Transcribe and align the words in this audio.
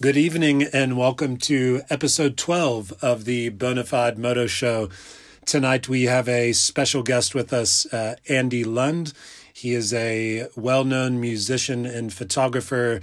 Good 0.00 0.16
evening 0.16 0.62
and 0.62 0.96
welcome 0.96 1.38
to 1.38 1.82
episode 1.90 2.36
12 2.36 2.92
of 3.02 3.24
the 3.24 3.50
Bonafide 3.50 4.16
Moto 4.16 4.46
Show. 4.46 4.90
Tonight 5.44 5.88
we 5.88 6.04
have 6.04 6.28
a 6.28 6.52
special 6.52 7.02
guest 7.02 7.34
with 7.34 7.52
us, 7.52 7.84
uh, 7.92 8.14
Andy 8.28 8.62
Lund. 8.62 9.12
He 9.52 9.74
is 9.74 9.92
a 9.92 10.46
well 10.54 10.84
known 10.84 11.20
musician 11.20 11.84
and 11.84 12.12
photographer 12.12 13.00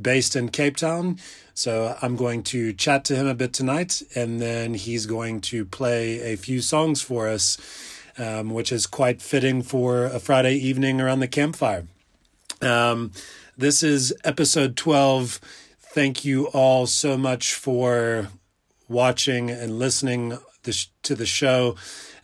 based 0.00 0.34
in 0.34 0.48
Cape 0.48 0.78
Town. 0.78 1.18
So 1.52 1.98
I'm 2.00 2.16
going 2.16 2.42
to 2.44 2.72
chat 2.72 3.04
to 3.04 3.14
him 3.14 3.26
a 3.26 3.34
bit 3.34 3.52
tonight 3.52 4.00
and 4.14 4.40
then 4.40 4.72
he's 4.72 5.04
going 5.04 5.42
to 5.42 5.66
play 5.66 6.32
a 6.32 6.36
few 6.38 6.62
songs 6.62 7.02
for 7.02 7.28
us, 7.28 7.58
um, 8.16 8.48
which 8.48 8.72
is 8.72 8.86
quite 8.86 9.20
fitting 9.20 9.60
for 9.60 10.04
a 10.06 10.18
Friday 10.18 10.54
evening 10.54 10.98
around 10.98 11.20
the 11.20 11.28
campfire. 11.28 11.84
Um, 12.62 13.12
this 13.58 13.82
is 13.82 14.14
episode 14.24 14.78
12 14.78 15.40
thank 15.92 16.24
you 16.24 16.46
all 16.48 16.86
so 16.86 17.16
much 17.16 17.54
for 17.54 18.28
watching 18.88 19.50
and 19.50 19.78
listening 19.78 20.38
to 21.02 21.14
the 21.14 21.26
show 21.26 21.76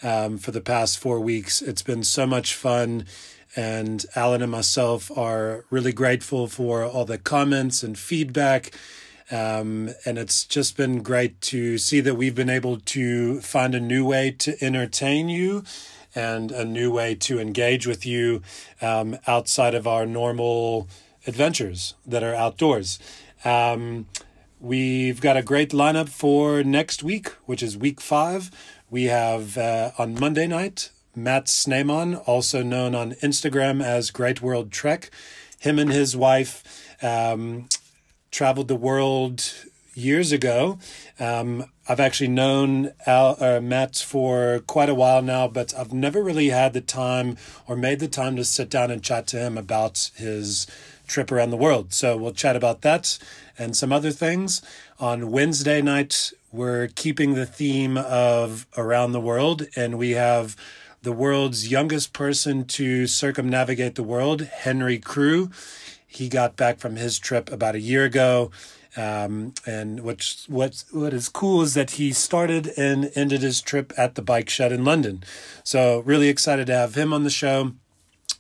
um, 0.02 0.36
for 0.38 0.50
the 0.50 0.60
past 0.60 0.98
four 0.98 1.18
weeks. 1.20 1.62
It's 1.62 1.82
been 1.82 2.04
so 2.04 2.26
much 2.26 2.54
fun. 2.54 3.06
And 3.56 4.04
Alan 4.16 4.42
and 4.42 4.50
myself 4.50 5.16
are 5.16 5.64
really 5.70 5.92
grateful 5.92 6.48
for 6.48 6.84
all 6.84 7.04
the 7.04 7.18
comments 7.18 7.82
and 7.82 7.98
feedback. 7.98 8.72
Um, 9.30 9.90
and 10.04 10.18
it's 10.18 10.44
just 10.44 10.76
been 10.76 11.02
great 11.02 11.40
to 11.42 11.78
see 11.78 12.00
that 12.00 12.16
we've 12.16 12.34
been 12.34 12.50
able 12.50 12.78
to 12.78 13.40
find 13.40 13.74
a 13.74 13.80
new 13.80 14.04
way 14.04 14.32
to 14.32 14.62
entertain 14.62 15.28
you 15.28 15.64
and 16.14 16.52
a 16.52 16.64
new 16.64 16.92
way 16.92 17.14
to 17.14 17.40
engage 17.40 17.86
with 17.86 18.04
you 18.04 18.42
um, 18.82 19.16
outside 19.26 19.74
of 19.74 19.86
our 19.86 20.04
normal 20.04 20.88
adventures 21.26 21.94
that 22.06 22.22
are 22.22 22.34
outdoors. 22.34 22.98
Um, 23.44 24.06
we've 24.60 25.20
got 25.20 25.36
a 25.36 25.42
great 25.42 25.70
lineup 25.70 26.08
for 26.08 26.62
next 26.62 27.02
week, 27.02 27.28
which 27.46 27.62
is 27.62 27.76
week 27.76 28.00
five. 28.00 28.50
We 28.90 29.04
have 29.04 29.58
uh, 29.58 29.90
on 29.98 30.18
Monday 30.18 30.46
night 30.46 30.90
Matt 31.14 31.46
Sneyman, 31.46 32.22
also 32.26 32.62
known 32.62 32.94
on 32.94 33.12
Instagram 33.14 33.82
as 33.82 34.10
Great 34.10 34.40
World 34.42 34.72
Trek. 34.72 35.10
Him 35.58 35.78
and 35.78 35.90
his 35.90 36.16
wife 36.16 36.62
um, 37.02 37.68
traveled 38.30 38.68
the 38.68 38.76
world 38.76 39.52
years 39.94 40.32
ago. 40.32 40.78
Um, 41.20 41.70
I've 41.88 42.00
actually 42.00 42.28
known 42.28 42.92
Al, 43.06 43.36
uh, 43.38 43.60
Matt 43.60 43.96
for 43.96 44.60
quite 44.66 44.88
a 44.88 44.94
while 44.94 45.22
now, 45.22 45.46
but 45.46 45.74
I've 45.76 45.92
never 45.92 46.22
really 46.22 46.48
had 46.48 46.72
the 46.72 46.80
time 46.80 47.36
or 47.68 47.76
made 47.76 48.00
the 48.00 48.08
time 48.08 48.36
to 48.36 48.44
sit 48.44 48.70
down 48.70 48.90
and 48.90 49.02
chat 49.02 49.26
to 49.28 49.38
him 49.38 49.56
about 49.56 50.10
his 50.16 50.66
trip 51.06 51.30
around 51.30 51.50
the 51.50 51.56
world. 51.56 51.92
So 51.92 52.16
we'll 52.16 52.32
chat 52.32 52.56
about 52.56 52.82
that 52.82 53.18
and 53.58 53.76
some 53.76 53.92
other 53.92 54.10
things. 54.10 54.62
On 54.98 55.30
Wednesday 55.30 55.82
night, 55.82 56.32
we're 56.52 56.88
keeping 56.88 57.34
the 57.34 57.46
theme 57.46 57.96
of 57.96 58.66
around 58.76 59.12
the 59.12 59.20
world, 59.20 59.66
and 59.76 59.98
we 59.98 60.12
have 60.12 60.56
the 61.02 61.12
world's 61.12 61.70
youngest 61.70 62.12
person 62.12 62.64
to 62.64 63.06
circumnavigate 63.06 63.94
the 63.94 64.02
world, 64.02 64.42
Henry 64.42 64.98
Crew. 64.98 65.50
He 66.06 66.28
got 66.28 66.56
back 66.56 66.78
from 66.78 66.96
his 66.96 67.18
trip 67.18 67.50
about 67.50 67.74
a 67.74 67.80
year 67.80 68.04
ago. 68.04 68.50
Um, 68.96 69.54
and 69.66 70.02
which 70.02 70.44
what 70.46 70.84
what 70.92 71.12
is 71.12 71.28
cool 71.28 71.62
is 71.62 71.74
that 71.74 71.92
he 71.92 72.12
started 72.12 72.70
and 72.76 73.10
ended 73.16 73.42
his 73.42 73.60
trip 73.60 73.92
at 73.96 74.14
the 74.14 74.22
bike 74.22 74.48
shed 74.48 74.70
in 74.70 74.84
London. 74.84 75.24
So 75.64 75.98
really 76.06 76.28
excited 76.28 76.68
to 76.68 76.76
have 76.76 76.94
him 76.94 77.12
on 77.12 77.24
the 77.24 77.30
show. 77.30 77.72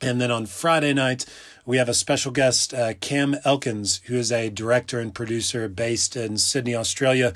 And 0.00 0.20
then 0.20 0.30
on 0.30 0.46
Friday 0.46 0.92
night, 0.92 1.24
we 1.66 1.78
have 1.78 1.88
a 1.88 1.94
special 1.94 2.30
guest, 2.30 2.74
uh, 2.74 2.92
Cam 3.00 3.36
Elkins, 3.44 4.00
who 4.04 4.16
is 4.16 4.30
a 4.30 4.50
director 4.50 5.00
and 5.00 5.14
producer 5.14 5.66
based 5.68 6.14
in 6.14 6.36
Sydney, 6.36 6.74
Australia. 6.74 7.32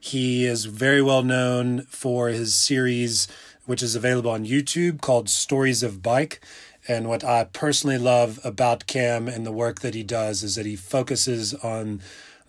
He 0.00 0.44
is 0.44 0.64
very 0.64 1.00
well 1.00 1.22
known 1.22 1.82
for 1.82 2.28
his 2.28 2.52
series, 2.52 3.28
which 3.66 3.82
is 3.82 3.94
available 3.94 4.30
on 4.30 4.44
YouTube, 4.44 5.00
called 5.00 5.28
Stories 5.28 5.84
of 5.84 6.02
Bike. 6.02 6.40
And 6.88 7.08
what 7.08 7.22
I 7.22 7.44
personally 7.44 7.98
love 7.98 8.40
about 8.42 8.86
Cam 8.88 9.28
and 9.28 9.46
the 9.46 9.52
work 9.52 9.80
that 9.80 9.94
he 9.94 10.02
does 10.02 10.42
is 10.42 10.56
that 10.56 10.66
he 10.66 10.74
focuses 10.74 11.54
on 11.54 12.00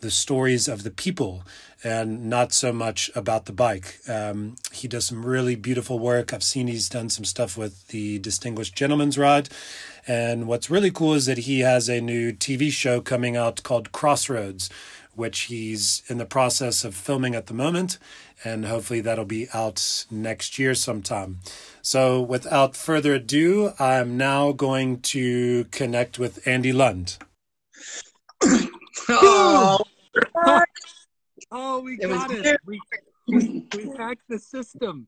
the 0.01 0.11
stories 0.11 0.67
of 0.67 0.83
the 0.83 0.91
people 0.91 1.43
and 1.83 2.29
not 2.29 2.53
so 2.53 2.71
much 2.71 3.09
about 3.15 3.45
the 3.45 3.51
bike. 3.51 3.99
Um, 4.07 4.55
he 4.71 4.87
does 4.87 5.05
some 5.05 5.25
really 5.25 5.55
beautiful 5.55 5.97
work. 5.97 6.33
I've 6.33 6.43
seen 6.43 6.67
he's 6.67 6.89
done 6.89 7.09
some 7.09 7.25
stuff 7.25 7.57
with 7.57 7.87
the 7.87 8.19
Distinguished 8.19 8.75
Gentleman's 8.75 9.17
Ride. 9.17 9.49
And 10.07 10.47
what's 10.47 10.69
really 10.69 10.91
cool 10.91 11.13
is 11.13 11.25
that 11.25 11.39
he 11.39 11.61
has 11.61 11.89
a 11.89 12.01
new 12.01 12.33
TV 12.33 12.71
show 12.71 13.01
coming 13.01 13.35
out 13.35 13.63
called 13.63 13.91
Crossroads, 13.91 14.69
which 15.15 15.41
he's 15.41 16.03
in 16.07 16.17
the 16.17 16.25
process 16.25 16.83
of 16.83 16.95
filming 16.95 17.35
at 17.35 17.47
the 17.47 17.53
moment. 17.53 17.97
And 18.43 18.65
hopefully 18.65 19.01
that'll 19.01 19.25
be 19.25 19.47
out 19.53 20.05
next 20.09 20.57
year 20.59 20.75
sometime. 20.75 21.39
So 21.81 22.21
without 22.21 22.75
further 22.75 23.15
ado, 23.15 23.73
I'm 23.79 24.17
now 24.17 24.51
going 24.51 25.01
to 25.01 25.65
connect 25.65 26.19
with 26.19 26.47
Andy 26.47 26.73
Lund. 26.73 27.17
oh, 29.09 29.79
oh, 31.51 31.81
we 31.81 31.93
it 31.93 32.07
got 32.07 32.31
it. 32.31 32.57
We, 32.65 32.79
we, 33.27 33.67
we 33.75 33.91
hacked 33.97 34.27
the 34.29 34.39
system. 34.39 35.07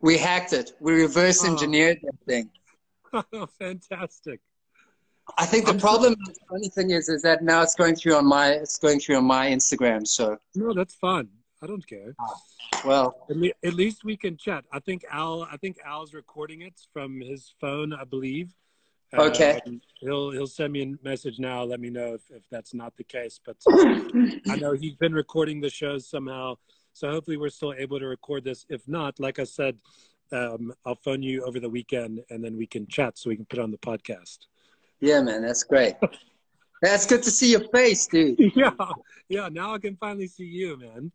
We 0.00 0.16
hacked 0.16 0.52
it. 0.52 0.72
We 0.80 0.94
reverse 0.94 1.44
oh. 1.44 1.50
engineered 1.50 1.98
oh. 2.04 2.08
that 2.10 2.26
thing. 2.26 2.50
Oh, 3.32 3.46
fantastic. 3.58 4.38
I 5.36 5.44
think 5.44 5.66
the 5.66 5.72
I'm 5.72 5.80
problem, 5.80 6.14
the 6.24 6.34
funny 6.48 6.68
thing 6.68 6.90
is, 6.90 7.08
is 7.08 7.22
that 7.22 7.42
now 7.42 7.60
it's 7.60 7.74
going 7.74 7.96
through 7.96 8.14
on 8.14 8.24
my, 8.24 8.50
it's 8.50 8.78
going 8.78 9.00
through 9.00 9.16
on 9.16 9.24
my 9.24 9.48
Instagram. 9.48 10.06
So 10.06 10.38
no, 10.54 10.72
that's 10.72 10.94
fun. 10.94 11.28
I 11.62 11.66
don't 11.66 11.86
care. 11.86 12.14
Ah, 12.20 12.34
well, 12.84 13.26
at, 13.28 13.36
le- 13.36 13.52
at 13.64 13.74
least 13.74 14.04
we 14.04 14.16
can 14.16 14.36
chat. 14.36 14.64
I 14.72 14.78
think 14.78 15.04
Al, 15.10 15.42
I 15.42 15.56
think 15.56 15.78
Al's 15.84 16.14
recording 16.14 16.62
it 16.62 16.74
from 16.92 17.20
his 17.20 17.52
phone, 17.60 17.92
I 17.92 18.04
believe. 18.04 18.54
Okay. 19.12 19.60
Uh, 19.66 19.70
he'll 20.00 20.30
he'll 20.30 20.46
send 20.46 20.72
me 20.72 20.82
a 20.82 21.06
message 21.06 21.38
now. 21.38 21.62
Let 21.62 21.80
me 21.80 21.90
know 21.90 22.14
if, 22.14 22.22
if 22.30 22.48
that's 22.50 22.74
not 22.74 22.96
the 22.96 23.04
case. 23.04 23.40
But 23.44 23.56
I 23.68 24.56
know 24.56 24.72
he's 24.72 24.94
been 24.94 25.12
recording 25.12 25.60
the 25.60 25.70
shows 25.70 26.08
somehow. 26.08 26.56
So 26.92 27.10
hopefully 27.10 27.36
we're 27.36 27.50
still 27.50 27.74
able 27.76 27.98
to 27.98 28.06
record 28.06 28.44
this. 28.44 28.66
If 28.68 28.86
not, 28.86 29.18
like 29.18 29.38
I 29.38 29.44
said, 29.44 29.78
um, 30.32 30.72
I'll 30.84 30.96
phone 30.96 31.22
you 31.22 31.44
over 31.44 31.60
the 31.60 31.68
weekend 31.68 32.20
and 32.30 32.44
then 32.44 32.56
we 32.56 32.66
can 32.66 32.86
chat 32.86 33.18
so 33.18 33.30
we 33.30 33.36
can 33.36 33.46
put 33.46 33.58
on 33.58 33.70
the 33.70 33.78
podcast. 33.78 34.38
Yeah, 35.00 35.22
man, 35.22 35.42
that's 35.42 35.62
great. 35.62 35.94
that's 36.82 37.06
good 37.06 37.22
to 37.22 37.30
see 37.30 37.50
your 37.50 37.66
face, 37.68 38.06
dude. 38.06 38.38
Yeah, 38.54 38.70
yeah. 39.28 39.48
Now 39.50 39.74
I 39.74 39.78
can 39.78 39.96
finally 39.96 40.26
see 40.26 40.44
you, 40.44 40.78
man. 40.78 41.10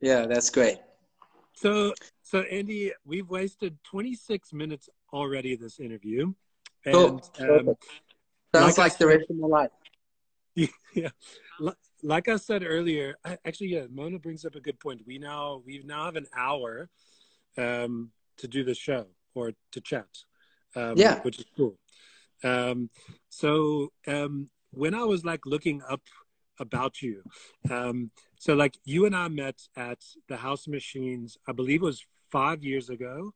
Yeah, 0.00 0.26
that's 0.26 0.50
great. 0.50 0.78
So, 1.54 1.92
so 2.22 2.40
Andy, 2.42 2.92
we've 3.04 3.28
wasted 3.28 3.76
26 3.84 4.52
minutes 4.52 4.88
already 5.12 5.56
this 5.56 5.80
interview. 5.80 6.32
And, 6.84 6.94
cool. 6.94 7.22
Um, 7.40 7.76
Sounds 8.54 8.78
like, 8.78 8.92
like 8.92 8.98
the 8.98 9.06
rest 9.06 9.30
of 9.30 9.36
my 9.36 9.48
life. 9.48 9.70
Yeah, 10.94 11.10
like 12.02 12.28
I 12.28 12.36
said 12.36 12.64
earlier, 12.66 13.16
actually, 13.44 13.68
yeah, 13.68 13.84
Mona 13.90 14.18
brings 14.18 14.44
up 14.44 14.54
a 14.54 14.60
good 14.60 14.80
point. 14.80 15.02
We 15.06 15.18
now 15.18 15.62
we 15.64 15.82
now 15.84 16.04
have 16.04 16.16
an 16.16 16.26
hour 16.36 16.88
um, 17.56 18.10
to 18.38 18.48
do 18.48 18.64
the 18.64 18.74
show 18.74 19.06
or 19.34 19.52
to 19.72 19.80
chat. 19.80 20.08
Um, 20.74 20.94
yeah, 20.96 21.20
which 21.20 21.38
is 21.38 21.44
cool. 21.56 21.78
Um, 22.42 22.90
so 23.28 23.92
um, 24.06 24.50
when 24.70 24.94
I 24.94 25.04
was 25.04 25.24
like 25.24 25.46
looking 25.46 25.82
up 25.88 26.02
about 26.58 27.02
you, 27.02 27.22
um, 27.70 28.10
so 28.38 28.54
like 28.54 28.76
you 28.84 29.06
and 29.06 29.14
I 29.14 29.28
met 29.28 29.60
at 29.76 29.98
the 30.28 30.36
House 30.36 30.66
Machines, 30.66 31.36
I 31.46 31.52
believe 31.52 31.82
it 31.82 31.86
was 31.86 32.04
five 32.30 32.64
years 32.64 32.90
ago. 32.90 33.32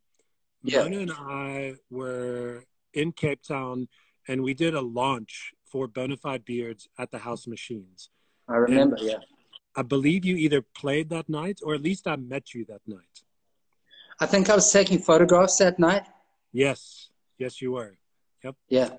Yeah. 0.62 0.82
Mona 0.82 0.98
and 0.98 1.12
I 1.12 1.74
were 1.90 2.64
in 2.94 3.12
Cape 3.12 3.42
Town, 3.42 3.88
and 4.28 4.42
we 4.42 4.54
did 4.54 4.74
a 4.74 4.80
launch 4.80 5.52
for 5.64 5.88
Bonafide 5.88 6.44
Beards 6.44 6.88
at 6.98 7.10
the 7.10 7.18
House 7.18 7.46
Machines. 7.46 8.10
I 8.48 8.56
remember, 8.56 8.96
and 8.96 9.04
yeah. 9.04 9.18
I 9.76 9.82
believe 9.82 10.24
you 10.24 10.36
either 10.36 10.62
played 10.62 11.08
that 11.10 11.28
night, 11.28 11.60
or 11.62 11.74
at 11.74 11.82
least 11.82 12.06
I 12.06 12.16
met 12.16 12.54
you 12.54 12.64
that 12.66 12.82
night. 12.86 13.22
I 14.20 14.26
think 14.26 14.50
I 14.50 14.54
was 14.54 14.70
taking 14.70 14.98
photographs 14.98 15.58
that 15.58 15.78
night. 15.78 16.04
Yes, 16.52 17.08
yes, 17.38 17.62
you 17.62 17.72
were. 17.72 17.96
Yep. 18.44 18.56
Yeah. 18.68 18.90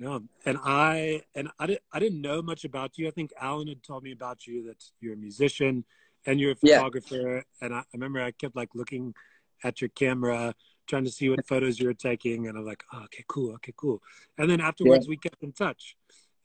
No, 0.00 0.22
and 0.44 0.58
I 0.62 1.22
and 1.34 1.48
I 1.58 1.66
didn't 1.66 1.82
I 1.92 1.98
didn't 1.98 2.20
know 2.20 2.40
much 2.40 2.64
about 2.64 2.98
you. 2.98 3.08
I 3.08 3.10
think 3.10 3.32
Alan 3.40 3.66
had 3.66 3.82
told 3.82 4.04
me 4.04 4.12
about 4.12 4.46
you 4.46 4.64
that 4.66 4.82
you're 5.00 5.14
a 5.14 5.16
musician 5.16 5.84
and 6.26 6.38
you're 6.38 6.52
a 6.52 6.56
photographer. 6.56 7.36
Yeah. 7.36 7.66
And 7.66 7.74
I, 7.74 7.78
I 7.78 7.84
remember 7.92 8.20
I 8.20 8.30
kept 8.30 8.54
like 8.54 8.70
looking 8.74 9.14
at 9.64 9.80
your 9.80 9.90
camera, 9.90 10.54
trying 10.88 11.04
to 11.04 11.10
see 11.10 11.28
what 11.28 11.46
photos 11.46 11.78
you 11.78 11.86
were 11.86 11.94
taking, 11.94 12.48
and 12.48 12.58
I'm 12.58 12.64
like, 12.64 12.82
oh, 12.92 13.02
okay, 13.04 13.24
cool, 13.28 13.52
okay, 13.54 13.72
cool. 13.76 14.02
And 14.38 14.50
then 14.50 14.60
afterwards, 14.60 15.06
yeah. 15.06 15.10
we 15.10 15.16
kept 15.16 15.42
in 15.42 15.52
touch. 15.52 15.96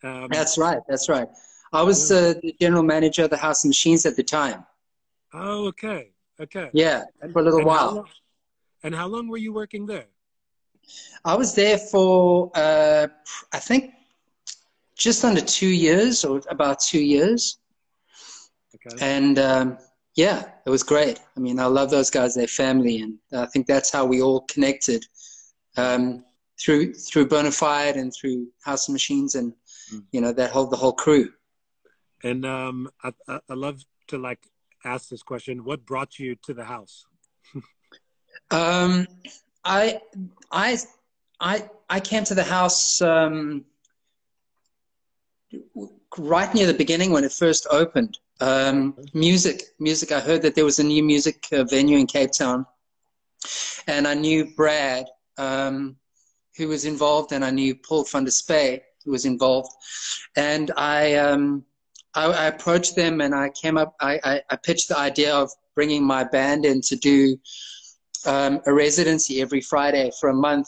Um, 0.04 0.28
that's 0.30 0.57
right. 0.57 0.80
That's 0.88 1.10
right. 1.10 1.28
I 1.72 1.81
was 1.81 2.12
uh, 2.12 2.36
the 2.44 2.56
general 2.60 2.84
manager 2.84 3.24
of 3.24 3.30
the 3.30 3.38
House 3.38 3.63
of 3.63 3.69
Machines 3.69 4.06
at 4.06 4.16
the 4.16 4.24
time. 4.24 4.66
Oh, 5.34 5.68
okay. 5.68 6.12
Okay. 6.40 6.69
Yeah, 6.74 7.04
for 7.31 7.40
a 7.40 7.44
little 7.44 7.60
and 7.60 7.68
while. 7.68 7.90
How 7.90 7.95
long, 7.95 8.07
and 8.84 8.95
how 8.95 9.07
long 9.07 9.28
were 9.28 9.38
you 9.38 9.54
working 9.54 9.86
there? 9.86 10.06
I 11.24 11.36
was 11.36 11.56
there 11.56 11.78
for, 11.78 12.51
uh, 12.56 13.07
I 13.54 13.60
think, 13.60 13.92
just 14.98 15.24
under 15.24 15.42
two 15.42 15.68
years 15.68 16.25
or 16.25 16.42
about 16.50 16.80
two 16.81 17.00
years. 17.00 17.60
Okay. 18.75 18.98
And 19.00 19.40
um, 19.40 19.78
yeah, 20.15 20.44
it 20.65 20.69
was 20.69 20.83
great. 20.83 21.19
I 21.36 21.39
mean, 21.39 21.60
I 21.60 21.65
love 21.65 21.89
those 21.89 22.10
guys, 22.10 22.36
their 22.36 22.48
family, 22.48 23.01
and 23.01 23.18
I 23.33 23.48
think 23.48 23.65
that's 23.65 23.92
how 23.92 24.06
we 24.06 24.21
all 24.21 24.42
connected 24.42 25.06
um, 25.75 26.24
through 26.60 26.94
through 26.94 27.27
Bonafide 27.27 27.98
and 27.98 28.13
through 28.13 28.48
House 28.63 28.88
of 28.88 28.94
Machines, 28.94 29.36
and 29.36 29.54
mm. 29.94 30.04
you 30.12 30.21
know 30.21 30.31
that 30.31 30.51
whole 30.51 30.68
the 30.68 30.77
whole 30.77 30.94
crew. 30.94 31.30
And 32.24 32.45
um, 32.45 32.89
I, 33.04 33.12
I 33.27 33.54
love 33.54 33.83
to 34.07 34.18
like 34.18 34.39
ask 34.86 35.10
this 35.10 35.24
question: 35.24 35.63
What 35.63 35.86
brought 35.86 36.19
you 36.19 36.36
to 36.45 36.54
the 36.54 36.63
house? 36.63 37.06
um, 38.51 39.07
I 39.66 40.00
I 40.51 40.77
I 41.39 41.69
I 41.89 42.00
came 42.00 42.24
to 42.25 42.36
the 42.36 42.44
house 42.44 43.01
um, 43.01 43.66
right 46.18 46.54
near 46.54 46.68
the 46.68 46.74
beginning 46.74 47.12
when 47.12 47.24
it 47.24 47.31
first 47.31 47.66
opened. 47.71 48.19
Um, 48.44 48.98
music, 49.13 49.63
music. 49.80 50.12
I 50.12 50.19
heard 50.19 50.42
that 50.42 50.54
there 50.54 50.66
was 50.66 50.80
a 50.80 50.84
new 50.84 51.01
music 51.01 51.48
uh, 51.54 51.63
venue 51.63 51.98
in 51.98 52.06
Cape 52.06 52.34
Town, 52.34 52.66
and 53.88 54.06
I 54.06 54.16
knew 54.16 54.54
Brad, 54.57 55.06
um, 55.38 55.95
who 56.57 56.68
was 56.68 56.84
involved, 56.84 57.31
and 57.31 57.45
I 57.45 57.51
knew 57.51 57.74
Paul 57.74 58.04
van 58.04 58.25
der 58.25 58.31
Spey, 58.31 58.81
who 59.06 59.12
was 59.12 59.24
involved, 59.24 59.72
and 60.36 60.72
I, 60.75 61.13
um, 61.13 61.63
I, 62.16 62.25
I, 62.25 62.45
approached 62.48 62.98
them, 62.98 63.22
and 63.22 63.34
I 63.34 63.50
came 63.50 63.78
up. 63.78 63.95
I, 64.01 64.19
I, 64.25 64.42
I, 64.50 64.57
pitched 64.57 64.90
the 64.90 64.98
idea 64.98 65.34
of 65.34 65.50
bringing 65.74 66.04
my 66.04 66.25
band 66.25 66.66
in 66.66 66.81
to 66.81 66.98
do 66.98 67.38
um, 68.25 68.60
a 68.66 68.74
residency 68.74 69.42
every 69.42 69.62
Friday 69.62 70.12
for 70.19 70.28
a 70.28 70.36
month, 70.36 70.68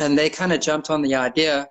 and 0.00 0.18
they 0.18 0.28
kind 0.28 0.52
of 0.52 0.58
jumped 0.58 0.90
on 0.90 1.02
the 1.02 1.14
idea, 1.14 1.68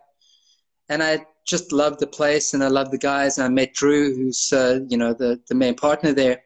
and 0.88 1.04
I 1.04 1.26
just 1.50 1.72
loved 1.72 2.00
the 2.00 2.08
place 2.08 2.54
and 2.54 2.64
I 2.64 2.68
loved 2.68 2.92
the 2.92 2.98
guys. 2.98 3.38
And 3.38 3.46
I 3.46 3.50
met 3.50 3.74
Drew, 3.74 4.16
who's 4.16 4.54
uh, 4.54 4.82
you 4.88 4.98
know 4.98 5.14
the 5.14 5.40
the 5.50 5.56
main 5.56 5.76
partner 5.76 6.14
there, 6.14 6.44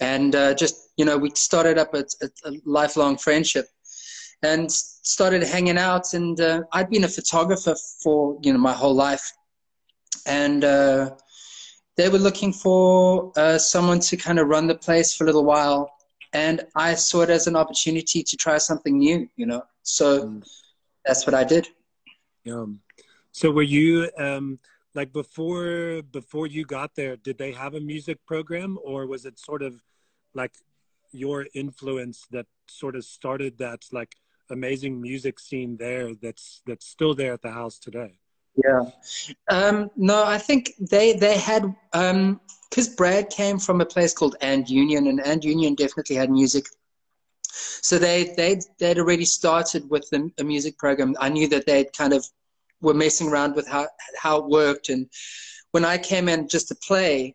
and 0.00 0.34
uh, 0.34 0.54
just 0.54 0.90
you 0.96 1.04
know 1.04 1.16
we 1.16 1.30
started 1.34 1.78
up 1.78 1.94
a, 1.94 2.04
a, 2.22 2.28
a, 2.44 2.52
lifelong 2.64 3.16
friendship, 3.16 3.66
and 4.42 4.70
started 4.70 5.42
hanging 5.42 5.78
out. 5.78 6.12
And 6.14 6.40
uh, 6.40 6.62
I'd 6.72 6.90
been 6.90 7.04
a 7.04 7.08
photographer 7.08 7.74
for 8.02 8.38
you 8.42 8.52
know 8.52 8.58
my 8.58 8.72
whole 8.72 8.94
life, 8.94 9.32
and 10.26 10.64
uh, 10.64 11.10
they 11.96 12.08
were 12.08 12.18
looking 12.18 12.52
for 12.52 13.32
uh, 13.36 13.58
someone 13.58 14.00
to 14.00 14.16
kind 14.16 14.38
of 14.38 14.48
run 14.48 14.66
the 14.66 14.74
place 14.74 15.14
for 15.14 15.24
a 15.24 15.26
little 15.26 15.44
while. 15.44 15.90
And 16.34 16.62
I 16.74 16.94
saw 16.94 17.20
it 17.22 17.30
as 17.30 17.46
an 17.46 17.56
opportunity 17.56 18.22
to 18.22 18.36
try 18.38 18.56
something 18.56 18.96
new, 18.98 19.28
you 19.36 19.44
know. 19.44 19.62
So 19.82 20.26
mm. 20.26 20.42
that's 21.04 21.26
what 21.26 21.34
I 21.34 21.44
did. 21.44 21.68
Yeah. 22.44 22.64
So 23.32 23.50
were 23.50 23.62
you 23.62 24.10
um, 24.18 24.58
like 24.94 25.12
before 25.12 26.02
before 26.10 26.46
you 26.46 26.64
got 26.64 26.94
there? 26.94 27.16
Did 27.16 27.38
they 27.38 27.52
have 27.52 27.74
a 27.74 27.80
music 27.80 28.18
program, 28.26 28.78
or 28.84 29.06
was 29.06 29.24
it 29.24 29.38
sort 29.38 29.62
of 29.62 29.82
like 30.34 30.52
your 31.12 31.46
influence 31.54 32.26
that 32.30 32.46
sort 32.68 32.94
of 32.96 33.04
started 33.04 33.58
that 33.58 33.84
like 33.90 34.14
amazing 34.50 35.00
music 35.00 35.40
scene 35.40 35.76
there? 35.78 36.14
That's 36.14 36.62
that's 36.66 36.86
still 36.86 37.14
there 37.14 37.32
at 37.32 37.42
the 37.42 37.50
house 37.50 37.78
today. 37.78 38.18
Yeah. 38.62 38.90
Um, 39.48 39.90
no, 39.96 40.24
I 40.24 40.36
think 40.36 40.72
they 40.78 41.14
they 41.14 41.38
had 41.38 41.74
because 41.90 42.88
um, 42.88 42.94
Brad 42.96 43.30
came 43.30 43.58
from 43.58 43.80
a 43.80 43.86
place 43.86 44.12
called 44.12 44.36
And 44.42 44.68
Union, 44.68 45.06
and 45.06 45.20
And 45.20 45.42
Union 45.42 45.74
definitely 45.74 46.16
had 46.16 46.30
music. 46.30 46.66
So 47.50 47.98
they 47.98 48.34
they 48.36 48.60
they'd 48.78 48.98
already 48.98 49.24
started 49.24 49.88
with 49.88 50.08
the, 50.10 50.30
a 50.38 50.44
music 50.44 50.76
program. 50.76 51.14
I 51.18 51.30
knew 51.30 51.48
that 51.48 51.64
they'd 51.64 51.92
kind 51.94 52.12
of 52.12 52.26
were 52.82 52.94
messing 52.94 53.28
around 53.28 53.54
with 53.54 53.66
how 53.66 53.88
how 54.20 54.38
it 54.40 54.46
worked. 54.46 54.90
And 54.90 55.08
when 55.70 55.84
I 55.84 55.96
came 55.96 56.28
in 56.28 56.48
just 56.48 56.68
to 56.68 56.74
play, 56.86 57.34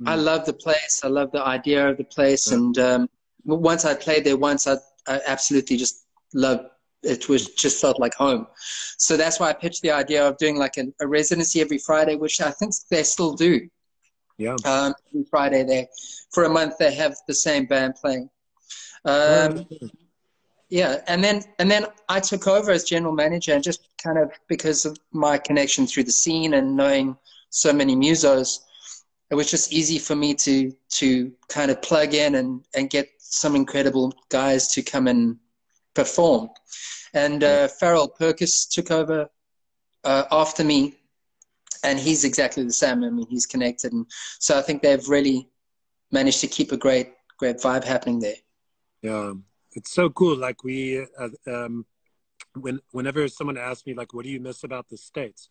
mm. 0.00 0.08
I 0.08 0.16
loved 0.16 0.46
the 0.46 0.52
place. 0.52 1.00
I 1.02 1.08
loved 1.08 1.32
the 1.32 1.42
idea 1.42 1.88
of 1.88 1.96
the 1.96 2.04
place. 2.04 2.50
Yeah. 2.50 2.58
And 2.58 2.78
um, 2.78 3.08
once 3.44 3.84
I 3.84 3.94
played 3.94 4.24
there, 4.24 4.36
once 4.36 4.66
I, 4.66 4.76
I 5.06 5.20
absolutely 5.26 5.76
just 5.78 6.04
loved. 6.34 6.66
It 7.04 7.28
was 7.28 7.48
just 7.54 7.80
felt 7.80 7.98
like 7.98 8.14
home. 8.14 8.46
So 8.96 9.16
that's 9.16 9.40
why 9.40 9.50
I 9.50 9.54
pitched 9.54 9.82
the 9.82 9.90
idea 9.90 10.24
of 10.24 10.36
doing 10.38 10.56
like 10.56 10.76
a, 10.76 10.84
a 11.00 11.06
residency 11.06 11.60
every 11.60 11.78
Friday, 11.78 12.14
which 12.14 12.40
I 12.40 12.52
think 12.52 12.74
they 12.90 13.02
still 13.02 13.34
do. 13.34 13.68
Yeah. 14.38 14.56
Um, 14.64 14.94
every 15.10 15.24
Friday 15.28 15.64
there, 15.64 15.86
for 16.32 16.44
a 16.44 16.48
month 16.48 16.78
they 16.78 16.94
have 16.94 17.16
the 17.26 17.34
same 17.34 17.66
band 17.66 17.94
playing. 18.00 18.30
Um, 19.04 19.66
yeah, 20.68 21.02
and 21.08 21.22
then 21.22 21.42
and 21.58 21.70
then 21.70 21.86
I 22.08 22.20
took 22.20 22.46
over 22.46 22.70
as 22.70 22.84
general 22.84 23.12
manager, 23.12 23.52
and 23.52 23.64
just 23.64 23.88
kind 24.02 24.18
of 24.18 24.32
because 24.48 24.84
of 24.84 24.98
my 25.12 25.38
connection 25.38 25.86
through 25.86 26.04
the 26.04 26.12
scene 26.12 26.54
and 26.54 26.76
knowing 26.76 27.16
so 27.50 27.72
many 27.72 27.94
musos, 27.94 28.60
it 29.30 29.34
was 29.34 29.50
just 29.50 29.72
easy 29.72 29.98
for 29.98 30.16
me 30.16 30.34
to 30.34 30.72
to 31.00 31.32
kind 31.48 31.70
of 31.70 31.80
plug 31.82 32.14
in 32.14 32.34
and 32.36 32.64
and 32.74 32.90
get 32.90 33.08
some 33.18 33.56
incredible 33.56 34.12
guys 34.28 34.68
to 34.68 34.82
come 34.82 35.06
and 35.06 35.38
perform. 35.94 36.50
And 37.14 37.44
uh, 37.44 37.68
Farrell 37.68 38.08
Perkis 38.08 38.68
took 38.68 38.90
over 38.90 39.28
uh, 40.04 40.24
after 40.30 40.64
me, 40.64 40.94
and 41.84 41.98
he's 41.98 42.24
exactly 42.24 42.64
the 42.64 42.72
same. 42.72 43.04
I 43.04 43.10
mean, 43.10 43.26
he's 43.28 43.46
connected, 43.46 43.92
and 43.92 44.06
so 44.38 44.58
I 44.58 44.62
think 44.62 44.82
they've 44.82 45.08
really 45.08 45.48
managed 46.10 46.40
to 46.40 46.46
keep 46.46 46.72
a 46.72 46.76
great 46.76 47.12
great 47.38 47.58
vibe 47.58 47.84
happening 47.84 48.20
there. 48.20 48.36
Yeah, 49.02 49.32
it's 49.72 49.92
so 49.92 50.10
cool. 50.10 50.36
Like 50.36 50.62
we, 50.62 51.06
uh, 51.18 51.28
um, 51.46 51.86
when 52.54 52.80
whenever 52.90 53.26
someone 53.28 53.56
asks 53.56 53.86
me 53.86 53.94
like, 53.94 54.14
"What 54.14 54.24
do 54.24 54.30
you 54.30 54.40
miss 54.40 54.64
about 54.64 54.88
the 54.88 54.96
states?" 54.96 55.48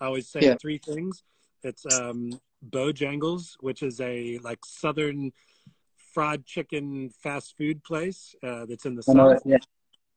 I 0.00 0.06
always 0.06 0.28
say 0.28 0.40
yeah. 0.42 0.56
three 0.60 0.78
things. 0.78 1.22
It's 1.62 1.86
um, 1.94 2.38
Bojangles, 2.68 3.54
which 3.60 3.82
is 3.82 4.00
a 4.00 4.38
like 4.38 4.64
southern 4.64 5.32
fried 6.12 6.46
chicken 6.46 7.10
fast 7.22 7.56
food 7.56 7.82
place 7.82 8.34
uh, 8.42 8.66
that's 8.66 8.86
in 8.86 8.94
the 8.94 9.02
south. 9.02 9.42
Yeah. 9.44 9.58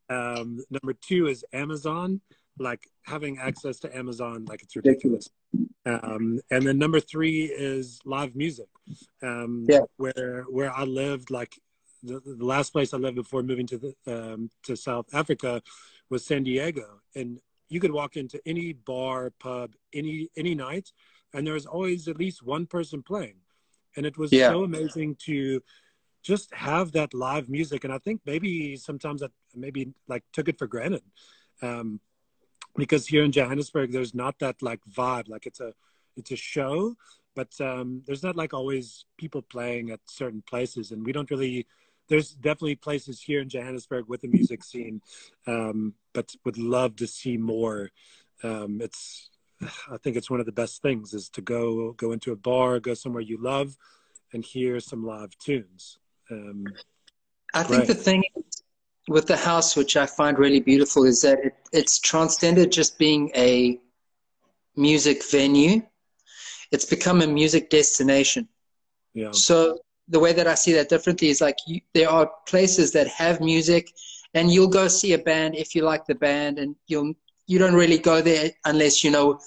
Um, 0.10 0.64
number 0.70 0.94
two 0.94 1.28
is 1.28 1.44
Amazon, 1.54 2.22
like 2.60 2.88
having 3.06 3.40
access 3.40 3.80
to 3.80 3.96
Amazon, 3.96 4.46
like 4.46 4.64
it's 4.64 4.76
ridiculous. 4.76 5.30
Um, 5.86 6.40
and 6.52 6.66
then 6.66 6.78
number 6.78 7.00
three 7.00 7.46
is 7.46 8.00
live 8.06 8.36
music, 8.36 8.68
um, 9.24 9.66
yeah. 9.70 9.82
where 9.98 10.46
where 10.50 10.74
I 10.74 10.84
lived, 10.84 11.32
like 11.32 11.60
the, 12.04 12.22
the 12.26 12.46
last 12.46 12.72
place 12.72 12.94
I 12.94 12.98
lived 12.98 13.16
before 13.16 13.44
moving 13.44 13.68
to 13.68 13.78
the 13.78 13.96
um, 14.06 14.50
to 14.64 14.76
South 14.76 15.08
Africa 15.14 15.62
was 16.10 16.26
San 16.26 16.44
Diego, 16.44 17.02
and 17.16 17.40
you 17.70 17.80
could 17.80 17.92
walk 17.92 18.16
into 18.18 18.42
any 18.46 18.74
bar, 18.74 19.32
pub, 19.40 19.74
any 19.94 20.30
any 20.38 20.56
night, 20.56 20.92
and 21.34 21.46
there 21.46 21.54
was 21.54 21.66
always 21.66 22.08
at 22.08 22.18
least 22.18 22.44
one 22.44 22.66
person 22.66 23.04
playing, 23.04 23.36
and 23.96 24.06
it 24.06 24.18
was 24.18 24.32
yeah. 24.32 24.50
so 24.50 24.64
amazing 24.64 25.16
to 25.26 25.62
just 26.24 26.54
have 26.54 26.92
that 26.94 27.14
live 27.14 27.50
music. 27.50 27.84
And 27.84 27.94
I 27.94 28.00
think 28.00 28.22
maybe 28.26 28.76
sometimes 28.76 29.24
I 29.24 29.28
maybe 29.56 29.94
like 30.08 30.24
took 30.34 30.48
it 30.48 30.58
for 30.58 30.68
granted, 30.68 31.04
um, 31.62 32.00
because 32.76 33.08
here 33.08 33.24
in 33.24 33.32
Johannesburg 33.32 33.92
there's 33.92 34.14
not 34.14 34.40
that 34.40 34.62
like 34.62 34.82
vibe. 34.90 35.30
Like 35.30 35.46
it's 35.46 35.60
a 35.60 35.74
it's 36.16 36.32
a 36.32 36.36
show, 36.36 36.96
but 37.36 37.50
um, 37.62 38.02
there's 38.06 38.24
not 38.24 38.36
like 38.36 38.54
always 38.54 39.06
people 39.18 39.42
playing 39.42 39.92
at 39.92 40.00
certain 40.06 40.42
places, 40.42 40.92
and 40.92 41.06
we 41.06 41.12
don't 41.12 41.30
really 41.32 41.68
there's 42.10 42.32
definitely 42.32 42.76
places 42.76 43.22
here 43.22 43.42
in 43.42 43.50
Johannesburg 43.50 44.06
with 44.08 44.22
the 44.22 44.28
music 44.28 44.64
scene, 44.64 45.02
um, 45.46 45.94
but 46.14 46.36
would 46.46 46.58
love 46.58 46.96
to 46.98 47.08
see 47.08 47.38
more. 47.38 47.92
Um, 48.44 48.80
it's, 48.82 49.30
I 49.92 49.98
think 49.98 50.16
it's 50.16 50.30
one 50.30 50.40
of 50.40 50.46
the 50.46 50.52
best 50.52 50.82
things 50.82 51.14
is 51.14 51.30
to 51.30 51.42
go 51.42 51.94
go 51.94 52.12
into 52.12 52.32
a 52.32 52.36
bar, 52.36 52.80
go 52.80 52.94
somewhere 52.94 53.22
you 53.22 53.38
love, 53.42 53.76
and 54.34 54.46
hear 54.46 54.80
some 54.80 55.06
live 55.06 55.38
tunes. 55.40 55.98
Um, 56.30 56.66
I 57.54 57.64
think 57.64 57.80
right. 57.80 57.88
the 57.88 57.96
thing 57.96 58.24
with 59.08 59.26
the 59.26 59.38
house, 59.38 59.76
which 59.76 59.98
I 59.98 60.06
find 60.06 60.38
really 60.38 60.60
beautiful, 60.60 61.06
is 61.06 61.22
that 61.22 61.40
it, 61.44 61.56
it's 61.72 62.00
transcended 62.00 62.72
just 62.72 63.00
being 63.00 63.32
a 63.36 63.80
music 64.76 65.24
venue. 65.30 65.82
It's 66.72 66.86
become 66.86 67.22
a 67.22 67.28
music 67.28 67.70
destination. 67.70 68.48
Yeah. 69.14 69.32
So 69.32 69.80
the 70.08 70.20
way 70.20 70.34
that 70.34 70.48
I 70.48 70.56
see 70.56 70.74
that 70.74 70.90
differently 70.90 71.30
is 71.30 71.42
like 71.42 71.58
you, 71.68 71.82
there 71.94 72.10
are 72.10 72.32
places 72.48 72.92
that 72.94 73.08
have 73.08 73.42
music, 73.42 73.92
and 74.34 74.52
you'll 74.52 74.68
go 74.68 74.88
see 74.88 75.14
a 75.14 75.18
band 75.18 75.56
if 75.56 75.76
you 75.76 75.84
like 75.84 76.06
the 76.06 76.16
band, 76.16 76.60
and 76.60 76.76
you'll 76.88 77.14
you 77.48 77.60
don't 77.60 77.76
really 77.76 77.98
go 77.98 78.22
there 78.22 78.52
unless 78.66 79.04
you 79.04 79.12
know 79.12 79.40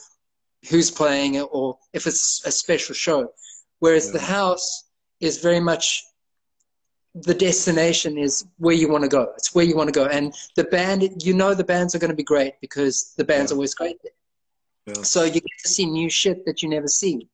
who's 0.69 0.91
playing 0.91 1.35
it 1.35 1.47
or 1.51 1.79
if 1.93 2.07
it's 2.07 2.45
a 2.47 2.51
special 2.51 2.95
show. 2.95 3.33
Whereas 3.79 4.07
yeah. 4.07 4.13
the 4.13 4.21
house 4.21 4.85
is 5.21 5.39
very 5.39 5.61
much 5.61 6.05
the 7.15 7.35
destination 7.35 8.17
is 8.19 8.47
where 8.59 8.75
you 8.75 8.89
want 8.89 9.03
to 9.03 9.09
go. 9.09 9.33
It's 9.37 9.55
where 9.55 9.65
you 9.65 9.77
want 9.77 9.89
to 9.89 9.99
go, 9.99 10.07
and 10.07 10.35
the 10.57 10.65
band, 10.65 11.25
you 11.25 11.35
know, 11.35 11.55
the 11.55 11.65
bands 11.65 11.95
are 11.95 11.99
going 11.99 12.11
to 12.11 12.17
be 12.17 12.23
great 12.23 12.55
because 12.61 13.15
the 13.17 13.25
band's 13.25 13.51
yeah. 13.51 13.57
always 13.57 13.75
great. 13.75 13.97
Yeah. 14.87 15.03
So 15.03 15.25
you 15.25 15.41
get 15.41 15.59
to 15.65 15.69
see 15.69 15.87
new 15.87 16.09
shit 16.09 16.45
that 16.47 16.63
you 16.63 16.69
never 16.69 16.89
see 16.89 17.29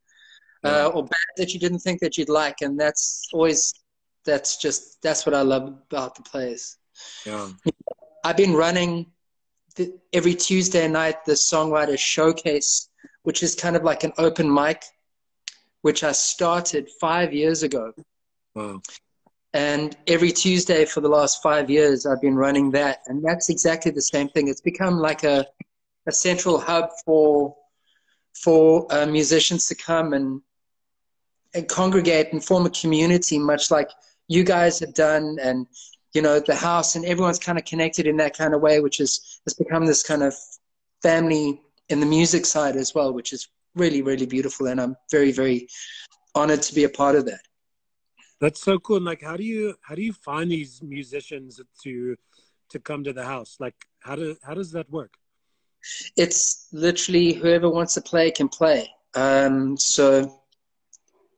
uh, 0.65 0.89
or 0.89 1.03
band 1.03 1.33
that 1.37 1.55
you 1.55 1.61
didn't 1.61 1.81
think 1.81 2.01
that 2.01 2.17
you'd 2.17 2.29
like, 2.29 2.63
and 2.63 2.79
that's 2.79 3.29
always 3.33 3.73
that's 4.25 4.57
just 4.57 5.01
that's 5.03 5.25
what 5.27 5.35
I 5.35 5.43
love 5.43 5.63
about 5.91 6.15
the 6.15 6.23
place. 6.23 6.77
Yeah, 7.25 7.51
I've 8.25 8.37
been 8.37 8.55
running 8.55 9.07
the, 9.77 9.93
every 10.13 10.35
Tuesday 10.35 10.89
night 10.89 11.25
the 11.25 11.33
songwriter 11.33 11.99
showcase, 11.99 12.89
which 13.23 13.43
is 13.43 13.55
kind 13.55 13.77
of 13.77 13.85
like 13.85 14.05
an 14.05 14.13
open 14.19 14.53
mic 14.53 14.83
which 15.87 16.03
I 16.03 16.11
started 16.11 16.91
five 17.01 17.33
years 17.33 17.63
ago. 17.63 17.93
Wow. 18.57 18.81
And 19.53 19.97
every 20.09 20.33
Tuesday 20.33 20.85
for 20.85 21.01
the 21.01 21.09
last 21.09 21.41
five 21.45 21.71
years, 21.71 22.07
I've 22.07 22.21
been 22.21 22.35
running 22.35 22.73
that. 22.73 23.03
And 23.07 23.25
that's 23.25 23.51
exactly 23.51 23.93
the 23.93 24.03
same 24.03 24.29
thing. 24.31 24.49
It's 24.49 24.61
become 24.61 24.99
like 24.99 25.23
a, 25.23 25.47
a 26.09 26.11
central 26.11 26.59
hub 26.59 26.91
for, 27.05 27.57
for 28.43 28.87
uh, 28.93 29.07
musicians 29.07 29.67
to 29.69 29.75
come 29.75 30.13
and, 30.13 30.41
and 31.55 31.69
congregate 31.69 32.33
and 32.33 32.45
form 32.45 32.67
a 32.67 32.71
community, 32.71 33.39
much 33.39 33.71
like 33.71 33.91
you 34.29 34.45
guys 34.45 34.79
have 34.81 34.95
done. 34.95 35.39
And, 35.41 35.67
you 36.15 36.23
know, 36.23 36.41
the 36.41 36.55
house 36.55 36.97
and 36.97 37.05
everyone's 37.05 37.39
kind 37.39 37.59
of 37.59 37.65
connected 37.65 38.07
in 38.07 38.17
that 38.19 38.37
kind 38.37 38.55
of 38.55 38.61
way, 38.61 38.81
which 38.81 39.01
is, 39.01 39.41
has 39.45 39.55
become 39.55 39.87
this 39.87 40.03
kind 40.03 40.23
of 40.23 40.35
family 41.03 41.61
in 41.89 42.01
the 42.01 42.07
music 42.07 42.47
side 42.47 42.77
as 42.77 42.95
well, 42.95 43.13
which 43.13 43.33
is 43.33 43.49
really, 43.75 44.03
really 44.03 44.27
beautiful. 44.27 44.67
And 44.67 44.81
I'm 44.81 44.97
very, 45.11 45.33
very 45.33 45.69
honored 46.35 46.63
to 46.63 46.75
be 46.75 46.85
a 46.85 46.89
part 46.89 47.17
of 47.17 47.25
that. 47.27 47.41
That's 48.41 48.61
so 48.61 48.79
cool. 48.79 48.97
And 48.97 49.07
like, 49.07 49.23
how 49.23 49.37
do 49.37 49.45
you 49.45 49.75
how 49.81 49.95
do 49.95 50.03
you 50.03 50.13
find 50.13 50.51
these 50.51 50.83
musicians 50.83 51.61
to 51.85 52.17
to 52.69 52.79
come 52.79 53.03
to 53.05 53.13
the 53.13 53.25
house? 53.25 53.57
Like, 53.59 53.75
how 54.01 54.17
do 54.17 54.37
how 54.43 54.55
does 54.55 54.73
that 54.73 54.91
work? 54.91 55.15
It's 56.17 56.69
literally 56.73 57.33
whoever 57.33 57.69
wants 57.69 57.95
to 57.95 58.01
play 58.01 58.31
can 58.31 58.49
play. 58.49 58.89
Um, 59.15 59.77
so, 59.77 60.41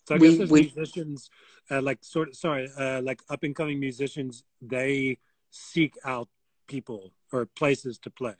so 0.07 0.14
I 0.14 0.19
guess 0.19 0.50
we, 0.50 0.73
musicians, 0.75 1.31
uh, 1.71 1.83
like 1.83 1.99
sort 2.02 2.28
of 2.28 2.37
sorry, 2.37 2.69
uh, 2.78 3.00
like 3.02 3.23
up 3.31 3.43
and 3.43 3.55
coming 3.55 3.78
musicians, 3.78 4.45
they 4.61 5.19
seek 5.50 5.95
out 6.05 6.28
people 6.67 7.12
or 7.33 7.47
places 7.47 7.99
to 7.99 8.11
play. 8.11 8.35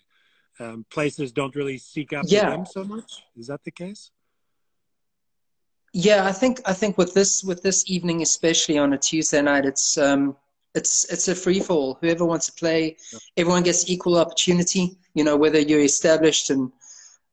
Um, 0.61 0.85
places 0.91 1.31
don't 1.31 1.55
really 1.55 1.79
seek 1.79 2.13
out 2.13 2.29
yeah. 2.29 2.51
them 2.51 2.67
so 2.67 2.83
much. 2.83 3.23
Is 3.37 3.47
that 3.47 3.63
the 3.65 3.71
case? 3.71 4.11
Yeah, 5.93 6.27
I 6.27 6.33
think 6.33 6.61
I 6.67 6.73
think 6.73 6.99
with 6.99 7.15
this 7.15 7.43
with 7.43 7.63
this 7.63 7.85
evening, 7.89 8.23
especially 8.23 8.77
on 8.77 8.93
a 8.93 8.99
Tuesday 8.99 9.41
night, 9.41 9.65
it's 9.65 9.97
um, 9.97 10.37
it's 10.75 11.05
it's 11.13 11.29
a 11.29 11.35
free 11.35 11.61
fall. 11.61 11.99
Whoever 12.01 12.25
wants 12.25 12.47
to 12.47 12.53
play, 12.53 12.97
everyone 13.37 13.63
gets 13.63 13.89
equal 13.89 14.19
opportunity. 14.19 14.99
You 15.15 15.25
know, 15.25 15.37
whether 15.37 15.59
you're 15.59 15.81
established 15.81 16.51
and 16.51 16.71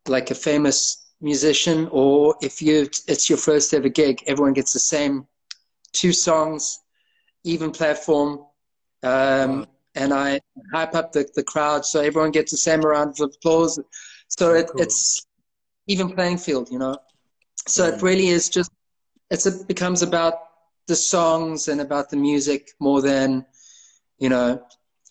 like 0.08 0.32
a 0.32 0.36
famous 0.36 1.06
musician, 1.22 1.88
or 1.92 2.36
if 2.42 2.62
you 2.62 2.88
it's 3.08 3.30
your 3.30 3.38
first 3.38 3.74
ever 3.74 3.90
gig, 3.90 4.24
everyone 4.28 4.54
gets 4.54 4.74
the 4.74 4.80
same 4.80 5.28
two 5.94 6.14
songs, 6.14 6.80
even 7.44 7.72
platform, 7.72 8.46
um, 9.04 9.66
and 9.96 10.14
I 10.14 10.40
hype 10.74 10.96
up 10.96 11.12
the, 11.12 11.28
the 11.36 11.44
crowd 11.44 11.86
so 11.86 12.02
everyone 12.02 12.32
gets 12.32 12.52
the 12.52 12.58
same 12.58 12.82
round 12.82 13.20
of 13.20 13.32
applause. 13.36 13.80
So 14.28 14.54
it, 14.54 14.68
cool. 14.68 14.82
it's 14.82 15.26
even 15.88 16.10
playing 16.12 16.38
field, 16.38 16.70
you 16.72 16.80
know. 16.80 16.98
So 17.68 17.86
it 17.86 18.02
really 18.02 18.28
is 18.28 18.50
just 18.50 18.72
it's 19.32 19.46
it 19.46 19.68
becomes 19.68 20.02
about 20.02 20.34
the 20.88 20.96
songs 20.96 21.68
and 21.68 21.82
about 21.82 22.10
the 22.10 22.18
music 22.18 22.72
more 22.80 23.02
than 23.02 23.46
you 24.18 24.30
know 24.30 24.62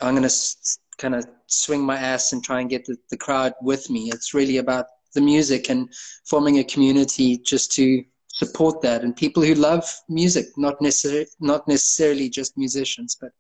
I'm 0.01 0.15
gonna 0.15 0.27
s- 0.27 0.79
kind 0.99 1.15
of 1.15 1.27
swing 1.47 1.83
my 1.83 1.97
ass 1.97 2.33
and 2.33 2.43
try 2.43 2.61
and 2.61 2.71
get 2.71 2.85
the, 2.85 2.97
the 3.11 3.17
crowd 3.17 3.55
with 3.61 3.91
me. 3.91 4.11
It's 4.11 4.35
really 4.35 4.59
about 4.59 4.87
the 5.15 5.21
music 5.21 5.71
and 5.71 5.93
forming 6.25 6.59
a 6.59 6.65
community 6.65 7.39
just 7.39 7.73
to 7.73 8.05
support 8.29 8.83
that 8.83 9.03
and 9.03 9.17
people 9.17 9.43
who 9.43 9.55
love 9.55 9.85
music, 10.09 10.47
not 10.57 10.81
necessarily 10.81 11.27
not 11.41 11.67
necessarily 11.69 12.29
just 12.29 12.57
musicians, 12.57 13.17
but 13.21 13.31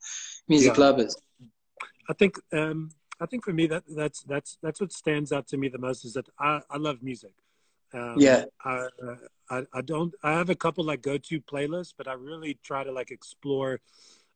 music 0.49 0.76
yeah. 0.76 0.85
lovers. 0.85 1.17
I 2.09 2.12
think 2.12 2.37
um, 2.53 2.91
I 3.21 3.26
think 3.26 3.45
for 3.45 3.53
me 3.53 3.67
that 3.69 3.85
that's 3.97 4.23
that's 4.23 4.59
that's 4.62 4.81
what 4.81 4.93
stands 4.93 5.33
out 5.33 5.47
to 5.49 5.57
me 5.57 5.69
the 5.69 5.79
most 5.79 6.05
is 6.05 6.14
that 6.14 6.29
I, 6.38 6.61
I 6.71 6.79
love 6.79 7.03
music. 7.03 7.33
Um, 7.93 8.17
yeah. 8.19 8.45
I, 8.64 8.88
I, 9.50 9.64
I 9.72 9.80
don't, 9.82 10.14
I 10.22 10.32
have 10.32 10.50
a 10.50 10.54
couple 10.54 10.84
like 10.84 11.02
go 11.02 11.18
to 11.18 11.40
playlists, 11.40 11.92
but 11.96 12.08
I 12.08 12.14
really 12.14 12.58
try 12.62 12.84
to 12.84 12.92
like 12.92 13.10
explore 13.10 13.80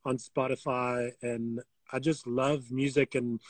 on 0.04 0.18
Spotify 0.18 1.12
and 1.22 1.60
I 1.92 1.98
just 1.98 2.26
love 2.26 2.70
music 2.70 3.14
and 3.14 3.40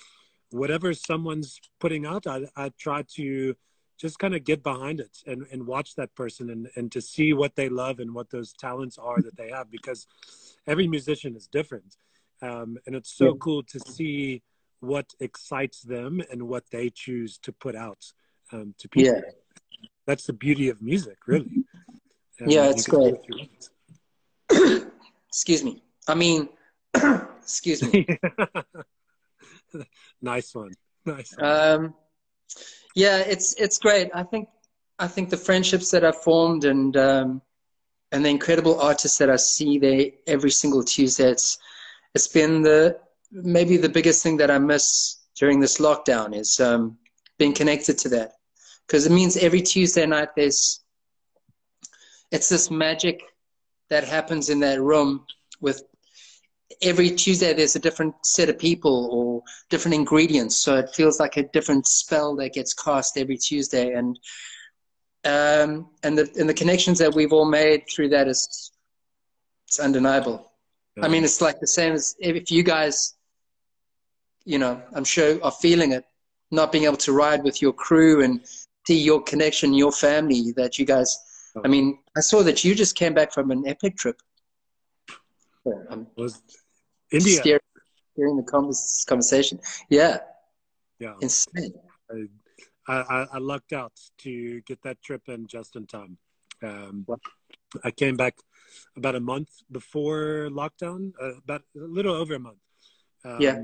whatever 0.50 0.94
someone's 0.94 1.60
putting 1.78 2.06
out, 2.06 2.26
I, 2.26 2.46
I 2.56 2.70
try 2.78 3.02
to 3.14 3.54
just 3.98 4.18
kind 4.18 4.34
of 4.34 4.44
get 4.44 4.62
behind 4.62 5.00
it 5.00 5.18
and, 5.26 5.44
and 5.50 5.66
watch 5.66 5.96
that 5.96 6.14
person 6.14 6.50
and, 6.50 6.68
and 6.76 6.92
to 6.92 7.00
see 7.00 7.32
what 7.32 7.56
they 7.56 7.68
love 7.68 7.98
and 7.98 8.14
what 8.14 8.30
those 8.30 8.52
talents 8.52 8.96
are 8.96 9.20
that 9.20 9.36
they 9.36 9.50
have 9.50 9.70
because 9.70 10.06
every 10.66 10.86
musician 10.86 11.34
is 11.34 11.48
different. 11.48 11.96
Um, 12.40 12.78
and 12.86 12.94
it's 12.94 13.14
so 13.14 13.26
yeah. 13.26 13.38
cool 13.40 13.62
to 13.64 13.80
see 13.80 14.42
what 14.78 15.06
excites 15.18 15.82
them 15.82 16.22
and 16.30 16.44
what 16.44 16.70
they 16.70 16.88
choose 16.88 17.36
to 17.38 17.52
put 17.52 17.74
out 17.74 18.12
um, 18.52 18.74
to 18.78 18.88
people. 18.88 19.14
Yeah 19.16 19.32
that's 20.08 20.24
the 20.24 20.32
beauty 20.32 20.70
of 20.70 20.80
music, 20.80 21.18
really. 21.26 21.64
Yeah, 22.46 22.70
it's 22.70 22.86
great. 22.86 23.16
excuse 25.28 25.62
me. 25.62 25.82
I 26.08 26.14
mean, 26.14 26.48
excuse 27.42 27.82
me. 27.82 28.06
nice 30.22 30.54
one. 30.54 30.70
Nice. 31.04 31.36
One. 31.36 31.50
Um, 31.50 31.94
yeah, 32.94 33.18
it's 33.18 33.52
it's 33.56 33.78
great. 33.78 34.08
I 34.14 34.22
think 34.22 34.48
I 34.98 35.08
think 35.08 35.28
the 35.28 35.36
friendships 35.36 35.90
that 35.90 36.06
I've 36.06 36.22
formed 36.22 36.64
and 36.64 36.96
um, 36.96 37.42
and 38.10 38.24
the 38.24 38.30
incredible 38.30 38.80
artists 38.80 39.18
that 39.18 39.28
I 39.28 39.36
see 39.36 39.78
there 39.78 40.06
every 40.26 40.50
single 40.50 40.82
Tuesday. 40.82 41.30
It's 41.30 41.58
it's 42.14 42.28
been 42.28 42.62
the 42.62 42.98
maybe 43.30 43.76
the 43.76 43.90
biggest 43.90 44.22
thing 44.22 44.38
that 44.38 44.50
I 44.50 44.58
miss 44.58 45.18
during 45.36 45.60
this 45.60 45.76
lockdown 45.76 46.34
is 46.34 46.60
um, 46.60 46.96
being 47.36 47.52
connected 47.52 47.98
to 47.98 48.08
that 48.08 48.37
because 48.88 49.04
it 49.04 49.12
means 49.12 49.36
every 49.36 49.60
Tuesday 49.60 50.06
night 50.06 50.30
there's 50.34 50.80
it's 52.32 52.48
this 52.48 52.70
magic 52.70 53.22
that 53.90 54.04
happens 54.04 54.48
in 54.48 54.60
that 54.60 54.80
room 54.80 55.24
with 55.60 55.82
every 56.82 57.10
Tuesday 57.10 57.52
there's 57.52 57.76
a 57.76 57.80
different 57.80 58.14
set 58.24 58.48
of 58.48 58.58
people 58.58 59.08
or 59.12 59.42
different 59.68 59.94
ingredients 59.94 60.56
so 60.56 60.76
it 60.76 60.94
feels 60.94 61.20
like 61.20 61.36
a 61.36 61.42
different 61.48 61.86
spell 61.86 62.34
that 62.36 62.54
gets 62.54 62.72
cast 62.74 63.16
every 63.18 63.36
Tuesday 63.36 63.92
and 63.92 64.18
um, 65.24 65.88
and 66.02 66.16
the 66.16 66.30
and 66.38 66.48
the 66.48 66.54
connections 66.54 66.98
that 66.98 67.14
we've 67.14 67.32
all 67.32 67.50
made 67.50 67.84
through 67.90 68.08
that 68.10 68.28
is 68.28 68.72
it's 69.66 69.78
undeniable. 69.78 70.50
Yeah. 70.96 71.04
I 71.04 71.08
mean 71.08 71.24
it's 71.24 71.40
like 71.40 71.60
the 71.60 71.66
same 71.66 71.92
as 71.92 72.14
if 72.18 72.50
you 72.50 72.62
guys 72.62 73.14
you 74.44 74.58
know 74.58 74.80
I'm 74.94 75.04
sure 75.04 75.42
are 75.44 75.50
feeling 75.50 75.92
it 75.92 76.04
not 76.50 76.72
being 76.72 76.84
able 76.84 76.96
to 76.96 77.12
ride 77.12 77.42
with 77.42 77.60
your 77.60 77.72
crew 77.74 78.22
and 78.22 78.40
see 78.88 78.98
your 79.10 79.20
connection, 79.22 79.74
your 79.74 79.92
family 79.92 80.52
that 80.60 80.78
you 80.78 80.86
guys. 80.86 81.10
I 81.64 81.68
mean, 81.68 81.98
I 82.16 82.20
saw 82.20 82.42
that 82.48 82.64
you 82.64 82.74
just 82.74 82.94
came 82.94 83.14
back 83.18 83.32
from 83.32 83.50
an 83.50 83.66
epic 83.66 83.96
trip. 83.96 84.18
Um, 85.90 86.06
was 86.16 86.42
India 87.12 87.58
during 88.16 88.36
the 88.40 88.46
conversation? 89.12 89.60
Yeah, 89.90 90.18
yeah, 90.98 91.14
insane. 91.20 91.74
I, 92.88 92.94
I, 93.16 93.26
I, 93.34 93.38
lucked 93.38 93.74
out 93.74 93.92
to 94.24 94.62
get 94.62 94.78
that 94.82 95.02
trip 95.02 95.22
in 95.28 95.46
just 95.46 95.76
in 95.76 95.84
time. 95.86 96.16
Um, 96.62 97.06
I 97.84 97.90
came 97.90 98.16
back 98.16 98.34
about 98.96 99.14
a 99.14 99.20
month 99.20 99.50
before 99.70 100.48
lockdown, 100.50 101.12
uh, 101.22 101.36
about 101.44 101.62
a 101.76 101.80
little 101.98 102.14
over 102.14 102.34
a 102.34 102.38
month. 102.38 102.62
Um, 103.26 103.40
yeah, 103.40 103.56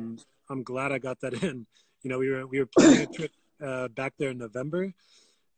I'm 0.51 0.63
glad 0.63 0.93
I 0.93 0.99
got 0.99 1.21
that 1.21 1.33
in. 1.43 1.67
You 2.03 2.11
know, 2.11 2.19
we 2.19 2.29
were 2.29 2.47
we 2.47 2.59
were 2.59 2.69
planning 2.77 3.01
a 3.01 3.07
trip 3.07 3.33
uh, 3.65 3.89
back 3.89 4.15
there 4.19 4.31
in 4.31 4.39
November. 4.39 4.93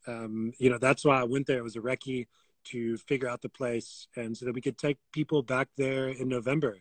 Um, 0.07 0.53
you 0.59 0.71
know, 0.71 0.79
that's 0.79 1.05
why 1.05 1.21
I 1.21 1.25
went 1.25 1.47
there. 1.47 1.59
It 1.59 1.65
was 1.65 1.77
a 1.77 1.81
recce 1.81 2.27
to 2.65 2.97
figure 2.97 3.29
out 3.29 3.43
the 3.43 3.49
place 3.49 4.09
and 4.17 4.37
so 4.37 4.45
that 4.45 4.55
we 4.55 4.61
could 4.61 4.79
take 4.79 4.99
people 5.13 5.43
back 5.43 5.69
there 5.77 6.09
in 6.09 6.29
November. 6.29 6.79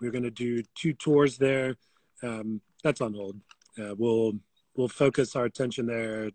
We 0.00 0.08
are 0.08 0.10
going 0.10 0.24
to 0.24 0.30
do 0.30 0.62
two 0.74 0.92
tours 0.92 1.38
there. 1.38 1.76
Um, 2.22 2.60
that's 2.82 3.00
on 3.00 3.14
hold. 3.14 3.40
Uh, 3.78 3.94
we'll 3.96 4.32
we'll 4.74 4.88
focus 4.88 5.36
our 5.36 5.44
attention 5.44 5.86
there 5.86 6.30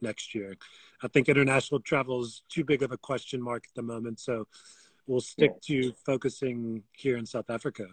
next 0.00 0.34
year. 0.34 0.56
I 1.02 1.08
think 1.08 1.28
international 1.28 1.80
travel 1.80 2.22
is 2.22 2.42
too 2.48 2.64
big 2.64 2.82
of 2.82 2.92
a 2.92 2.98
question 2.98 3.42
mark 3.42 3.64
at 3.68 3.74
the 3.74 3.82
moment, 3.82 4.20
so 4.20 4.46
we'll 5.06 5.20
stick 5.20 5.52
yeah. 5.66 5.80
to 5.82 5.92
focusing 6.04 6.82
here 6.92 7.16
in 7.16 7.26
South 7.26 7.50
Africa, 7.50 7.86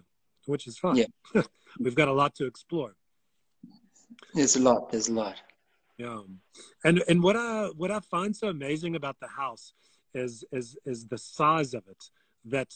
which 0.45 0.67
is 0.67 0.77
fine. 0.77 0.95
Yeah. 0.95 1.41
We've 1.79 1.95
got 1.95 2.07
a 2.07 2.13
lot 2.13 2.35
to 2.35 2.45
explore. 2.45 2.95
There's 4.33 4.55
a 4.55 4.61
lot. 4.61 4.91
There's 4.91 5.09
a 5.09 5.13
lot. 5.13 5.35
Yeah, 5.97 6.21
and 6.83 7.03
and 7.07 7.21
what 7.21 7.35
I 7.35 7.67
what 7.75 7.91
I 7.91 7.99
find 7.99 8.35
so 8.35 8.47
amazing 8.47 8.95
about 8.95 9.17
the 9.19 9.27
house 9.27 9.73
is 10.13 10.43
is 10.51 10.77
is 10.85 11.05
the 11.05 11.17
size 11.17 11.73
of 11.73 11.83
it. 11.87 12.03
That 12.45 12.73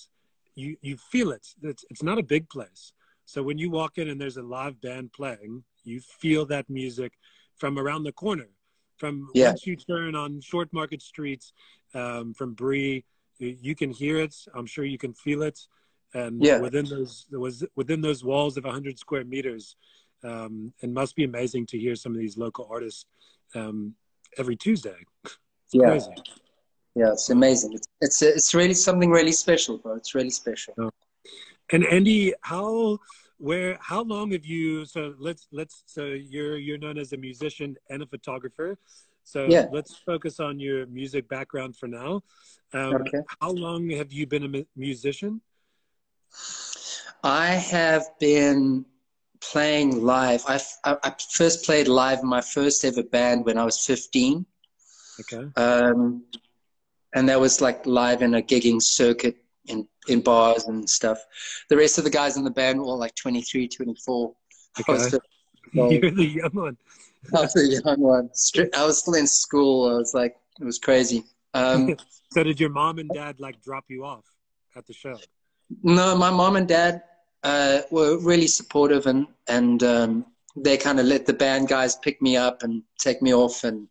you 0.55 0.77
you 0.81 0.97
feel 0.97 1.31
it. 1.31 1.47
It's 1.62 1.83
it's 1.89 2.03
not 2.03 2.19
a 2.19 2.24
big 2.24 2.50
place. 2.50 2.93
So 3.25 3.43
when 3.43 3.57
you 3.57 3.69
walk 3.69 3.97
in 3.97 4.07
and 4.07 4.21
there's 4.21 4.38
a 4.38 4.43
live 4.43 4.79
band 4.79 5.12
playing, 5.12 5.63
you 5.83 6.00
feel 6.00 6.45
that 6.45 6.69
music 6.69 7.13
from 7.57 7.77
around 7.77 8.03
the 8.03 8.12
corner. 8.12 8.50
From 8.97 9.29
yeah. 9.33 9.50
once 9.50 9.67
you 9.67 9.75
turn 9.75 10.15
on 10.15 10.41
Short 10.41 10.71
Market 10.71 11.01
Street, 11.01 11.43
um, 11.93 12.33
from 12.33 12.53
Bree, 12.53 13.03
you 13.38 13.75
can 13.75 13.91
hear 13.91 14.19
it. 14.19 14.36
I'm 14.55 14.65
sure 14.65 14.86
you 14.86 14.97
can 14.97 15.13
feel 15.13 15.43
it. 15.43 15.59
And 16.13 16.43
yeah. 16.43 16.59
within 16.59 16.86
those 16.86 17.27
was 17.31 17.65
within 17.75 18.01
those 18.01 18.24
walls 18.24 18.57
of 18.57 18.63
100 18.63 18.97
square 18.97 19.25
meters, 19.25 19.75
um, 20.24 20.74
it 20.81 20.89
must 20.89 21.15
be 21.15 21.24
amazing 21.24 21.65
to 21.67 21.77
hear 21.77 21.95
some 21.95 22.13
of 22.13 22.19
these 22.19 22.38
local 22.38 22.67
artists 22.69 23.05
um, 23.55 23.95
every 24.38 24.55
Tuesday. 24.55 24.97
It's 25.67 25.75
yeah. 25.75 25.89
Crazy. 25.89 26.12
yeah, 26.95 27.12
it's 27.12 27.29
amazing. 27.29 27.74
It's 27.74 27.88
it's 28.00 28.21
it's 28.21 28.53
really 28.53 28.74
something 28.74 29.12
really 29.12 29.33
special, 29.33 29.79
bro. 29.79 29.95
It's 29.95 30.15
really 30.15 30.29
special. 30.29 30.74
Oh. 30.79 30.91
And 31.74 31.86
Andy, 31.86 32.33
how 32.39 33.00
where 33.38 33.77
how 33.81 34.03
long 34.03 34.31
have 34.31 34.45
you 34.45 34.86
so 34.86 35.13
let's 35.19 35.50
let's 35.51 35.83
so 35.86 36.05
you're 36.05 36.57
you're 36.57 36.77
known 36.77 36.97
as 36.97 37.12
a 37.12 37.17
musician 37.17 37.75
and 37.89 38.01
a 38.01 38.05
photographer. 38.05 38.77
So 39.25 39.45
yeah. 39.50 39.65
let's 39.74 39.93
focus 39.93 40.39
on 40.39 40.57
your 40.57 40.86
music 40.86 41.27
background 41.27 41.75
for 41.75 41.88
now. 41.88 42.24
Um, 42.74 42.95
okay. 42.95 43.19
How 43.41 43.51
long 43.51 43.89
have 43.89 44.13
you 44.13 44.25
been 44.25 44.55
a 44.55 44.65
musician? 44.77 45.41
I 47.24 47.47
have 47.47 48.05
been 48.19 48.86
playing 49.41 50.03
live. 50.03 50.44
I, 50.48 50.60
I 50.86 51.13
first 51.32 51.65
played 51.65 51.88
live 51.88 52.20
in 52.20 52.27
my 52.27 52.41
first 52.41 52.84
ever 52.86 53.03
band 53.03 53.46
when 53.46 53.58
I 53.58 53.65
was 53.65 53.86
15. 53.86 54.46
Okay. 55.20 55.50
Um, 55.56 56.24
and 57.13 57.27
that 57.29 57.39
was 57.39 57.62
like 57.62 57.86
live 57.86 58.22
in 58.22 58.36
a 58.36 58.41
gigging 58.41 58.82
circuit 58.82 59.38
in, 59.65 59.88
in 60.08 60.22
bars 60.22 60.65
and 60.65 60.89
stuff. 60.89 61.17
The 61.70 61.77
rest 61.77 61.98
of 61.98 62.03
the 62.03 62.10
guys 62.10 62.38
in 62.38 62.44
the 62.44 62.51
band 62.51 62.79
were 62.79 62.86
all 62.86 62.98
like 62.98 63.15
23, 63.15 63.67
24. 63.67 64.34
Okay. 64.79 64.94
I 64.94 64.98
just, 64.98 65.17
You're 65.74 66.12
the 66.12 66.25
young 66.25 66.51
one. 66.53 66.77
I 67.36 67.41
was 67.41 67.53
the 67.53 67.82
young 67.84 68.00
one. 68.00 68.29
I 68.75 68.86
was 68.86 69.00
still 69.00 69.15
in 69.15 69.27
school. 69.27 69.89
I 69.89 69.98
was 69.98 70.13
like, 70.13 70.36
it 70.60 70.63
was 70.63 70.79
crazy. 70.79 71.24
Um, 71.53 71.96
so 72.32 72.44
did 72.44 72.60
your 72.60 72.70
mom 72.70 73.00
and 73.00 73.10
dad 73.13 73.39
like 73.39 73.62
drop 73.62 73.86
you 73.89 74.06
off 74.06 74.25
at 74.75 74.86
the 74.88 74.94
show? 74.94 75.17
No, 75.84 76.15
my 76.15 76.29
mom 76.29 76.56
and 76.56 76.67
dad 76.67 77.03
uh, 77.48 77.82
were 77.92 78.18
really 78.20 78.48
supportive 78.48 79.06
and 79.08 79.25
and 79.48 79.82
um, 79.84 80.25
they 80.58 80.75
kind 80.75 81.00
of 81.00 81.06
let 81.06 81.25
the 81.25 81.34
band 81.34 81.70
guys 81.70 81.96
pick 81.96 82.22
me 82.22 82.36
up 82.36 82.63
and 82.63 82.84
take 83.00 83.22
me 83.22 83.34
off 83.34 83.63
and 83.63 83.88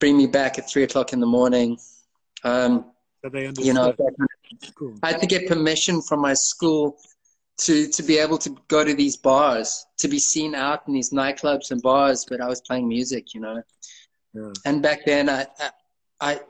bring 0.00 0.16
me 0.16 0.26
back 0.26 0.58
at 0.58 0.68
three 0.70 0.84
o'clock 0.84 1.12
in 1.12 1.20
the 1.20 1.26
morning. 1.26 1.78
Um, 2.42 2.86
so 3.22 3.28
they 3.28 3.46
understood. 3.46 3.66
You 3.66 3.74
know, 3.74 3.94
cool. 4.78 4.94
I 5.02 5.12
had 5.12 5.20
to 5.20 5.26
get 5.26 5.46
permission 5.46 6.00
from 6.00 6.20
my 6.20 6.32
school 6.32 6.96
to 7.58 7.86
to 7.88 8.02
be 8.02 8.16
able 8.16 8.38
to 8.38 8.50
go 8.68 8.82
to 8.82 8.94
these 8.94 9.16
bars, 9.18 9.86
to 9.98 10.08
be 10.08 10.18
seen 10.18 10.54
out 10.54 10.80
in 10.86 10.94
these 10.94 11.10
nightclubs 11.10 11.70
and 11.70 11.82
bars. 11.82 12.24
But 12.28 12.40
I 12.40 12.48
was 12.48 12.62
playing 12.62 12.88
music, 12.88 13.34
you 13.34 13.40
know. 13.40 13.62
Yeah. 14.32 14.52
And 14.64 14.80
back 14.80 15.04
then, 15.04 15.28
I, 15.28 15.44
I, 15.60 15.70
I, 16.20 16.40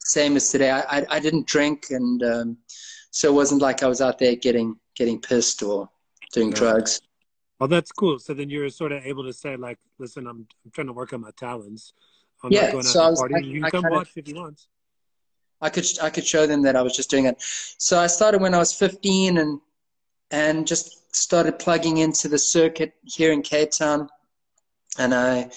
same 0.00 0.36
as 0.36 0.50
today, 0.50 0.70
I, 0.70 0.80
I, 0.98 1.06
I 1.16 1.20
didn't 1.20 1.46
drink, 1.46 1.86
and 1.88 2.22
um, 2.22 2.58
so 3.10 3.30
it 3.30 3.34
wasn't 3.34 3.62
like 3.62 3.82
I 3.82 3.86
was 3.86 4.02
out 4.02 4.18
there 4.18 4.36
getting 4.36 4.76
getting 4.96 5.20
pissed 5.20 5.62
or 5.62 5.88
doing 6.32 6.50
drugs. 6.50 7.00
Well, 7.58 7.68
that's 7.68 7.92
cool. 7.92 8.18
So 8.18 8.34
then 8.34 8.50
you're 8.50 8.68
sort 8.70 8.92
of 8.92 9.04
able 9.06 9.24
to 9.24 9.32
say, 9.32 9.56
like, 9.56 9.78
listen, 9.98 10.26
I'm, 10.26 10.46
I'm 10.64 10.70
trying 10.72 10.88
to 10.88 10.92
work 10.92 11.12
on 11.12 11.20
my 11.20 11.30
talents. 11.38 11.92
I'm 12.42 12.52
yeah, 12.52 12.64
not 12.64 12.72
going 12.72 12.84
so 12.84 13.02
out 13.02 13.10
to 13.10 13.16
party. 13.16 13.34
I, 13.34 13.38
you 13.38 13.62
can 13.62 13.70
come 13.70 13.84
watch 13.90 14.10
if 14.16 14.28
you 14.28 14.34
want. 14.34 14.66
I 15.60 15.70
could 15.70 15.86
I 16.02 16.10
could 16.10 16.26
show 16.26 16.46
them 16.46 16.62
that 16.62 16.76
I 16.76 16.82
was 16.82 16.94
just 16.94 17.08
doing 17.08 17.24
it. 17.24 17.36
So 17.38 17.98
I 17.98 18.08
started 18.08 18.42
when 18.42 18.54
I 18.54 18.58
was 18.58 18.74
15 18.74 19.38
and 19.38 19.60
and 20.30 20.66
just 20.66 21.14
started 21.16 21.58
plugging 21.58 21.98
into 21.98 22.28
the 22.28 22.38
circuit 22.38 22.92
here 23.04 23.32
in 23.32 23.40
Cape 23.40 23.70
Town. 23.70 24.10
And 24.98 25.14
I 25.14 25.50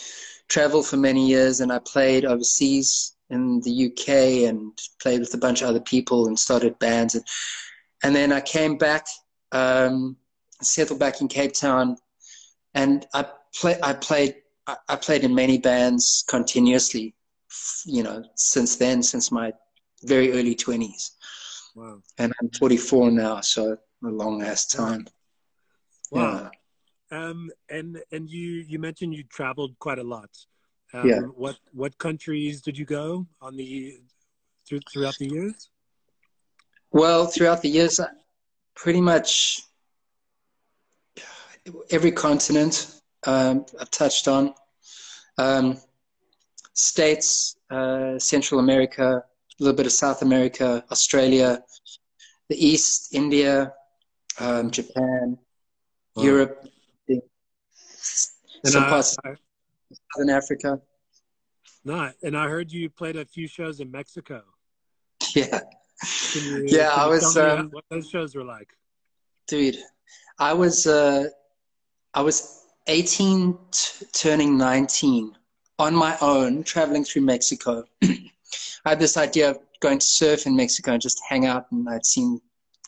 traveled 0.48 0.88
for 0.88 0.96
many 0.96 1.28
years 1.28 1.60
and 1.60 1.72
I 1.72 1.80
played 1.80 2.24
overseas 2.24 3.16
in 3.30 3.60
the 3.62 3.88
UK 3.88 4.50
and 4.50 4.72
played 5.02 5.20
with 5.20 5.34
a 5.34 5.38
bunch 5.38 5.62
of 5.62 5.68
other 5.68 5.82
people 5.82 6.28
and 6.28 6.40
started 6.40 6.80
bands 6.80 7.16
and 7.16 7.26
and 8.02 8.16
then 8.16 8.32
I 8.32 8.40
came 8.40 8.78
back, 8.78 9.08
um, 9.52 10.18
settled 10.62 11.00
back 11.00 11.22
in 11.22 11.28
Cape 11.28 11.54
Town, 11.54 11.98
and 12.74 13.06
I 13.14 13.26
play 13.56 13.78
I 13.82 13.94
played 13.94 14.36
I 14.88 14.96
played 14.96 15.24
in 15.24 15.34
many 15.34 15.58
bands 15.58 16.24
continuously, 16.28 17.16
you 17.86 18.04
know, 18.04 18.24
since 18.36 18.76
then, 18.76 19.02
since 19.02 19.32
my 19.32 19.52
very 20.04 20.32
early 20.32 20.56
20s. 20.56 21.12
Wow. 21.76 22.02
And 22.18 22.34
I'm 22.42 22.50
44 22.52 23.12
now, 23.12 23.42
so 23.42 23.78
a 24.04 24.08
long 24.08 24.42
ass 24.42 24.68
time. 24.68 25.08
Wow. 26.12 26.52
Yeah. 27.12 27.30
Um, 27.30 27.50
and 27.70 28.00
and 28.12 28.30
you 28.30 28.64
you 28.68 28.78
mentioned 28.78 29.16
you 29.16 29.24
traveled 29.24 29.78
quite 29.80 29.98
a 29.98 30.04
lot. 30.04 30.30
Um, 30.94 31.10
yeah. 31.10 31.22
What 31.22 31.58
what 31.72 31.98
countries 31.98 32.62
did 32.62 32.78
you 32.78 32.86
go 32.86 33.26
on 33.42 33.56
the 33.56 33.98
through, 34.68 34.82
throughout 34.92 35.18
the 35.18 35.28
years? 35.28 35.70
Well, 36.92 37.28
throughout 37.28 37.62
the 37.62 37.70
years, 37.70 38.00
pretty 38.80 39.02
much 39.02 39.62
every 41.92 42.12
continent 42.12 43.02
um, 43.26 43.66
I've 43.80 43.92
touched 43.92 44.28
on. 44.28 44.54
Um, 45.38 45.78
states, 46.74 47.58
uh, 47.70 48.18
Central 48.18 48.62
America, 48.62 49.22
a 49.22 49.64
little 49.64 49.76
bit 49.76 49.86
of 49.86 49.92
South 49.92 50.22
America, 50.22 50.84
Australia, 50.92 51.62
the 52.48 52.56
East, 52.56 53.14
India, 53.14 53.74
um, 54.40 54.72
Japan, 54.72 55.38
wow. 56.16 56.24
Europe, 56.24 56.66
some 58.64 58.84
I, 58.84 58.90
parts 58.90 59.18
I, 59.26 59.36
Southern 60.16 60.30
Africa. 60.30 60.80
No, 61.84 62.12
and 62.24 62.38
I 62.38 62.48
heard 62.48 62.72
you 62.72 62.90
played 62.90 63.18
a 63.18 63.26
few 63.26 63.48
shows 63.48 63.82
in 63.82 63.92
Mexico. 63.92 64.44
Yeah. 65.36 65.60
You, 66.34 66.66
yeah, 66.68 66.90
I 66.90 67.08
was. 67.08 67.36
Um, 67.38 67.70
what 67.72 67.84
those 67.90 68.10
shows 68.10 68.36
were 68.36 68.44
like, 68.44 68.70
dude. 69.48 69.78
I 70.40 70.54
was. 70.54 70.88
Uh, 70.88 71.28
I 72.14 72.22
was 72.22 72.66
18, 72.88 73.58
t- 73.72 74.06
turning 74.14 74.58
19, 74.58 75.36
on 75.78 75.96
my 75.96 76.18
own, 76.22 76.64
traveling 76.64 77.04
through 77.04 77.22
Mexico. 77.22 77.84
I 78.04 78.90
had 78.90 79.00
this 79.00 79.16
idea 79.16 79.52
of 79.52 79.60
going 79.80 80.00
to 80.00 80.06
surf 80.06 80.48
in 80.48 80.56
Mexico 80.56 80.94
and 80.94 81.02
just 81.02 81.22
hang 81.28 81.46
out, 81.46 81.68
and 81.72 81.88
I'd 81.88 82.06
seen 82.06 82.42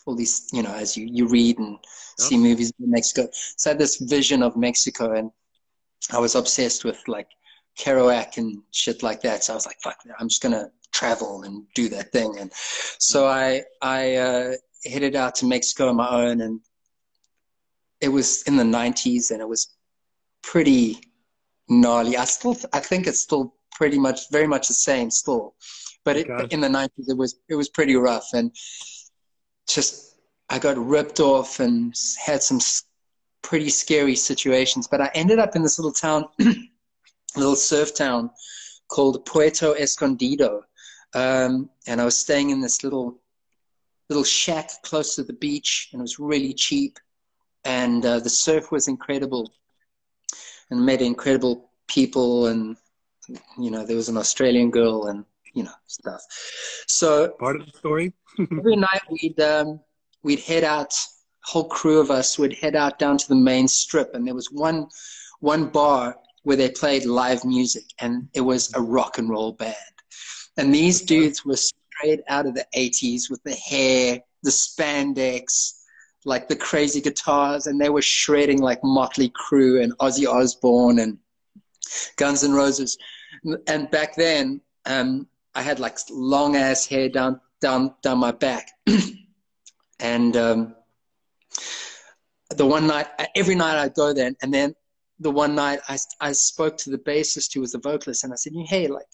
all 0.05 0.15
these, 0.15 0.49
you 0.51 0.63
know, 0.63 0.73
as 0.73 0.97
you, 0.97 1.07
you 1.09 1.27
read 1.27 1.59
and 1.59 1.71
yep. 1.71 1.79
see 2.17 2.37
movies 2.37 2.73
in 2.79 2.89
Mexico. 2.89 3.29
So 3.31 3.69
I 3.69 3.71
had 3.71 3.79
this 3.79 3.97
vision 3.97 4.41
of 4.41 4.57
Mexico, 4.57 5.13
and 5.13 5.31
I 6.11 6.19
was 6.19 6.35
obsessed 6.35 6.83
with 6.83 7.01
like 7.07 7.27
Kerouac 7.77 8.37
and 8.37 8.61
shit 8.71 9.03
like 9.03 9.21
that. 9.21 9.43
So 9.43 9.53
I 9.53 9.55
was 9.55 9.65
like, 9.65 9.79
fuck, 9.81 9.97
I'm 10.19 10.27
just 10.27 10.41
gonna 10.41 10.71
travel 10.91 11.43
and 11.43 11.65
do 11.73 11.89
that 11.89 12.11
thing. 12.11 12.37
And 12.39 12.51
so 12.53 13.27
I 13.27 13.63
I 13.81 14.15
uh, 14.15 14.53
headed 14.85 15.15
out 15.15 15.35
to 15.35 15.45
Mexico 15.45 15.89
on 15.89 15.95
my 15.95 16.09
own, 16.09 16.41
and 16.41 16.59
it 17.99 18.09
was 18.09 18.43
in 18.43 18.57
the 18.57 18.63
'90s, 18.63 19.31
and 19.31 19.41
it 19.41 19.47
was 19.47 19.75
pretty 20.41 20.99
gnarly. 21.69 22.17
I 22.17 22.25
still 22.25 22.57
I 22.73 22.79
think 22.79 23.07
it's 23.07 23.21
still 23.21 23.55
pretty 23.71 23.99
much 23.99 24.29
very 24.31 24.47
much 24.47 24.67
the 24.67 24.73
same 24.73 25.09
still, 25.09 25.55
but 26.03 26.17
it, 26.17 26.27
in 26.51 26.61
the 26.61 26.67
'90s 26.67 27.09
it 27.09 27.17
was 27.17 27.39
it 27.49 27.55
was 27.55 27.69
pretty 27.69 27.95
rough, 27.95 28.29
and 28.33 28.51
just 29.67 30.11
I 30.49 30.59
got 30.59 30.77
ripped 30.77 31.19
off 31.19 31.59
and 31.59 31.95
had 32.23 32.43
some 32.43 32.59
pretty 33.41 33.69
scary 33.69 34.15
situations. 34.15 34.87
But 34.87 35.01
I 35.01 35.09
ended 35.13 35.39
up 35.39 35.55
in 35.55 35.63
this 35.63 35.79
little 35.79 35.93
town, 35.93 36.25
little 37.35 37.55
surf 37.55 37.93
town 37.95 38.29
called 38.87 39.25
Puerto 39.25 39.73
Escondido, 39.75 40.63
um, 41.13 41.69
and 41.87 42.01
I 42.01 42.05
was 42.05 42.17
staying 42.17 42.49
in 42.49 42.61
this 42.61 42.83
little 42.83 43.19
little 44.09 44.23
shack 44.23 44.69
close 44.83 45.15
to 45.15 45.23
the 45.23 45.33
beach, 45.33 45.89
and 45.91 46.01
it 46.01 46.03
was 46.03 46.19
really 46.19 46.53
cheap. 46.53 46.99
And 47.63 48.05
uh, 48.05 48.19
the 48.19 48.29
surf 48.29 48.71
was 48.71 48.87
incredible, 48.87 49.53
and 50.69 50.85
met 50.85 51.01
incredible 51.01 51.71
people. 51.87 52.47
And 52.47 52.75
you 53.57 53.71
know, 53.71 53.85
there 53.85 53.95
was 53.95 54.09
an 54.09 54.17
Australian 54.17 54.71
girl, 54.71 55.07
and 55.07 55.25
you 55.53 55.63
know, 55.63 55.73
stuff. 55.87 56.21
So 56.87 57.29
part 57.39 57.59
of 57.59 57.65
the 57.65 57.77
story. 57.77 58.13
every 58.39 58.75
night 58.75 59.01
we'd 59.09 59.39
um, 59.39 59.79
we'd 60.23 60.39
head 60.39 60.63
out. 60.63 60.93
Whole 61.43 61.67
crew 61.67 61.99
of 61.99 62.11
us 62.11 62.37
would 62.37 62.53
head 62.53 62.75
out 62.75 62.99
down 62.99 63.17
to 63.17 63.27
the 63.27 63.35
main 63.35 63.67
strip, 63.67 64.13
and 64.13 64.27
there 64.27 64.35
was 64.35 64.51
one 64.51 64.87
one 65.39 65.67
bar 65.67 66.17
where 66.43 66.57
they 66.57 66.69
played 66.69 67.05
live 67.05 67.45
music, 67.45 67.85
and 67.99 68.27
it 68.33 68.41
was 68.41 68.73
a 68.73 68.81
rock 68.81 69.17
and 69.17 69.29
roll 69.29 69.53
band. 69.53 69.75
And 70.57 70.73
these 70.73 71.01
dudes 71.01 71.45
were 71.45 71.57
straight 71.57 72.21
out 72.27 72.45
of 72.45 72.55
the 72.55 72.65
80s 72.75 73.29
with 73.29 73.41
the 73.43 73.53
hair, 73.53 74.19
the 74.43 74.49
spandex, 74.49 75.73
like 76.25 76.47
the 76.47 76.55
crazy 76.55 77.01
guitars, 77.01 77.67
and 77.67 77.79
they 77.79 77.89
were 77.89 78.01
shredding 78.01 78.59
like 78.61 78.79
Motley 78.83 79.29
Crue 79.29 79.83
and 79.83 79.97
Ozzy 79.99 80.27
Osbourne 80.27 80.99
and 80.99 81.17
Guns 82.17 82.43
N' 82.43 82.53
Roses. 82.53 82.97
And 83.67 83.89
back 83.89 84.15
then, 84.15 84.61
um, 84.85 85.27
I 85.55 85.61
had 85.61 85.79
like 85.79 85.97
long 86.09 86.55
ass 86.55 86.85
hair 86.85 87.09
down 87.09 87.39
down 87.59 87.93
down 88.01 88.17
my 88.17 88.31
back, 88.31 88.71
and 89.99 90.35
um, 90.37 90.75
the 92.55 92.65
one 92.65 92.87
night, 92.87 93.07
every 93.35 93.55
night 93.55 93.77
I'd 93.77 93.93
go 93.93 94.13
there, 94.13 94.31
and 94.41 94.53
then 94.53 94.75
the 95.21 95.31
one 95.31 95.55
night 95.55 95.79
I, 95.87 95.97
I 96.19 96.31
spoke 96.33 96.77
to 96.77 96.89
the 96.89 96.97
bassist 96.97 97.53
who 97.53 97.61
was 97.61 97.71
the 97.71 97.79
vocalist 97.79 98.23
and 98.23 98.33
I 98.33 98.35
said, 98.35 98.53
hey, 98.67 98.87
like 98.87 99.05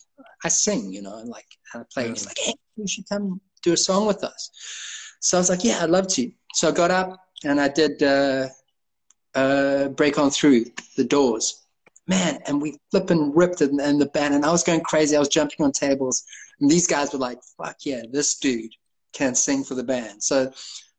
I 0.44 0.48
sing, 0.48 0.92
you 0.92 1.02
know, 1.02 1.18
and 1.20 1.30
like 1.30 1.46
I 1.76 1.82
play. 1.94 2.10
He's 2.10 2.26
like, 2.26 2.38
hey, 2.40 2.54
you 2.78 2.88
should 2.88 3.08
come 3.08 3.40
do 3.62 3.74
a 3.74 3.78
song 3.78 4.08
with 4.08 4.24
us. 4.24 4.50
So 5.20 5.38
I 5.38 5.42
was 5.42 5.50
like, 5.50 5.64
yeah, 5.64 5.80
I'd 5.82 5.90
love 5.90 6.08
to. 6.08 6.32
So 6.54 6.70
I 6.70 6.72
got 6.72 6.92
up 6.92 7.20
and 7.44 7.60
I 7.60 7.68
did 7.68 8.02
uh, 8.02 8.48
uh, 9.36 9.90
break 9.90 10.18
on 10.18 10.32
through 10.32 10.66
the 10.96 11.04
doors. 11.04 11.64
Man, 12.10 12.40
and 12.48 12.62
we 12.62 12.80
flipping 12.90 13.36
ripped 13.36 13.62
it 13.62 13.70
in 13.70 14.00
the 14.00 14.06
band, 14.06 14.34
and 14.34 14.46
I 14.46 14.52
was 14.52 14.64
going 14.64 14.80
crazy. 14.80 15.18
I 15.18 15.20
was 15.20 15.28
jumping 15.28 15.66
on 15.66 15.74
tables. 15.74 16.24
And 16.62 16.72
these 16.72 16.88
guys 16.88 17.12
were 17.12 17.20
like, 17.20 17.40
fuck 17.58 17.76
yeah, 17.84 18.04
this 18.10 18.38
dude 18.38 18.72
can 19.12 19.36
sing 19.36 19.66
for 19.66 19.76
the 19.76 19.84
band. 19.84 20.24
So 20.24 20.50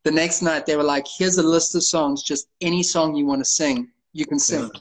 the 0.04 0.10
next 0.10 0.42
night 0.42 0.66
they 0.66 0.76
were 0.76 0.82
like, 0.82 1.06
here's 1.08 1.38
a 1.38 1.42
list 1.42 1.74
of 1.74 1.82
songs, 1.82 2.22
just 2.22 2.48
any 2.60 2.82
song 2.82 3.16
you 3.16 3.24
want 3.24 3.40
to 3.40 3.46
sing, 3.46 3.88
you 4.12 4.26
can 4.26 4.38
sing. 4.38 4.70
Yeah. 4.74 4.80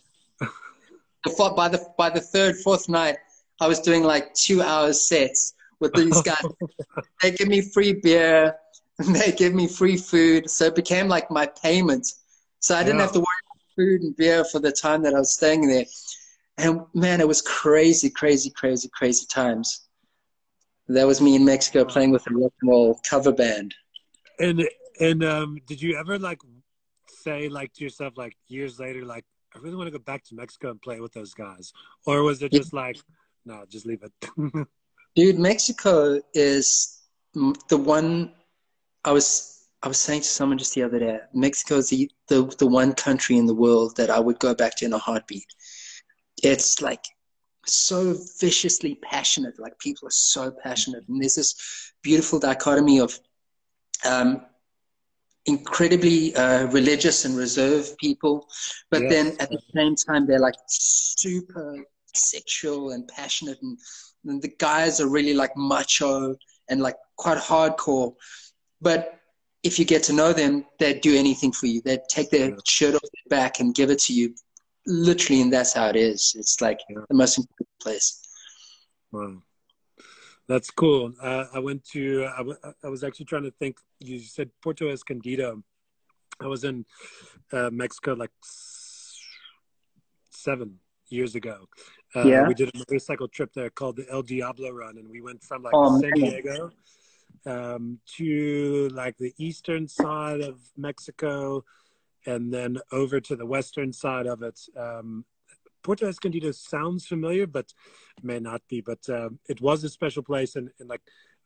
By 1.56 1.70
the 1.70 1.86
by 1.98 2.10
the 2.10 2.22
third, 2.22 2.58
fourth 2.58 2.90
night, 2.90 3.18
I 3.60 3.68
was 3.68 3.80
doing 3.80 4.04
like 4.04 4.34
two 4.34 4.62
hours 4.62 5.08
sets 5.08 5.54
with 5.80 5.94
these 5.94 6.22
guys. 6.22 6.44
they 7.22 7.32
give 7.32 7.48
me 7.48 7.62
free 7.62 7.94
beer, 7.94 8.56
they 9.00 9.32
give 9.32 9.54
me 9.54 9.68
free 9.68 9.98
food. 9.98 10.50
So 10.50 10.66
it 10.66 10.76
became 10.76 11.08
like 11.08 11.30
my 11.32 11.48
payment. 11.62 12.08
So 12.60 12.76
I 12.76 12.84
didn't 12.84 12.98
yeah. 12.98 13.04
have 13.04 13.14
to 13.14 13.20
worry 13.20 13.26
about 13.26 13.76
food 13.76 14.02
and 14.02 14.16
beer 14.16 14.44
for 14.44 14.60
the 14.60 14.72
time 14.72 15.02
that 15.04 15.14
I 15.14 15.20
was 15.20 15.34
staying 15.34 15.68
there. 15.68 15.86
And 16.58 16.82
man, 16.94 17.22
it 17.22 17.28
was 17.28 17.42
crazy, 17.42 18.10
crazy, 18.10 18.50
crazy, 18.50 18.90
crazy 18.94 19.26
times. 19.28 19.88
That 20.88 21.06
was 21.06 21.22
me 21.22 21.36
in 21.36 21.46
Mexico 21.46 21.86
playing 21.86 22.12
with 22.12 22.26
a 22.30 22.34
rock 22.34 22.54
and 22.62 22.72
roll 22.72 23.00
cover 23.08 23.32
band. 23.32 23.76
And 24.40 24.68
and 25.00 25.24
um, 25.24 25.60
did 25.68 25.82
you 25.82 25.98
ever 25.98 26.18
like 26.18 26.40
say 27.08 27.50
like 27.50 27.74
to 27.74 27.84
yourself 27.84 28.18
like 28.18 28.36
years 28.48 28.80
later 28.80 29.06
like 29.06 29.26
I 29.58 29.60
really 29.60 29.76
want 29.76 29.88
to 29.88 29.92
go 29.92 30.00
back 30.00 30.24
to 30.26 30.36
Mexico 30.36 30.70
and 30.70 30.82
play 30.82 31.00
with 31.00 31.14
those 31.14 31.34
guys, 31.34 31.74
or 32.06 32.22
was 32.22 32.44
it 32.44 32.52
just 32.52 32.74
like 32.74 32.98
no, 33.46 33.66
just 33.68 33.86
leave 33.86 34.04
it? 34.04 34.68
Dude, 35.16 35.40
Mexico 35.40 36.22
is 36.34 37.02
the 37.34 37.78
one 37.78 38.34
I 39.04 39.12
was 39.12 39.68
I 39.82 39.88
was 39.88 40.00
saying 40.00 40.22
to 40.22 40.28
someone 40.28 40.58
just 40.58 40.76
the 40.76 40.84
other 40.84 41.00
day. 41.00 41.20
Mexico 41.34 41.78
is 41.78 41.90
the, 41.90 42.12
the 42.28 42.44
the 42.60 42.68
one 42.68 42.94
country 42.94 43.38
in 43.38 43.48
the 43.48 43.56
world 43.56 43.96
that 43.98 44.12
I 44.12 44.20
would 44.20 44.40
go 44.40 44.54
back 44.54 44.76
to 44.78 44.86
in 44.86 44.94
a 44.94 44.98
heartbeat. 45.00 45.46
It's 46.44 46.82
like 46.82 47.04
so 47.66 48.16
viciously 48.40 49.00
passionate. 49.02 49.60
Like 49.60 49.80
people 49.80 50.08
are 50.08 50.12
so 50.12 50.52
passionate, 50.52 51.04
and 51.08 51.20
there's 51.20 51.36
this 51.36 51.94
beautiful 52.04 52.38
dichotomy 52.38 53.00
of 53.00 53.20
um, 54.06 54.46
incredibly 55.48 56.36
uh, 56.36 56.68
religious 56.68 57.26
and 57.26 57.36
reserved 57.36 57.98
people, 57.98 58.48
but 58.92 59.04
yes. 59.04 59.12
then 59.12 59.28
at 59.40 59.50
the 59.50 59.60
same 59.74 59.96
time 59.96 60.28
they're 60.28 60.40
like 60.40 60.56
super 60.68 61.84
sexual 62.14 62.92
and 62.92 63.08
passionate, 63.08 63.58
and, 63.62 63.78
and, 64.26 64.42
the 64.42 64.54
guys 64.60 65.00
are 65.00 65.08
really 65.08 65.34
like 65.34 65.56
macho 65.56 66.36
and 66.70 66.82
like 66.82 66.98
quite 67.16 67.38
hardcore. 67.38 68.14
But 68.82 69.20
if 69.64 69.80
you 69.80 69.86
get 69.86 70.04
to 70.04 70.14
know 70.14 70.34
them, 70.34 70.66
they'd 70.80 71.02
do 71.02 71.16
anything 71.16 71.52
for 71.52 71.68
you. 71.68 71.82
They'd 71.82 72.08
take 72.10 72.30
their 72.30 72.50
yeah. 72.50 72.56
shirt 72.66 72.96
off 72.96 73.02
their 73.02 73.40
back 73.40 73.60
and 73.60 73.74
give 73.74 73.90
it 73.90 74.00
to 74.00 74.14
you, 74.14 74.36
literally, 74.86 75.42
and 75.42 75.52
that's 75.52 75.74
how 75.74 75.88
it 75.88 75.96
is. 75.96 76.36
It's 76.38 76.62
like 76.62 76.80
yeah. 76.90 77.00
the 77.10 77.16
most 77.16 77.38
important 77.38 77.70
place. 77.82 78.22
Wow. 79.12 79.42
That's 80.48 80.72
cool. 80.72 81.14
Uh, 81.22 81.46
I 81.54 81.60
went 81.60 81.84
to. 81.92 82.28
I, 82.34 82.38
w- 82.38 82.58
I 82.84 82.88
was 82.88 83.04
actually 83.04 83.26
trying 83.26 83.44
to 83.44 83.52
think. 83.52 83.78
You 84.00 84.20
said 84.20 84.50
Puerto 84.62 84.90
Escondido. 84.90 85.64
I 86.40 86.48
was 86.48 86.64
in 86.64 86.86
uh, 87.52 87.70
Mexico 87.72 88.14
like 88.14 88.32
seven 90.32 90.80
years 91.10 91.36
ago. 91.36 91.68
Uh, 92.16 92.24
yeah. 92.24 92.48
We 92.48 92.54
did 92.54 92.70
a 92.74 92.78
motorcycle 92.78 93.28
trip 93.28 93.52
there 93.54 93.70
called 93.70 93.98
the 93.98 94.06
El 94.10 94.22
Diablo 94.22 94.70
Run, 94.70 94.98
and 94.98 95.10
we 95.10 95.22
went 95.22 95.44
from 95.44 95.64
like 95.64 95.74
oh, 95.76 96.00
San 96.00 96.14
Diego 96.14 96.72
um, 97.46 98.00
to 98.18 98.90
like 98.94 99.18
the 99.18 99.34
eastern 99.38 99.88
side 99.88 100.42
of 100.42 100.60
Mexico, 100.78 101.66
and 102.26 102.54
then 102.54 102.78
over 102.92 103.20
to 103.20 103.36
the 103.36 103.46
western 103.46 103.92
side 103.92 104.28
of 104.28 104.44
it. 104.44 104.60
Um, 104.78 105.26
Puerto 105.88 106.06
Escondido 106.06 106.52
sounds 106.52 107.08
familiar, 107.08 107.48
but 107.48 107.74
may 108.22 108.40
not 108.42 108.62
be. 108.68 108.82
But 108.82 109.10
um, 109.10 109.40
it 109.48 109.62
was 109.62 109.86
a 109.86 109.90
special 109.90 110.22
place, 110.22 110.58
and, 110.58 110.70
and, 110.80 110.90
like 110.90 111.00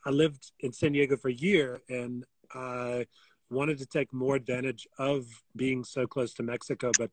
I 0.03 0.09
lived 0.09 0.51
in 0.61 0.73
San 0.73 0.93
Diego 0.93 1.15
for 1.15 1.29
a 1.29 1.33
year, 1.33 1.79
and 1.89 2.25
I 2.51 3.05
wanted 3.51 3.77
to 3.77 3.85
take 3.85 4.11
more 4.11 4.35
advantage 4.35 4.87
of 4.97 5.27
being 5.55 5.83
so 5.83 6.07
close 6.07 6.33
to 6.33 6.43
Mexico, 6.43 6.89
but 6.97 7.11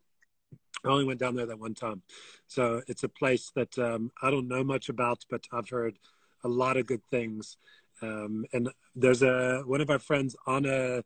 I 0.87 0.89
only 0.89 1.05
went 1.05 1.21
down 1.21 1.35
there 1.35 1.45
that 1.45 1.59
one 1.59 1.75
time. 1.75 2.01
So 2.47 2.81
it's 2.89 3.05
a 3.05 3.11
place 3.11 3.53
that 3.55 3.79
um, 3.79 4.11
I 4.23 4.31
don't 4.31 4.49
know 4.49 4.65
much 4.65 4.89
about, 4.89 5.27
but 5.29 5.45
I've 5.53 5.69
heard 5.69 5.99
a 6.45 6.49
lot 6.49 6.79
of 6.79 6.87
good 6.87 7.03
things. 7.11 7.59
Um, 8.01 8.47
and 8.55 8.71
there's 8.97 9.23
a 9.23 9.65
one 9.67 9.83
of 9.83 9.91
our 9.91 9.99
friends, 9.99 10.35
Anna 10.47 11.03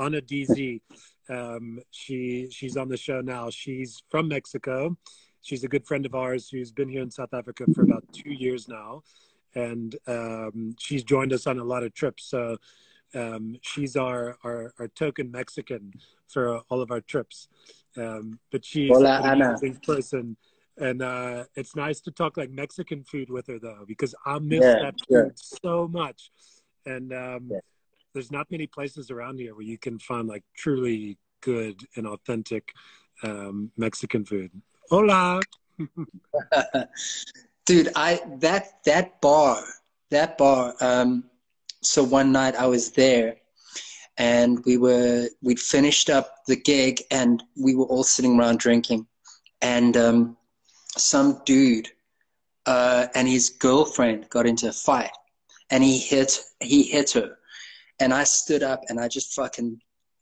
Anna 0.00 0.20
DZ. 0.20 0.82
Um, 1.28 1.80
she 1.90 2.48
she's 2.52 2.76
on 2.76 2.88
the 2.88 2.96
show 2.96 3.22
now. 3.22 3.50
She's 3.50 4.04
from 4.08 4.28
Mexico 4.28 4.96
she's 5.44 5.62
a 5.62 5.68
good 5.68 5.86
friend 5.86 6.04
of 6.06 6.14
ours 6.14 6.48
who's 6.48 6.72
been 6.72 6.88
here 6.88 7.02
in 7.02 7.10
South 7.10 7.32
Africa 7.32 7.64
for 7.74 7.82
about 7.82 8.02
two 8.12 8.32
years 8.32 8.66
now, 8.66 9.02
and 9.54 9.94
um, 10.08 10.74
she's 10.78 11.04
joined 11.04 11.32
us 11.32 11.46
on 11.46 11.58
a 11.60 11.64
lot 11.64 11.84
of 11.84 11.94
trips. 11.94 12.24
So 12.24 12.56
um, 13.14 13.56
she's 13.60 13.94
our, 13.94 14.36
our, 14.42 14.72
our 14.80 14.88
token 14.88 15.30
Mexican 15.30 15.92
for 16.26 16.58
all 16.70 16.80
of 16.80 16.90
our 16.90 17.02
trips. 17.02 17.48
Um, 17.96 18.40
but 18.50 18.64
she's 18.64 18.90
Hola, 18.90 19.20
an 19.22 19.42
amazing 19.42 19.76
person, 19.86 20.36
and 20.78 21.02
uh, 21.02 21.44
it's 21.54 21.76
nice 21.76 22.00
to 22.00 22.10
talk 22.10 22.36
like 22.36 22.50
Mexican 22.50 23.04
food 23.04 23.30
with 23.30 23.46
her 23.46 23.58
though, 23.60 23.84
because 23.86 24.14
I 24.26 24.38
miss 24.40 24.64
yeah, 24.64 24.78
that 24.80 24.94
food 25.08 25.32
so 25.36 25.86
much. 25.86 26.32
And 26.86 27.12
um, 27.12 27.48
yeah. 27.50 27.58
there's 28.14 28.32
not 28.32 28.50
many 28.50 28.66
places 28.66 29.10
around 29.10 29.38
here 29.38 29.54
where 29.54 29.64
you 29.64 29.78
can 29.78 29.98
find 29.98 30.26
like 30.26 30.42
truly 30.56 31.18
good 31.40 31.80
and 31.96 32.06
authentic 32.06 32.72
um, 33.22 33.70
Mexican 33.76 34.24
food. 34.24 34.50
Hola. 34.90 35.40
Dude, 37.66 37.88
I 37.96 38.20
that 38.40 38.84
that 38.84 39.20
bar, 39.20 39.62
that 40.10 40.36
bar. 40.36 40.74
Um, 40.80 41.24
so 41.82 42.02
one 42.02 42.32
night 42.32 42.54
I 42.54 42.66
was 42.66 42.90
there, 42.92 43.36
and 44.18 44.62
we 44.66 44.76
were 44.76 45.28
we'd 45.42 45.58
finished 45.58 46.10
up 46.10 46.44
the 46.46 46.56
gig, 46.56 47.02
and 47.10 47.42
we 47.56 47.74
were 47.74 47.86
all 47.86 48.04
sitting 48.04 48.38
around 48.38 48.58
drinking, 48.58 49.06
and 49.62 49.96
um, 49.96 50.36
some 50.96 51.40
dude 51.46 51.88
uh, 52.66 53.06
and 53.14 53.26
his 53.26 53.50
girlfriend 53.50 54.28
got 54.28 54.46
into 54.46 54.68
a 54.68 54.72
fight, 54.72 55.10
and 55.70 55.82
he 55.82 55.98
hit 55.98 56.38
he 56.60 56.82
hit 56.82 57.10
her, 57.12 57.38
and 58.00 58.12
I 58.12 58.24
stood 58.24 58.62
up 58.62 58.82
and 58.88 59.00
I 59.00 59.08
just 59.08 59.32
fucking 59.34 59.80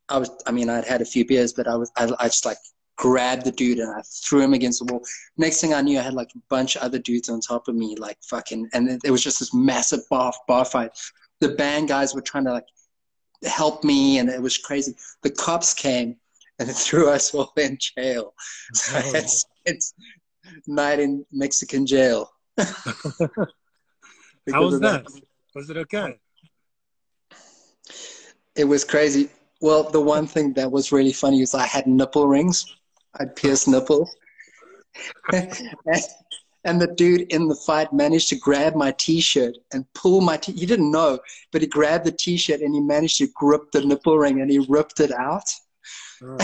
I 0.08 0.18
was 0.18 0.30
I 0.46 0.52
mean 0.52 0.68
I'd 0.68 0.84
had 0.84 1.02
a 1.02 1.06
few 1.06 1.24
beers, 1.24 1.52
but 1.52 1.66
I 1.66 1.74
was 1.74 1.90
I, 1.96 2.10
I 2.18 2.26
just 2.28 2.46
like 2.46 2.58
grabbed 2.96 3.44
the 3.44 3.52
dude 3.52 3.78
and 3.78 3.90
I 3.90 4.02
threw 4.02 4.40
him 4.40 4.54
against 4.54 4.78
the 4.78 4.92
wall. 4.92 5.04
Next 5.36 5.60
thing 5.60 5.74
I 5.74 5.80
knew, 5.80 5.98
I 5.98 6.02
had 6.02 6.14
like 6.14 6.30
a 6.34 6.40
bunch 6.48 6.76
of 6.76 6.82
other 6.82 6.98
dudes 6.98 7.28
on 7.28 7.40
top 7.40 7.68
of 7.68 7.74
me, 7.74 7.96
like 7.96 8.18
fucking, 8.22 8.68
and 8.72 9.00
it 9.04 9.10
was 9.10 9.22
just 9.22 9.38
this 9.38 9.54
massive 9.54 10.00
bar 10.10 10.32
bar 10.46 10.64
fight. 10.64 10.90
The 11.40 11.50
band 11.50 11.88
guys 11.88 12.14
were 12.14 12.20
trying 12.20 12.44
to 12.44 12.52
like 12.52 12.66
help 13.44 13.84
me, 13.84 14.18
and 14.18 14.28
it 14.28 14.40
was 14.40 14.58
crazy. 14.58 14.94
The 15.22 15.30
cops 15.30 15.74
came 15.74 16.16
and 16.58 16.70
threw 16.76 17.08
us 17.08 17.34
all 17.34 17.52
in 17.56 17.78
jail. 17.80 18.34
So 18.74 19.00
oh. 19.02 19.12
it's 19.14 19.44
it's 19.64 19.94
night 20.66 21.00
in 21.00 21.24
Mexican 21.32 21.86
jail. 21.86 22.30
How 22.58 22.66
was 24.64 24.80
that? 24.80 25.04
that? 25.04 25.22
Was 25.54 25.70
it 25.70 25.76
okay? 25.76 26.18
It 28.54 28.64
was 28.64 28.84
crazy. 28.84 29.30
Well, 29.60 29.84
the 29.84 30.00
one 30.00 30.26
thing 30.26 30.52
that 30.54 30.70
was 30.70 30.92
really 30.92 31.12
funny 31.12 31.40
was 31.40 31.54
I 31.54 31.66
had 31.66 31.86
nipple 31.86 32.26
rings. 32.26 32.66
I'd 33.20 33.36
pierce 33.36 33.66
nipples. 33.66 34.14
and 36.64 36.80
the 36.80 36.86
dude 36.96 37.32
in 37.32 37.48
the 37.48 37.54
fight 37.54 37.92
managed 37.92 38.28
to 38.28 38.36
grab 38.36 38.74
my 38.74 38.92
t-shirt 38.92 39.56
and 39.72 39.90
pull 39.94 40.20
my 40.20 40.36
t- 40.36 40.52
he 40.52 40.66
didn't 40.66 40.90
know 40.90 41.18
but 41.50 41.62
he 41.62 41.66
grabbed 41.66 42.04
the 42.04 42.12
t-shirt 42.12 42.60
and 42.60 42.74
he 42.74 42.80
managed 42.80 43.18
to 43.18 43.26
grip 43.34 43.72
the 43.72 43.84
nipple 43.84 44.18
ring 44.18 44.40
and 44.40 44.50
he 44.50 44.58
ripped 44.68 45.00
it 45.00 45.12
out. 45.12 45.48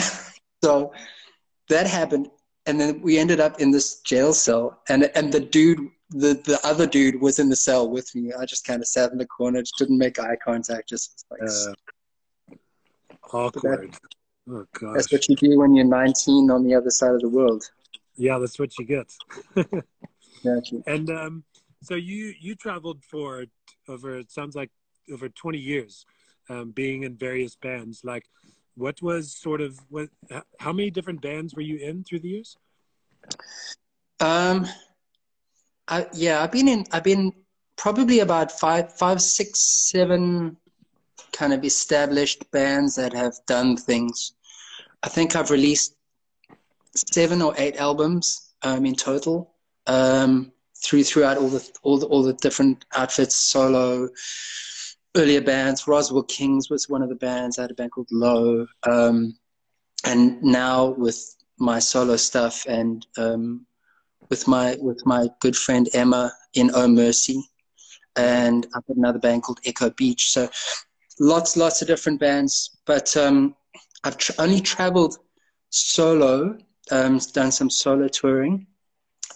So 0.63 0.93
that 1.69 1.87
happened. 1.87 2.29
And 2.67 2.81
then 2.81 3.01
we 3.01 3.17
ended 3.17 3.39
up 3.39 3.61
in 3.61 3.71
this 3.71 4.01
jail 4.01 4.35
cell. 4.35 4.83
And 4.89 5.11
and 5.15 5.33
the 5.33 5.41
dude 5.41 5.79
the 6.11 6.35
the 6.45 6.59
other 6.65 6.87
dude 6.87 7.21
was 7.21 7.39
in 7.39 7.49
the 7.49 7.57
cell 7.57 7.89
with 7.89 8.15
me. 8.15 8.33
I 8.33 8.45
just 8.45 8.67
kind 8.67 8.81
of 8.81 8.89
sat 8.89 9.13
in 9.13 9.19
the 9.19 9.27
corner 9.27 9.61
just 9.61 9.79
didn't 9.79 9.99
make 9.99 10.19
eye 10.19 10.37
contact 10.45 10.89
just 10.89 11.27
like 11.31 11.49
uh, 11.49 12.57
awkward 13.33 13.97
Oh, 14.51 14.65
gosh. 14.73 14.95
That's 14.95 15.13
what 15.13 15.29
you 15.29 15.37
do 15.37 15.59
when 15.59 15.75
you're 15.75 15.85
19 15.85 16.51
on 16.51 16.65
the 16.65 16.75
other 16.75 16.91
side 16.91 17.15
of 17.15 17.21
the 17.21 17.29
world. 17.29 17.65
Yeah, 18.17 18.39
that's 18.39 18.59
what 18.59 18.79
you 18.79 18.85
get. 18.85 19.13
gotcha. 20.45 20.83
And 20.87 21.11
um, 21.11 21.45
so 21.83 21.95
you 21.95 22.35
you 22.41 22.55
traveled 22.55 23.05
for 23.05 23.45
over 23.89 24.19
it 24.19 24.31
sounds 24.31 24.57
like 24.57 24.71
over 25.13 25.29
20 25.29 25.59
years, 25.59 26.05
um, 26.51 26.71
being 26.71 27.05
in 27.05 27.17
various 27.17 27.57
bands. 27.57 28.03
Like, 28.05 28.25
what 28.75 29.01
was 29.03 29.37
sort 29.37 29.61
of 29.61 29.79
what? 29.89 30.09
How 30.59 30.73
many 30.73 30.91
different 30.91 31.21
bands 31.21 31.55
were 31.55 31.63
you 31.63 31.79
in 31.79 32.05
through 32.05 32.21
the 32.21 32.29
years? 32.29 32.57
Um, 34.21 34.67
I, 35.87 36.07
yeah, 36.13 36.43
I've 36.43 36.53
been 36.53 36.69
in. 36.69 36.87
I've 36.93 37.05
been 37.05 37.33
probably 37.77 38.21
about 38.21 38.51
five, 38.51 38.93
five, 38.97 39.21
six, 39.21 39.61
seven 39.61 40.57
kind 41.33 41.53
of 41.53 41.65
established 41.65 42.51
bands 42.51 42.97
that 42.97 43.13
have 43.13 43.35
done 43.47 43.77
things. 43.77 44.33
I 45.03 45.09
think 45.09 45.37
I've 45.37 45.51
released 45.51 45.97
seven 46.95 47.43
or 47.43 47.55
eight 47.57 47.77
albums 47.77 48.55
um, 48.63 48.85
in 48.87 48.95
total. 48.95 49.55
Um, 49.87 50.53
through 50.83 51.05
throughout 51.05 51.39
all 51.39 51.49
the 51.49 51.71
all 51.83 51.99
the 51.99 52.07
all 52.07 52.23
the 52.23 52.35
different 52.35 52.85
outfits, 52.95 53.35
solo, 53.35 54.09
earlier 55.17 55.41
bands. 55.41 55.87
Roswell 55.87 56.23
Kings 56.25 56.71
was 56.71 56.89
one 56.89 57.03
of 57.03 57.09
the 57.09 57.15
bands. 57.15 57.59
I 57.59 57.63
had 57.63 57.71
a 57.71 57.75
band 57.75 57.93
called 57.93 58.09
Low, 58.11 58.67
um, 58.85 59.37
and 60.05 60.43
now 60.43 60.91
with 60.91 61.37
my 61.59 61.79
solo 61.79 62.17
stuff 62.17 62.65
and 62.67 63.07
um, 63.17 63.67
with 64.31 64.47
my 64.47 64.77
with 64.81 65.05
my 65.05 65.29
good 65.41 65.57
friend 65.57 65.89
Emma 65.95 66.33
in 66.55 66.71
Oh 66.75 66.89
Mercy, 66.89 67.43
and 68.17 68.67
I've 68.75 68.87
got 68.87 68.97
another 68.97 69.19
band 69.19 69.43
called 69.43 69.61
Echo 69.65 69.91
Beach. 69.91 70.31
So 70.31 70.49
lots 71.19 71.57
lots 71.57 71.83
of 71.83 71.89
different 71.89 72.21
bands, 72.21 72.79
but 72.87 73.17
um, 73.17 73.57
I've 74.05 74.17
tr- 74.17 74.33
only 74.39 74.61
traveled 74.61 75.19
solo, 75.71 76.57
um, 76.91 77.19
done 77.33 77.53
some 77.53 77.71
solo 77.71 78.09
touring, 78.09 78.67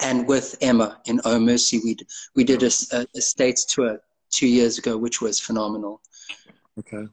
and 0.00 0.26
with 0.26 0.56
Emma 0.60 1.00
in 1.06 1.20
Oh 1.24 1.38
Mercy, 1.38 1.80
we 1.84 1.96
we 2.34 2.44
did 2.44 2.62
a, 2.62 2.70
a, 2.92 3.06
a 3.16 3.20
states 3.20 3.64
tour 3.64 4.00
two 4.30 4.48
years 4.48 4.78
ago, 4.78 4.96
which 4.96 5.20
was 5.20 5.38
phenomenal. 5.38 6.00
Okay. 6.78 7.06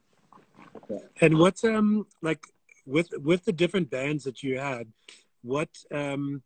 And 1.20 1.38
what's 1.38 1.64
um 1.64 2.06
like 2.22 2.44
with 2.86 3.10
with 3.18 3.44
the 3.44 3.52
different 3.52 3.90
bands 3.90 4.24
that 4.24 4.42
you 4.42 4.58
had, 4.58 4.88
what 5.42 5.68
um 5.92 6.42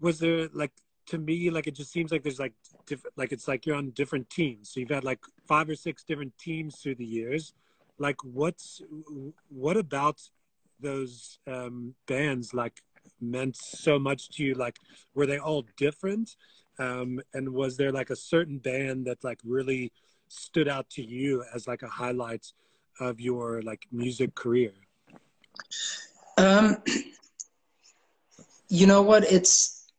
was 0.00 0.18
there 0.18 0.48
like 0.52 0.72
to 1.06 1.18
me 1.18 1.50
like 1.50 1.66
it 1.66 1.74
just 1.74 1.92
seems 1.92 2.10
like 2.10 2.22
there's 2.22 2.40
like 2.40 2.54
different 2.86 3.16
like 3.16 3.32
it's 3.32 3.48
like 3.48 3.66
you're 3.66 3.76
on 3.76 3.90
different 3.90 4.28
teams. 4.30 4.70
So 4.70 4.80
you've 4.80 4.90
had 4.90 5.04
like 5.04 5.20
five 5.46 5.68
or 5.68 5.76
six 5.76 6.04
different 6.04 6.36
teams 6.38 6.76
through 6.76 6.96
the 6.96 7.04
years. 7.04 7.54
Like 7.98 8.22
what's 8.24 8.80
what 9.48 9.76
about 9.76 10.20
those 10.80 11.38
um 11.46 11.94
bands 12.06 12.52
like 12.52 12.80
meant 13.20 13.56
so 13.56 13.98
much 13.98 14.30
to 14.30 14.44
you? 14.44 14.54
Like 14.54 14.76
were 15.14 15.26
they 15.26 15.38
all 15.38 15.64
different? 15.76 16.36
Um, 16.78 17.20
and 17.34 17.50
was 17.50 17.76
there 17.76 17.92
like 17.92 18.10
a 18.10 18.16
certain 18.16 18.58
band 18.58 19.06
that 19.06 19.22
like 19.22 19.40
really 19.44 19.92
stood 20.28 20.68
out 20.68 20.88
to 20.90 21.02
you 21.02 21.44
as 21.54 21.68
like 21.68 21.82
a 21.82 21.88
highlight 21.88 22.46
of 23.00 23.20
your 23.20 23.62
like 23.62 23.86
music 23.92 24.34
career? 24.34 24.72
Um, 26.38 26.82
you 28.68 28.86
know 28.86 29.02
what? 29.02 29.24
It's 29.30 29.92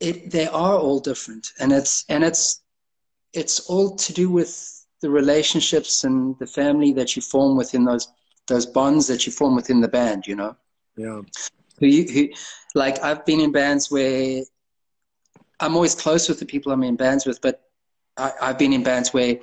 it. 0.00 0.30
They 0.30 0.46
are 0.46 0.76
all 0.76 1.00
different, 1.00 1.48
and 1.58 1.72
it's 1.72 2.04
and 2.08 2.22
it's 2.22 2.62
it's 3.32 3.60
all 3.68 3.96
to 3.96 4.12
do 4.12 4.30
with 4.30 4.75
the 5.00 5.10
relationships 5.10 6.04
and 6.04 6.38
the 6.38 6.46
family 6.46 6.92
that 6.94 7.16
you 7.16 7.22
form 7.22 7.56
within 7.56 7.84
those 7.84 8.08
those 8.46 8.66
bonds 8.66 9.06
that 9.08 9.26
you 9.26 9.32
form 9.32 9.56
within 9.56 9.80
the 9.80 9.88
band. 9.88 10.26
You 10.26 10.36
know. 10.36 10.56
Yeah. 10.96 11.20
Who, 11.78 12.02
who, 12.04 12.28
like 12.74 13.02
I've 13.02 13.26
been 13.26 13.40
in 13.40 13.52
bands 13.52 13.90
where 13.90 14.42
I'm 15.60 15.74
always 15.74 15.94
close 15.94 16.28
with 16.28 16.38
the 16.38 16.46
people 16.46 16.72
I'm 16.72 16.82
in 16.82 16.96
bands 16.96 17.26
with, 17.26 17.40
but 17.40 17.62
I, 18.16 18.32
have 18.40 18.58
been 18.58 18.72
in 18.72 18.82
bands 18.82 19.12
where 19.12 19.36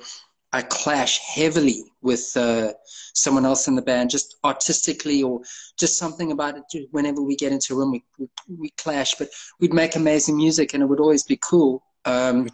I 0.52 0.62
clash 0.62 1.18
heavily 1.18 1.84
with 2.02 2.32
uh, 2.36 2.72
someone 3.14 3.44
else 3.44 3.66
in 3.66 3.74
the 3.74 3.82
band, 3.82 4.10
just 4.10 4.36
artistically 4.44 5.22
or 5.22 5.40
just 5.78 5.98
something 5.98 6.32
about 6.32 6.56
it. 6.56 6.88
Whenever 6.92 7.22
we 7.22 7.36
get 7.36 7.52
into 7.52 7.74
a 7.74 7.76
room, 7.76 7.92
we, 7.92 8.04
we, 8.18 8.28
we 8.56 8.70
clash, 8.70 9.14
but 9.16 9.28
we'd 9.60 9.72
make 9.72 9.96
amazing 9.96 10.36
music 10.36 10.74
and 10.74 10.82
it 10.82 10.86
would 10.86 11.00
always 11.00 11.24
be 11.24 11.38
cool. 11.42 11.82
Um, 12.04 12.48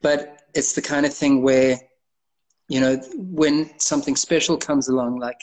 but 0.00 0.42
it's 0.56 0.72
the 0.72 0.82
kind 0.82 1.06
of 1.06 1.14
thing 1.14 1.42
where, 1.42 1.78
you 2.68 2.80
know, 2.80 2.96
when 3.14 3.78
something 3.78 4.16
special 4.16 4.56
comes 4.56 4.88
along, 4.88 5.20
like 5.20 5.40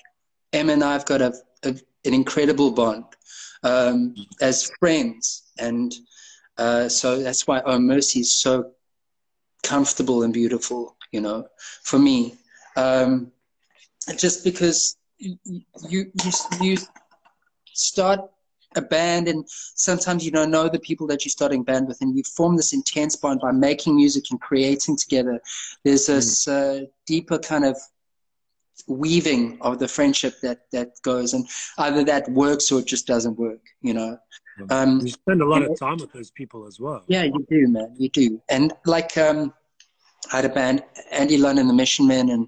Em 0.51 0.69
and 0.69 0.83
I've 0.83 1.05
got 1.05 1.21
a, 1.21 1.33
a 1.63 1.75
an 2.05 2.13
incredible 2.13 2.71
bond 2.71 3.05
um, 3.63 4.13
as 4.41 4.69
friends 4.79 5.51
and 5.57 5.93
uh, 6.57 6.89
so 6.89 7.23
that's 7.23 7.47
why 7.47 7.61
Oh 7.65 7.79
Mercy 7.79 8.19
is 8.19 8.33
so 8.33 8.71
comfortable 9.63 10.23
and 10.23 10.33
beautiful, 10.33 10.97
you 11.11 11.21
know, 11.21 11.47
for 11.83 11.97
me. 11.97 12.35
Um, 12.75 13.31
just 14.17 14.43
because 14.43 14.97
you, 15.17 15.37
you, 15.89 16.11
you 16.61 16.77
start 17.73 18.19
a 18.77 18.81
band 18.81 19.27
and 19.27 19.45
sometimes 19.47 20.25
you 20.25 20.31
don't 20.31 20.51
know 20.51 20.69
the 20.69 20.79
people 20.79 21.07
that 21.07 21.23
you're 21.23 21.29
starting 21.29 21.63
band 21.63 21.87
with 21.87 22.01
and 22.01 22.15
you 22.15 22.23
form 22.23 22.55
this 22.55 22.73
intense 22.73 23.15
bond 23.15 23.39
by 23.41 23.51
making 23.51 23.95
music 23.95 24.25
and 24.31 24.39
creating 24.41 24.97
together. 24.97 25.39
There's 25.83 26.07
this 26.07 26.45
mm. 26.45 26.83
uh, 26.83 26.85
deeper 27.05 27.39
kind 27.39 27.65
of 27.65 27.77
weaving 28.87 29.57
of 29.61 29.79
the 29.79 29.87
friendship 29.87 30.41
that 30.41 30.69
that 30.71 30.89
goes 31.03 31.33
and 31.33 31.47
either 31.77 32.03
that 32.03 32.27
works 32.29 32.71
or 32.71 32.79
it 32.79 32.85
just 32.85 33.07
doesn't 33.07 33.37
work 33.37 33.61
you 33.81 33.93
know? 33.93 34.17
Um, 34.69 34.99
you 34.99 35.09
spend 35.09 35.41
a 35.41 35.45
lot 35.45 35.61
of 35.61 35.79
time 35.79 35.97
with 35.97 36.11
those 36.11 36.31
people 36.31 36.65
as 36.67 36.79
well. 36.79 37.03
Yeah 37.07 37.23
you 37.23 37.45
do 37.49 37.67
man 37.67 37.95
you 37.97 38.09
do. 38.09 38.41
And 38.49 38.73
like 38.85 39.15
um, 39.17 39.53
i 40.31 40.37
had 40.37 40.45
a 40.45 40.49
band 40.49 40.83
andy 41.11 41.37
lund 41.37 41.59
and 41.59 41.69
the 41.69 41.73
mission 41.73 42.07
men 42.07 42.29
and 42.29 42.47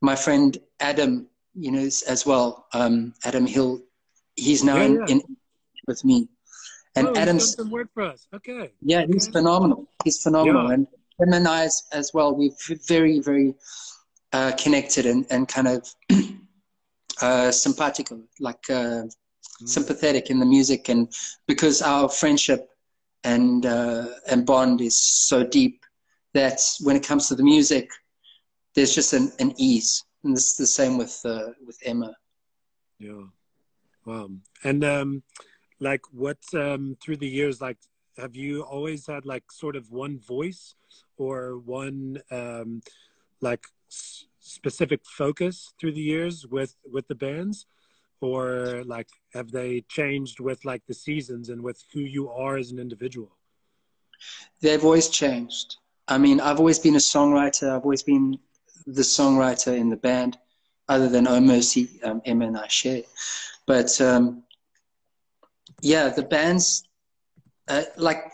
my 0.00 0.14
friend 0.14 0.58
adam 0.80 1.26
you 1.54 1.70
know 1.70 1.80
as 1.80 2.24
well 2.26 2.66
um, 2.72 3.14
adam 3.24 3.46
hill 3.46 3.80
he's 4.36 4.62
now 4.62 4.76
yeah, 4.76 4.84
in, 4.84 5.08
in, 5.08 5.36
with 5.86 6.04
me 6.04 6.28
and 6.96 7.08
oh, 7.08 7.16
adam's 7.16 7.54
some 7.54 7.70
work 7.70 7.88
for 7.94 8.02
us 8.02 8.26
okay 8.34 8.72
yeah 8.82 9.00
okay. 9.00 9.12
he's 9.12 9.28
phenomenal 9.28 9.88
he's 10.04 10.22
phenomenal 10.22 10.68
yeah. 10.68 10.74
and 10.74 10.86
him 11.20 11.32
and 11.32 11.48
i 11.48 11.64
as, 11.64 11.84
as 11.92 12.12
well 12.14 12.34
We're 12.34 12.50
very 12.86 13.20
very 13.20 13.54
uh, 14.32 14.52
connected 14.58 15.06
and, 15.06 15.26
and 15.30 15.48
kind 15.48 15.68
of 15.68 15.88
uh, 17.22 17.50
simpatico, 17.50 18.20
like 18.40 18.68
uh, 18.68 19.04
mm. 19.04 19.10
sympathetic 19.64 20.30
in 20.30 20.38
the 20.38 20.46
music, 20.46 20.88
and 20.88 21.12
because 21.46 21.82
our 21.82 22.08
friendship 22.08 22.68
and 23.24 23.66
uh, 23.66 24.06
and 24.28 24.46
bond 24.46 24.80
is 24.80 24.96
so 24.98 25.44
deep 25.44 25.84
that 26.34 26.60
when 26.80 26.96
it 26.96 27.06
comes 27.06 27.28
to 27.28 27.34
the 27.34 27.42
music, 27.42 27.88
there's 28.74 28.94
just 28.94 29.12
an, 29.12 29.32
an 29.38 29.54
ease, 29.56 30.04
and 30.24 30.36
this 30.36 30.50
is 30.50 30.56
the 30.56 30.66
same 30.66 30.98
with 30.98 31.18
uh, 31.24 31.50
with 31.66 31.78
Emma. 31.84 32.14
Yeah, 32.98 33.24
wow. 34.04 34.28
And 34.64 34.84
um, 34.84 35.22
like, 35.80 36.02
what 36.12 36.38
um, 36.54 36.96
through 37.02 37.18
the 37.18 37.28
years, 37.28 37.60
like, 37.60 37.78
have 38.16 38.34
you 38.34 38.62
always 38.62 39.06
had 39.06 39.26
like 39.26 39.52
sort 39.52 39.76
of 39.76 39.90
one 39.90 40.18
voice 40.18 40.74
or 41.18 41.58
one 41.58 42.20
um, 42.30 42.80
like 43.40 43.66
specific 44.40 45.00
focus 45.04 45.72
through 45.78 45.92
the 45.92 46.00
years 46.00 46.46
with 46.46 46.76
with 46.90 47.06
the 47.08 47.14
bands? 47.14 47.66
Or 48.22 48.82
like 48.86 49.08
have 49.34 49.50
they 49.50 49.82
changed 49.88 50.40
with 50.40 50.64
like 50.64 50.82
the 50.86 50.94
seasons 50.94 51.50
and 51.50 51.62
with 51.62 51.84
who 51.92 52.00
you 52.00 52.30
are 52.30 52.56
as 52.56 52.70
an 52.70 52.78
individual? 52.78 53.36
They've 54.62 54.82
always 54.82 55.08
changed. 55.08 55.76
I 56.08 56.18
mean 56.18 56.40
i've 56.40 56.58
always 56.58 56.78
been 56.78 56.94
a 56.94 57.06
songwriter. 57.14 57.68
I've 57.70 57.82
always 57.82 58.02
been 58.02 58.38
the 58.86 59.02
songwriter 59.02 59.76
in 59.76 59.90
the 59.90 59.96
band 59.96 60.38
other 60.88 61.08
than 61.08 61.26
oh 61.28 61.40
mercy 61.40 62.00
um, 62.04 62.22
emma 62.24 62.46
and 62.46 62.56
i 62.56 62.66
share. 62.68 63.02
But 63.66 64.00
um, 64.00 64.44
yeah 65.82 66.08
the 66.08 66.22
bands 66.22 66.84
uh, 67.68 67.82
like 67.96 68.24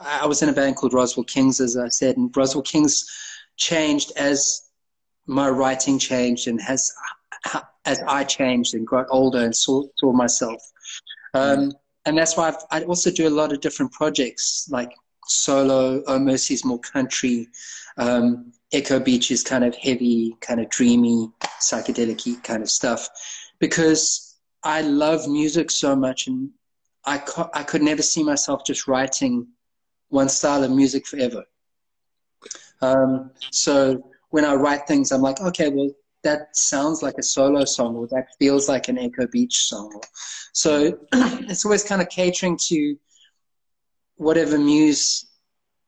i 0.00 0.24
was 0.26 0.42
in 0.42 0.48
a 0.48 0.52
band 0.52 0.76
called 0.76 0.94
roswell 0.94 1.24
kings 1.24 1.60
as 1.60 1.76
i 1.76 1.88
said 1.88 2.16
and 2.16 2.34
roswell 2.36 2.62
kings 2.62 3.08
changed 3.56 4.12
as 4.16 4.70
my 5.26 5.48
writing 5.48 5.98
changed 5.98 6.46
and 6.46 6.60
has 6.60 6.92
as 7.86 8.02
I 8.06 8.24
changed 8.24 8.74
and 8.74 8.86
got 8.86 9.06
older 9.10 9.38
and 9.38 9.54
saw, 9.54 9.84
saw 9.98 10.12
myself. 10.12 10.60
Um, 11.34 11.72
and 12.04 12.18
that's 12.18 12.36
why 12.36 12.48
I've, 12.48 12.56
i 12.70 12.82
also 12.82 13.10
do 13.10 13.28
a 13.28 13.30
lot 13.30 13.52
of 13.52 13.60
different 13.60 13.92
projects 13.92 14.68
like 14.70 14.92
solo, 15.26 16.02
Oh 16.06 16.18
Mercy's 16.18 16.64
more 16.64 16.80
country, 16.80 17.48
um, 17.96 18.52
Echo 18.72 19.00
Beach 19.00 19.30
is 19.30 19.42
kind 19.42 19.64
of 19.64 19.74
heavy, 19.76 20.36
kind 20.40 20.60
of 20.60 20.68
dreamy, 20.70 21.30
psychedelic 21.60 22.42
kind 22.42 22.62
of 22.62 22.70
stuff 22.70 23.08
because 23.58 24.36
I 24.62 24.82
love 24.82 25.28
music 25.28 25.70
so 25.70 25.96
much 25.96 26.26
and 26.26 26.50
I, 27.06 27.18
co- 27.18 27.50
I 27.54 27.62
could 27.62 27.82
never 27.82 28.02
see 28.02 28.22
myself 28.22 28.64
just 28.64 28.88
writing 28.88 29.46
one 30.08 30.28
style 30.28 30.64
of 30.64 30.70
music 30.70 31.06
forever. 31.06 31.44
Um, 32.82 33.30
so 33.50 34.10
when 34.30 34.44
I 34.44 34.54
write 34.54 34.86
things, 34.86 35.12
I'm 35.12 35.22
like, 35.22 35.40
okay, 35.40 35.68
well, 35.68 35.90
that 36.22 36.56
sounds 36.56 37.02
like 37.02 37.14
a 37.18 37.22
solo 37.22 37.64
song, 37.64 37.96
or 37.96 38.06
that 38.08 38.26
feels 38.38 38.68
like 38.68 38.88
an 38.88 38.98
Echo 38.98 39.26
Beach 39.28 39.66
song. 39.66 40.02
So 40.52 40.98
it's 41.12 41.64
always 41.64 41.84
kind 41.84 42.02
of 42.02 42.08
catering 42.08 42.58
to 42.68 42.96
whatever 44.16 44.58
muse 44.58 45.26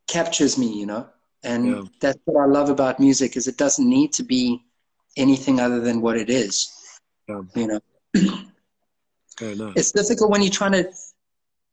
captures 0.07 0.57
me, 0.57 0.73
you 0.73 0.87
know. 0.87 1.09
And 1.43 1.67
yeah. 1.69 1.83
that's 2.01 2.19
what 2.25 2.41
I 2.41 2.47
love 2.47 2.71
about 2.71 3.01
music 3.01 3.37
is 3.37 3.49
it 3.49 3.57
doesn't 3.57 3.89
need 3.89 4.13
to 4.15 4.23
be 4.23 4.63
anything 5.17 5.61
other 5.61 5.81
than 5.81 6.01
what 6.01 6.17
it 6.17 6.31
is. 6.31 6.73
Yeah. 7.29 7.43
You 7.55 7.67
know. 7.67 7.81
It's 9.41 9.93
difficult 9.93 10.33
when 10.33 10.43
you're 10.43 10.51
trying 10.51 10.73
to 10.73 10.91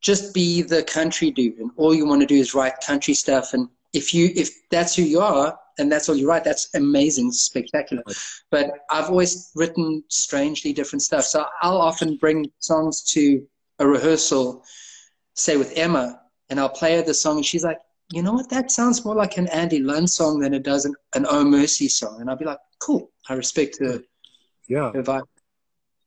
just 0.06 0.34
be 0.34 0.62
the 0.62 0.84
country 0.84 1.32
dude 1.32 1.58
and 1.58 1.72
all 1.78 1.94
you 1.94 2.06
want 2.06 2.22
to 2.22 2.28
do 2.28 2.36
is 2.36 2.54
write 2.54 2.74
country 2.86 3.14
stuff 3.14 3.54
and 3.54 3.68
if 3.94 4.14
you 4.14 4.30
if 4.36 4.50
that's 4.70 4.96
who 4.96 5.02
you 5.02 5.20
are 5.20 5.58
and 5.78 5.92
that's 5.92 6.08
all 6.08 6.16
you 6.16 6.28
write, 6.28 6.44
that's 6.44 6.74
amazing, 6.76 7.32
spectacular. 7.32 8.04
But 8.52 8.72
I've 8.90 9.10
always 9.10 9.52
written 9.56 10.04
strangely 10.10 10.74
different 10.74 11.02
stuff. 11.02 11.26
So 11.26 11.46
I'll 11.62 11.82
often 11.82 12.18
bring 12.18 12.46
songs 12.60 13.02
to 13.14 13.46
a 13.80 13.88
rehearsal, 13.88 14.64
say 15.34 15.58
with 15.58 15.74
Emma, 15.76 16.22
and 16.50 16.60
I'll 16.60 16.70
play 16.70 16.96
her 16.96 17.02
the 17.02 17.14
song, 17.14 17.38
and 17.38 17.46
she's 17.46 17.64
like, 17.64 17.80
you 18.14 18.22
know 18.22 18.34
what? 18.34 18.50
That 18.50 18.72
sounds 18.72 19.04
more 19.04 19.16
like 19.16 19.38
an 19.38 19.48
Andy 19.48 19.80
Lund 19.80 20.10
song 20.10 20.40
than 20.40 20.54
it 20.54 20.64
does 20.64 20.86
an, 20.86 20.94
an 21.16 21.26
Oh 21.28 21.44
Mercy 21.44 21.90
song. 21.90 22.22
And 22.22 22.30
i'll 22.30 22.38
be 22.38 22.46
like, 22.46 22.60
cool. 22.80 23.12
I 23.28 23.34
respect 23.34 23.80
her. 23.80 24.00
Yeah. 24.68 24.92
Her 24.92 25.02
vibe. 25.02 25.24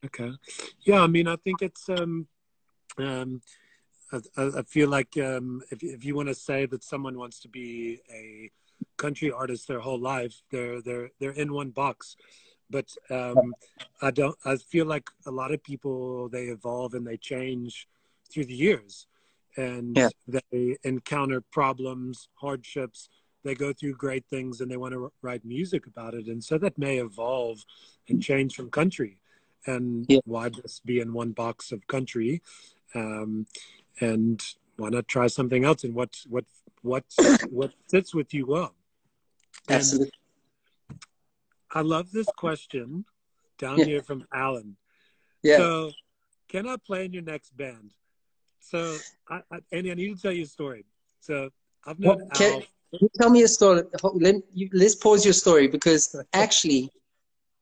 Okay. 0.05 0.31
Yeah. 0.85 1.01
I 1.01 1.07
mean, 1.07 1.27
I 1.27 1.35
think 1.35 1.61
it's, 1.61 1.89
um, 1.89 2.25
um, 2.97 3.41
I, 4.11 4.19
I 4.59 4.61
feel 4.63 4.89
like 4.89 5.17
um, 5.17 5.61
if, 5.71 5.83
if 5.83 6.03
you 6.03 6.15
want 6.15 6.29
to 6.29 6.35
say 6.35 6.65
that 6.67 6.83
someone 6.83 7.17
wants 7.17 7.39
to 7.41 7.47
be 7.47 7.99
a 8.11 8.51
country 8.97 9.31
artist 9.31 9.67
their 9.67 9.79
whole 9.79 9.99
life, 9.99 10.41
they're 10.51 10.81
they're 10.81 11.11
they're 11.19 11.31
in 11.31 11.53
one 11.53 11.69
box. 11.69 12.15
But 12.69 12.93
um, 13.09 13.53
I 14.01 14.11
don't. 14.11 14.37
I 14.45 14.57
feel 14.57 14.85
like 14.85 15.09
a 15.25 15.31
lot 15.31 15.51
of 15.51 15.63
people 15.63 16.29
they 16.29 16.45
evolve 16.45 16.93
and 16.93 17.05
they 17.05 17.17
change 17.17 17.87
through 18.31 18.45
the 18.45 18.55
years 18.55 19.07
and 19.57 19.97
yeah. 19.97 20.09
they 20.27 20.77
encounter 20.83 21.41
problems, 21.41 22.29
hardships. 22.35 23.09
They 23.43 23.55
go 23.55 23.73
through 23.73 23.95
great 23.95 24.25
things 24.29 24.61
and 24.61 24.69
they 24.69 24.77
want 24.77 24.93
to 24.93 25.11
write 25.21 25.45
music 25.45 25.87
about 25.87 26.13
it. 26.13 26.27
And 26.27 26.43
so 26.43 26.57
that 26.57 26.77
may 26.77 26.97
evolve 26.97 27.65
and 28.07 28.21
change 28.21 28.55
from 28.55 28.69
country. 28.69 29.21
And 29.65 30.05
yeah. 30.07 30.19
why 30.25 30.49
just 30.49 30.85
be 30.85 30.99
in 30.99 31.13
one 31.13 31.31
box 31.31 31.71
of 31.71 31.87
country? 31.87 32.41
Um, 32.95 33.45
and 34.01 34.41
why 34.77 34.89
not 34.89 35.07
try 35.07 35.27
something 35.27 35.65
else? 35.65 35.83
And 35.83 35.93
what 35.93 36.17
what 36.27 36.45
what 36.81 37.03
what 37.49 37.71
fits 37.89 38.13
with 38.13 38.33
you 38.33 38.45
well? 38.45 38.73
Absolutely. 39.69 40.11
I 41.71 41.81
love 41.81 42.11
this 42.11 42.27
question 42.37 43.05
down 43.57 43.79
yeah. 43.79 43.85
here 43.85 44.01
from 44.01 44.25
Alan. 44.33 44.75
Yeah. 45.43 45.57
So, 45.57 45.91
can 46.47 46.67
I 46.67 46.77
play 46.77 47.05
in 47.05 47.13
your 47.13 47.23
next 47.23 47.55
band? 47.55 47.93
So, 48.59 48.97
I, 49.29 49.41
I, 49.51 49.59
Andy, 49.71 49.91
I 49.91 49.93
need 49.93 50.15
to 50.15 50.21
tell 50.21 50.31
you 50.31 50.43
a 50.43 50.47
story. 50.47 50.85
So, 51.19 51.49
I've 51.85 51.99
known 51.99 52.17
well, 52.17 52.27
can, 52.33 52.53
Al. 52.53 52.63
You 52.99 53.09
tell 53.19 53.29
me 53.29 53.43
a 53.43 53.47
story. 53.47 53.83
Let, 54.03 54.35
you, 54.53 54.69
let's 54.73 54.95
pause 54.95 55.23
your 55.23 55.33
story 55.33 55.67
because 55.67 56.15
actually, 56.33 56.89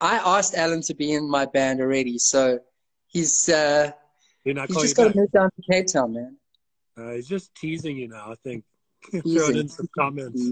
I 0.00 0.16
asked 0.24 0.54
Alan 0.54 0.80
to 0.82 0.94
be 0.94 1.12
in 1.12 1.28
my 1.28 1.44
band 1.44 1.80
already. 1.80 2.18
So, 2.18 2.60
he's 3.08 3.48
uh, 3.48 3.92
he's 4.56 4.76
just 4.76 4.96
got 4.96 5.12
to 5.12 5.16
move 5.18 5.30
down 5.30 5.50
to 5.50 5.62
K 5.70 5.84
Town, 5.84 6.12
man. 6.12 6.36
Uh, 6.96 7.12
he's 7.12 7.28
just 7.28 7.54
teasing 7.54 7.96
you 7.96 8.08
now. 8.08 8.32
I 8.32 8.34
think 8.42 8.64
throwing 9.22 9.56
in 9.56 9.68
some 9.68 9.88
comments. 9.96 10.42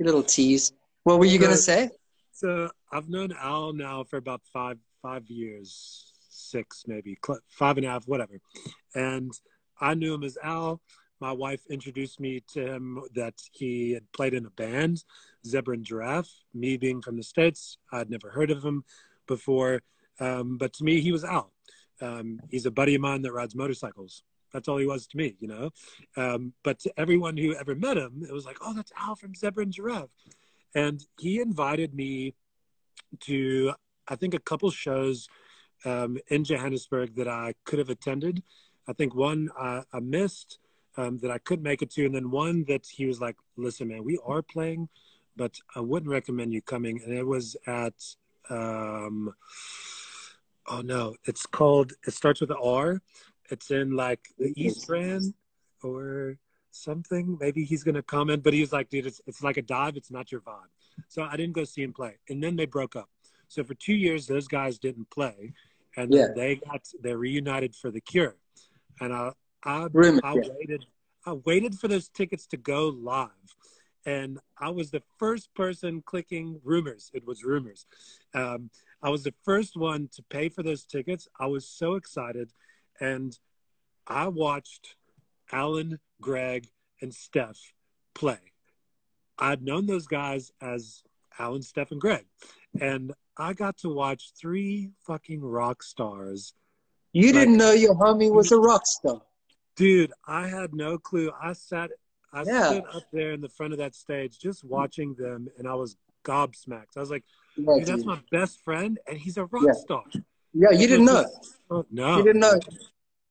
A 0.00 0.04
little 0.04 0.22
tease. 0.22 0.72
What 1.04 1.18
were 1.18 1.24
you 1.24 1.38
so, 1.38 1.44
gonna 1.44 1.56
say? 1.56 1.90
So 2.32 2.70
I've 2.92 3.08
known 3.08 3.32
Al 3.38 3.72
now 3.72 4.04
for 4.04 4.16
about 4.16 4.42
five 4.52 4.78
five 5.02 5.28
years, 5.28 6.12
six 6.28 6.84
maybe, 6.86 7.18
five 7.48 7.76
and 7.76 7.86
a 7.86 7.90
half, 7.90 8.06
whatever, 8.06 8.40
and 8.94 9.32
I 9.80 9.94
knew 9.94 10.14
him 10.14 10.24
as 10.24 10.38
Al. 10.42 10.80
My 11.20 11.32
wife 11.32 11.62
introduced 11.68 12.20
me 12.20 12.44
to 12.52 12.74
him 12.74 13.00
that 13.14 13.34
he 13.50 13.92
had 13.92 14.10
played 14.12 14.34
in 14.34 14.46
a 14.46 14.50
band, 14.50 15.02
Zebra 15.44 15.74
and 15.74 15.84
Giraffe. 15.84 16.30
Me 16.54 16.76
being 16.76 17.02
from 17.02 17.16
the 17.16 17.24
States, 17.24 17.76
I'd 17.92 18.08
never 18.08 18.30
heard 18.30 18.52
of 18.52 18.64
him 18.64 18.84
before. 19.26 19.82
Um, 20.20 20.58
but 20.58 20.72
to 20.74 20.84
me, 20.84 21.00
he 21.00 21.10
was 21.10 21.24
Al. 21.24 21.52
Um, 22.00 22.40
he's 22.50 22.66
a 22.66 22.70
buddy 22.70 22.94
of 22.94 23.00
mine 23.00 23.22
that 23.22 23.32
rides 23.32 23.54
motorcycles. 23.54 24.22
That's 24.52 24.68
all 24.68 24.78
he 24.78 24.86
was 24.86 25.06
to 25.08 25.16
me, 25.16 25.36
you 25.40 25.48
know. 25.48 25.70
Um, 26.16 26.52
but 26.62 26.78
to 26.80 26.92
everyone 26.98 27.36
who 27.36 27.54
ever 27.54 27.74
met 27.74 27.96
him, 27.96 28.24
it 28.28 28.32
was 28.32 28.46
like, 28.46 28.58
oh, 28.62 28.74
that's 28.74 28.92
Al 28.96 29.14
from 29.14 29.34
Zebra 29.34 29.64
and 29.64 29.72
Giraffe. 29.72 30.08
And 30.74 31.04
he 31.18 31.40
invited 31.40 31.94
me 31.94 32.34
to, 33.20 33.72
I 34.06 34.16
think, 34.16 34.34
a 34.34 34.38
couple 34.38 34.70
shows 34.70 35.28
um, 35.84 36.18
in 36.28 36.44
Johannesburg 36.44 37.16
that 37.16 37.28
I 37.28 37.54
could 37.64 37.78
have 37.78 37.90
attended. 37.90 38.42
I 38.88 38.92
think 38.92 39.14
one 39.14 39.50
I, 39.58 39.82
I 39.92 40.00
missed 40.00 40.58
um, 40.96 41.18
that 41.18 41.30
I 41.30 41.38
couldn't 41.38 41.62
make 41.62 41.82
it 41.82 41.90
to, 41.92 42.06
and 42.06 42.14
then 42.14 42.30
one 42.30 42.64
that 42.68 42.86
he 42.86 43.06
was 43.06 43.20
like, 43.20 43.36
"Listen, 43.56 43.88
man, 43.88 44.04
we 44.04 44.18
are 44.24 44.42
playing, 44.42 44.88
but 45.36 45.58
I 45.76 45.80
wouldn't 45.80 46.10
recommend 46.10 46.52
you 46.52 46.62
coming." 46.62 47.00
And 47.04 47.14
it 47.14 47.26
was 47.26 47.56
at, 47.66 47.94
um, 48.50 49.34
oh 50.68 50.80
no, 50.80 51.16
it's 51.24 51.46
called. 51.46 51.92
It 52.06 52.12
starts 52.12 52.40
with 52.40 52.50
an 52.50 52.58
R. 52.62 53.00
It's 53.50 53.70
in 53.70 53.96
like 53.96 54.28
the 54.38 54.52
East 54.56 54.88
Rand 54.88 55.34
or 55.82 56.36
something. 56.70 57.38
Maybe 57.40 57.64
he's 57.64 57.82
gonna 57.82 58.02
comment, 58.02 58.42
but 58.42 58.52
he's 58.52 58.72
like, 58.72 58.88
dude, 58.90 59.06
it's 59.06 59.20
it's 59.26 59.42
like 59.42 59.56
a 59.56 59.62
dive. 59.62 59.96
It's 59.96 60.10
not 60.10 60.30
your 60.30 60.42
vibe. 60.42 60.70
So 61.08 61.22
I 61.22 61.36
didn't 61.36 61.54
go 61.54 61.64
see 61.64 61.82
him 61.82 61.92
play, 61.92 62.18
and 62.28 62.42
then 62.42 62.56
they 62.56 62.66
broke 62.66 62.96
up. 62.96 63.08
So 63.48 63.64
for 63.64 63.74
two 63.74 63.94
years, 63.94 64.26
those 64.26 64.48
guys 64.48 64.78
didn't 64.78 65.10
play, 65.10 65.54
and 65.96 66.12
yeah. 66.12 66.28
they 66.34 66.56
got 66.56 66.82
they 67.02 67.14
reunited 67.14 67.74
for 67.74 67.90
the 67.90 68.00
Cure 68.00 68.36
and 69.00 69.12
I 69.12 69.32
I, 69.64 69.88
I 70.24 70.34
waited 70.34 70.86
I 71.26 71.32
waited 71.44 71.74
for 71.74 71.88
those 71.88 72.08
tickets 72.08 72.46
to 72.48 72.56
go 72.56 72.88
live. 72.88 73.28
And 74.06 74.38
I 74.58 74.70
was 74.70 74.90
the 74.90 75.02
first 75.18 75.52
person 75.54 76.02
clicking 76.06 76.60
rumors. 76.64 77.10
It 77.12 77.26
was 77.26 77.44
rumors. 77.44 77.84
Um, 78.32 78.70
I 79.02 79.10
was 79.10 79.24
the 79.24 79.34
first 79.44 79.76
one 79.76 80.08
to 80.14 80.22
pay 80.22 80.48
for 80.48 80.62
those 80.62 80.84
tickets. 80.84 81.28
I 81.38 81.46
was 81.46 81.68
so 81.68 81.94
excited. 81.94 82.50
And 83.00 83.38
I 84.06 84.28
watched 84.28 84.96
Alan, 85.52 86.00
Greg, 86.20 86.68
and 87.00 87.14
Steph 87.14 87.72
play. 88.14 88.38
I'd 89.38 89.62
known 89.62 89.86
those 89.86 90.06
guys 90.06 90.50
as 90.60 91.02
Alan, 91.38 91.62
Steph, 91.62 91.92
and 91.92 92.00
Greg. 92.00 92.26
And 92.80 93.12
I 93.36 93.52
got 93.52 93.76
to 93.78 93.94
watch 93.94 94.32
three 94.40 94.90
fucking 95.06 95.40
rock 95.40 95.82
stars 95.82 96.54
you 97.12 97.32
didn't 97.32 97.56
know 97.56 97.72
your 97.72 97.94
homie 97.94 98.32
was 98.32 98.52
a 98.52 98.58
rock 98.58 98.86
star. 98.86 99.22
Dude, 99.76 100.12
I 100.26 100.46
had 100.46 100.74
no 100.74 100.98
clue. 100.98 101.32
I 101.40 101.52
sat 101.52 101.90
I 102.32 102.42
yeah. 102.46 102.68
stood 102.68 102.84
up 102.92 103.04
there 103.10 103.32
in 103.32 103.40
the 103.40 103.48
front 103.48 103.72
of 103.72 103.78
that 103.78 103.94
stage 103.94 104.38
just 104.38 104.62
watching 104.62 105.14
them 105.14 105.48
and 105.56 105.66
I 105.66 105.74
was 105.74 105.96
gobsmacked. 106.24 106.96
I 106.96 107.00
was 107.00 107.10
like, 107.10 107.24
yeah, 107.58 107.84
that's 107.84 108.04
my 108.04 108.18
best 108.30 108.62
friend 108.64 108.98
and 109.08 109.18
he's 109.18 109.36
a 109.36 109.44
rock 109.46 109.64
yeah. 109.66 109.72
star. 109.72 110.04
Yeah, 110.54 110.70
you 110.70 110.86
didn't 110.86 111.06
know. 111.06 111.26
Oh, 111.70 111.84
no. 111.90 112.18
You 112.18 112.24
didn't 112.24 112.40
know. 112.40 112.58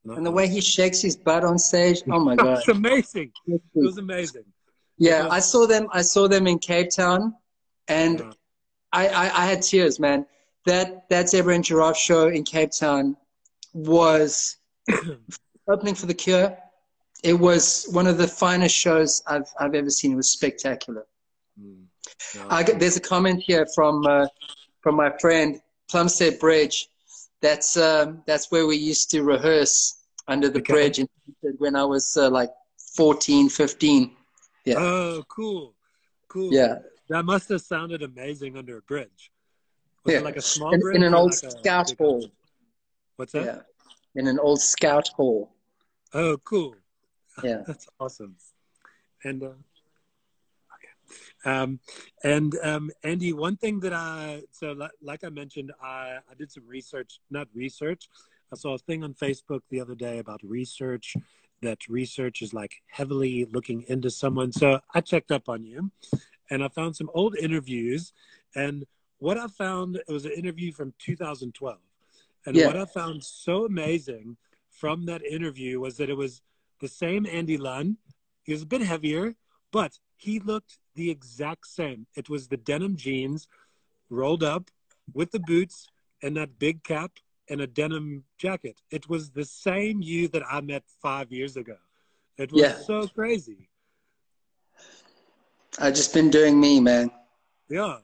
No. 0.06 0.14
And 0.14 0.26
the 0.26 0.32
way 0.32 0.48
he 0.48 0.62
shakes 0.62 1.02
his 1.02 1.18
butt 1.18 1.44
on 1.44 1.58
stage, 1.58 2.02
oh 2.10 2.20
my 2.20 2.36
god. 2.38 2.60
it's 2.60 2.68
amazing. 2.68 3.32
It 3.48 3.62
was 3.74 3.98
amazing. 3.98 4.46
Yeah, 4.98 5.28
I 5.30 5.40
saw 5.40 5.68
them 5.68 5.88
I 5.92 6.02
saw 6.02 6.28
them 6.28 6.48
in 6.48 6.60
Cape 6.60 6.90
Town 6.90 7.36
and 7.88 8.20
yeah. 8.20 8.32
I, 8.94 9.08
I, 9.08 9.24
I 9.24 9.46
had 9.46 9.62
tears, 9.62 10.00
man. 10.00 10.26
That 10.66 11.10
that 11.10 11.30
Zebra 11.30 11.56
and 11.56 11.64
Giraffe 11.64 11.98
show 11.98 12.28
in 12.28 12.44
Cape 12.44 12.72
Town 12.72 13.16
was 13.74 14.58
opening 15.70 15.96
for 15.96 16.06
The 16.06 16.14
Cure. 16.14 16.58
It 17.24 17.34
was 17.34 17.88
one 17.92 18.08
of 18.08 18.18
the 18.18 18.28
finest 18.28 18.76
shows 18.76 19.24
I've, 19.28 19.50
I've 19.60 19.76
ever 19.76 19.90
seen. 19.90 20.14
It 20.14 20.16
was 20.16 20.30
spectacular. 20.30 21.06
Mm. 21.60 21.86
I, 22.50 22.64
there's 22.64 22.98
a 22.98 23.02
comment 23.02 23.44
here 23.46 23.66
from 23.76 24.06
uh, 24.06 24.28
from 24.82 24.96
my 24.96 25.12
friend 25.20 25.60
Plumstead 25.90 26.40
Bridge. 26.40 26.90
That's 27.42 27.78
um, 27.78 28.24
that's 28.26 28.52
where 28.52 28.66
we 28.66 28.76
used 28.76 29.10
to 29.12 29.24
rehearse 29.24 30.04
under 30.28 30.50
the 30.50 30.60
okay. 30.60 30.74
bridge 30.74 31.00
when 31.58 31.76
I 31.76 31.86
was 31.86 32.18
uh, 32.18 32.30
like 32.30 32.50
14, 32.96 33.50
15. 33.50 34.12
Yeah. 34.66 34.76
Oh, 34.78 35.24
cool, 35.30 35.74
cool. 36.28 36.52
Yeah. 36.52 36.80
That 37.10 37.24
must 37.24 37.48
have 37.50 37.62
sounded 37.62 38.04
amazing 38.04 38.58
under 38.58 38.78
a 38.78 38.82
bridge. 38.82 39.32
Was 40.04 40.16
yeah. 40.16 40.20
like 40.20 40.36
a 40.36 40.42
small 40.42 40.74
in, 40.74 40.80
bridge 40.80 40.96
in 40.98 41.04
an 41.04 41.14
old 41.14 41.32
like 41.44 41.52
scout 41.52 41.94
hall. 41.98 42.26
What's 43.16 43.32
that? 43.32 43.46
Yeah. 43.46 43.60
In 44.16 44.28
an 44.28 44.40
old 44.40 44.62
scout 44.62 45.08
hall. 45.16 45.52
Oh, 46.14 46.38
cool. 46.44 46.76
Yeah. 47.44 47.62
That's 47.68 47.88
awesome. 48.00 48.36
And, 49.24 49.44
uh. 49.44 49.50
Um, 51.48 51.80
and, 52.26 52.54
um, 52.62 52.92
Andy, 53.04 53.32
one 53.32 53.56
thing 53.56 53.80
that 53.80 53.94
I, 53.94 54.44
so 54.52 54.74
like, 54.74 54.92
like 55.02 55.24
I 55.24 55.30
mentioned, 55.30 55.72
I, 55.82 56.18
I 56.30 56.34
did 56.38 56.52
some 56.52 56.68
research, 56.68 57.20
not 57.32 57.48
research. 57.54 58.10
I 58.52 58.58
saw 58.58 58.74
a 58.74 58.78
thing 58.78 59.04
on 59.04 59.14
Facebook 59.14 59.62
the 59.70 59.80
other 59.80 59.96
day 59.96 60.20
about 60.20 60.42
research 60.44 61.16
that 61.62 61.88
research 61.88 62.42
is 62.42 62.54
like 62.54 62.82
heavily 62.88 63.46
looking 63.46 63.86
into 63.88 64.12
someone. 64.12 64.52
So 64.52 64.80
I 64.94 65.02
checked 65.02 65.32
up 65.32 65.48
on 65.48 65.64
you 65.64 65.90
and 66.50 66.64
I 66.64 66.68
found 66.68 66.96
some 66.96 67.10
old 67.14 67.38
interviews. 67.38 68.12
And 68.54 68.86
what 69.20 69.38
I 69.38 69.48
found, 69.48 69.96
it 69.96 70.12
was 70.12 70.26
an 70.26 70.32
interview 70.32 70.72
from 70.74 70.94
2012. 71.00 71.78
And 72.46 72.56
yeah. 72.56 72.68
what 72.68 72.78
I 72.78 72.86
found 72.86 73.24
so 73.24 73.66
amazing 73.66 74.38
from 74.70 75.06
that 75.06 75.26
interview 75.26 75.80
was 75.80 75.98
that 75.98 76.10
it 76.10 76.18
was 76.18 76.42
the 76.82 76.88
same 76.88 77.26
Andy 77.26 77.58
Lund. 77.58 77.98
He 78.44 78.52
was 78.52 78.62
a 78.62 78.68
bit 78.68 78.82
heavier, 78.82 79.36
but 79.72 79.98
he 80.16 80.40
looked 80.40 80.78
the 80.98 81.10
exact 81.10 81.68
same. 81.68 82.08
It 82.16 82.30
was 82.30 82.48
the 82.48 82.58
denim 82.58 82.98
jeans 82.98 83.48
rolled 84.10 84.44
up 84.44 84.70
with 85.14 85.32
the 85.32 85.40
boots 85.40 85.88
and 86.22 86.36
that 86.36 86.60
big 86.60 86.84
cap 86.84 87.12
and 87.50 87.62
a 87.62 87.68
denim 87.68 88.26
jacket. 88.38 88.82
It 88.92 89.08
was 89.08 89.30
the 89.30 89.46
same 89.46 90.02
you 90.02 90.28
that 90.30 90.44
I 90.52 90.60
met 90.60 90.84
five 91.02 91.32
years 91.32 91.56
ago. 91.56 91.78
It 92.38 92.52
was 92.52 92.62
yeah. 92.62 92.78
so 92.80 93.08
crazy. 93.08 93.70
I 95.80 95.92
just 95.92 96.14
been 96.14 96.30
doing 96.30 96.60
me, 96.60 96.80
man. 96.80 97.12
Yeah. 97.70 97.98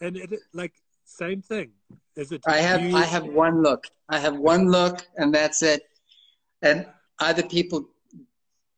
And 0.00 0.16
it 0.16 0.30
like 0.52 0.74
same 1.04 1.42
thing. 1.42 1.70
Is 2.14 2.32
it? 2.32 2.42
I 2.46 2.58
have 2.58 2.94
I 2.94 3.04
have 3.04 3.24
one 3.24 3.62
look. 3.62 3.86
I 4.08 4.18
have 4.18 4.36
one 4.36 4.70
look, 4.70 5.06
and 5.16 5.34
that's 5.34 5.62
it. 5.62 5.82
And 6.62 6.86
either 7.20 7.42
people 7.42 7.88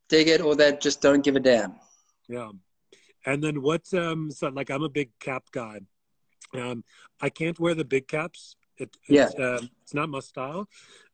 dig 0.08 0.28
it 0.28 0.40
or 0.40 0.54
they 0.56 0.76
just 0.76 1.00
don't 1.00 1.22
give 1.22 1.36
a 1.36 1.40
damn. 1.40 1.74
Yeah. 2.28 2.50
And 3.26 3.42
then 3.42 3.62
what? 3.62 3.92
Um, 3.94 4.30
so 4.30 4.48
like 4.48 4.70
I'm 4.70 4.82
a 4.82 4.88
big 4.88 5.10
cap 5.20 5.44
guy. 5.52 5.80
Um, 6.54 6.84
I 7.20 7.28
can't 7.28 7.58
wear 7.60 7.74
the 7.74 7.84
big 7.84 8.08
caps. 8.08 8.56
It, 8.78 8.96
yeah. 9.08 9.26
It's, 9.26 9.34
uh, 9.34 9.60
it's 9.82 9.94
not 9.94 10.08
my 10.08 10.20
style. 10.20 10.68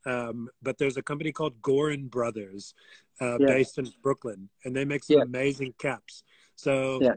Um, 0.06 0.48
but 0.62 0.78
there's 0.78 0.96
a 0.96 1.02
company 1.02 1.32
called 1.32 1.60
Goorin 1.60 2.08
Brothers, 2.08 2.74
uh, 3.20 3.38
yeah. 3.38 3.46
based 3.46 3.78
in 3.78 3.92
Brooklyn, 4.02 4.48
and 4.64 4.74
they 4.74 4.84
make 4.84 5.02
some 5.02 5.16
yeah. 5.16 5.24
amazing 5.24 5.74
caps. 5.78 6.22
So, 6.54 7.00
yeah. 7.02 7.14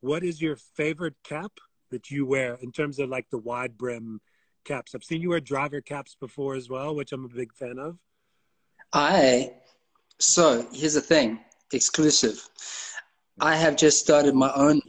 what 0.00 0.22
is 0.22 0.40
your 0.40 0.56
favorite 0.56 1.16
cap 1.24 1.50
that 1.90 2.10
you 2.10 2.24
wear 2.24 2.56
in 2.62 2.70
terms 2.70 3.00
of 3.00 3.08
like 3.08 3.28
the 3.30 3.38
wide 3.38 3.76
brim 3.76 4.20
caps? 4.64 4.94
I've 4.94 5.02
seen 5.02 5.20
you 5.20 5.30
wear 5.30 5.40
driver 5.40 5.80
caps 5.80 6.16
before 6.18 6.54
as 6.54 6.70
well, 6.70 6.94
which 6.94 7.10
I'm 7.10 7.24
a 7.24 7.28
big 7.28 7.52
fan 7.52 7.78
of. 7.80 7.98
I 8.92 9.52
so 10.20 10.66
here's 10.72 10.94
the 10.94 11.00
thing, 11.00 11.40
exclusive. 11.72 12.46
I 13.40 13.56
have 13.56 13.76
just 13.76 14.00
started 14.00 14.34
my 14.34 14.52
own 14.54 14.80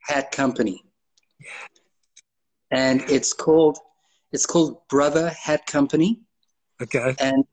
hat 0.00 0.30
company, 0.32 0.84
and 2.70 3.02
it's 3.10 3.32
called 3.32 3.78
it's 4.32 4.46
called 4.46 4.86
Brother 4.88 5.30
Hat 5.30 5.66
Company. 5.66 6.20
Okay. 6.80 7.14
And 7.18 7.44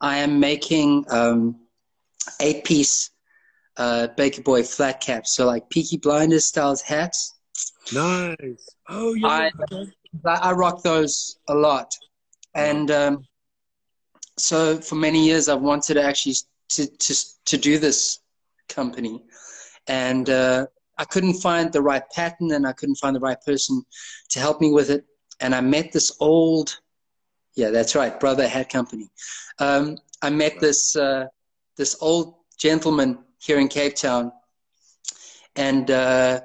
I 0.00 0.18
am 0.18 0.38
making 0.38 1.06
um, 1.10 1.60
eight 2.40 2.64
piece 2.64 3.10
uh, 3.76 4.08
Baker 4.16 4.42
Boy 4.42 4.62
flat 4.62 5.00
caps, 5.00 5.34
so 5.34 5.46
like 5.46 5.68
Peaky 5.70 5.96
Blinders 5.96 6.44
styles 6.44 6.82
hats. 6.82 7.34
Nice. 7.92 8.68
Oh 8.88 9.14
yeah. 9.14 9.50
I, 10.24 10.30
I 10.30 10.52
rock 10.52 10.82
those 10.82 11.38
a 11.48 11.54
lot, 11.54 11.92
and 12.54 12.90
um, 12.90 13.24
so 14.38 14.78
for 14.78 14.94
many 14.94 15.24
years 15.24 15.48
I've 15.48 15.60
wanted 15.60 15.94
to 15.94 16.02
actually 16.02 16.36
to 16.70 16.86
to 16.86 17.14
to 17.46 17.56
do 17.56 17.78
this 17.78 18.20
company, 18.68 19.22
and 19.88 20.28
uh, 20.30 20.66
I 20.98 21.04
couldn't 21.04 21.34
find 21.34 21.72
the 21.72 21.82
right 21.82 22.02
pattern, 22.14 22.52
and 22.52 22.66
I 22.66 22.72
couldn't 22.72 22.96
find 22.96 23.14
the 23.14 23.20
right 23.20 23.40
person 23.44 23.84
to 24.30 24.38
help 24.38 24.60
me 24.60 24.72
with 24.72 24.90
it. 24.90 25.04
And 25.40 25.54
I 25.54 25.60
met 25.60 25.92
this 25.92 26.16
old, 26.20 26.78
yeah, 27.54 27.70
that's 27.70 27.94
right, 27.94 28.18
brother 28.18 28.48
hat 28.48 28.70
company. 28.70 29.10
Um, 29.58 29.98
I 30.22 30.30
met 30.30 30.60
this 30.60 30.96
uh, 30.96 31.26
this 31.76 31.96
old 32.00 32.36
gentleman 32.58 33.18
here 33.38 33.58
in 33.58 33.68
Cape 33.68 33.96
Town, 33.96 34.32
and 35.54 35.90
uh, 35.90 36.40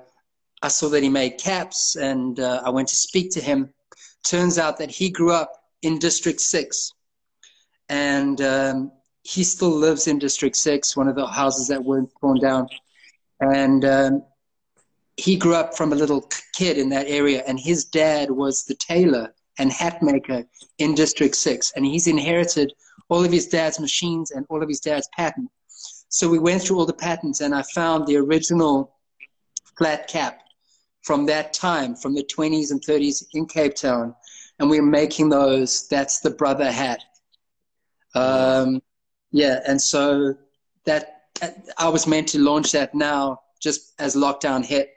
I 0.62 0.68
saw 0.68 0.90
that 0.90 1.04
he 1.04 1.10
made 1.10 1.38
caps, 1.38 1.96
and 1.96 2.40
uh, 2.40 2.62
I 2.66 2.70
went 2.70 2.90
to 2.90 2.96
speak 2.96 3.32
to 3.32 3.42
him. 3.42 3.74
Turns 4.24 4.58
out 4.58 4.78
that 4.78 4.92
he 4.92 5.10
grew 5.10 5.32
up 5.32 5.54
in 5.82 5.98
District 5.98 6.40
Six, 6.40 6.92
and 7.90 8.42
um, 8.42 8.92
he 9.24 9.44
still 9.44 9.70
lives 9.70 10.08
in 10.08 10.20
District 10.20 10.56
6, 10.56 10.98
one 10.98 11.08
of 11.08 11.16
the 11.16 11.28
houses 11.28 11.68
that 11.68 11.84
weren't 11.84 12.10
torn 12.20 12.40
down. 12.40 12.68
And 13.42 13.84
um, 13.86 14.24
he 15.18 15.36
grew 15.36 15.56
up 15.56 15.76
from 15.76 15.92
a 15.92 15.96
little 15.96 16.30
kid 16.54 16.78
in 16.78 16.90
that 16.90 17.08
area, 17.08 17.44
and 17.48 17.60
his 17.60 17.86
dad 17.86 18.32
was 18.32 18.64
the 18.64 18.76
tailor 18.76 19.34
and 19.58 19.72
hat 19.72 20.02
maker 20.02 20.44
in 20.78 20.96
District 20.96 21.36
6. 21.36 21.74
And 21.76 21.86
he's 21.86 22.08
inherited 22.08 22.74
all 23.10 23.24
of 23.24 23.32
his 23.32 23.48
dad's 23.48 23.80
machines 23.80 24.32
and 24.32 24.46
all 24.50 24.64
of 24.64 24.70
his 24.70 24.80
dad's 24.80 25.10
patent. 25.16 25.50
So 26.10 26.30
we 26.30 26.40
went 26.40 26.62
through 26.62 26.80
all 26.80 26.86
the 26.86 26.94
patents, 26.94 27.42
and 27.42 27.54
I 27.54 27.64
found 27.74 28.08
the 28.08 28.18
original 28.18 28.96
flat 29.78 30.08
cap 30.08 30.42
from 31.02 31.26
that 31.26 31.54
time, 31.54 31.96
from 31.96 32.14
the 32.14 32.24
20s 32.24 32.72
and 32.72 32.82
30s 32.82 33.24
in 33.34 33.46
Cape 33.48 33.76
Town. 33.76 34.16
And 34.60 34.70
we 34.70 34.80
we're 34.80 34.86
making 34.86 35.30
those. 35.30 35.88
That's 35.88 36.20
the 36.20 36.30
brother 36.30 36.72
hat. 36.72 37.02
Um, 38.14 38.82
yeah, 39.32 39.62
and 39.66 39.82
so 39.82 40.36
that 40.86 41.21
I 41.78 41.90
was 41.90 42.08
meant 42.08 42.28
to 42.30 42.40
launch 42.40 42.72
that 42.74 42.94
now, 42.94 43.40
just 43.60 43.94
as 44.00 44.16
lockdown 44.16 44.66
hit. 44.66 44.94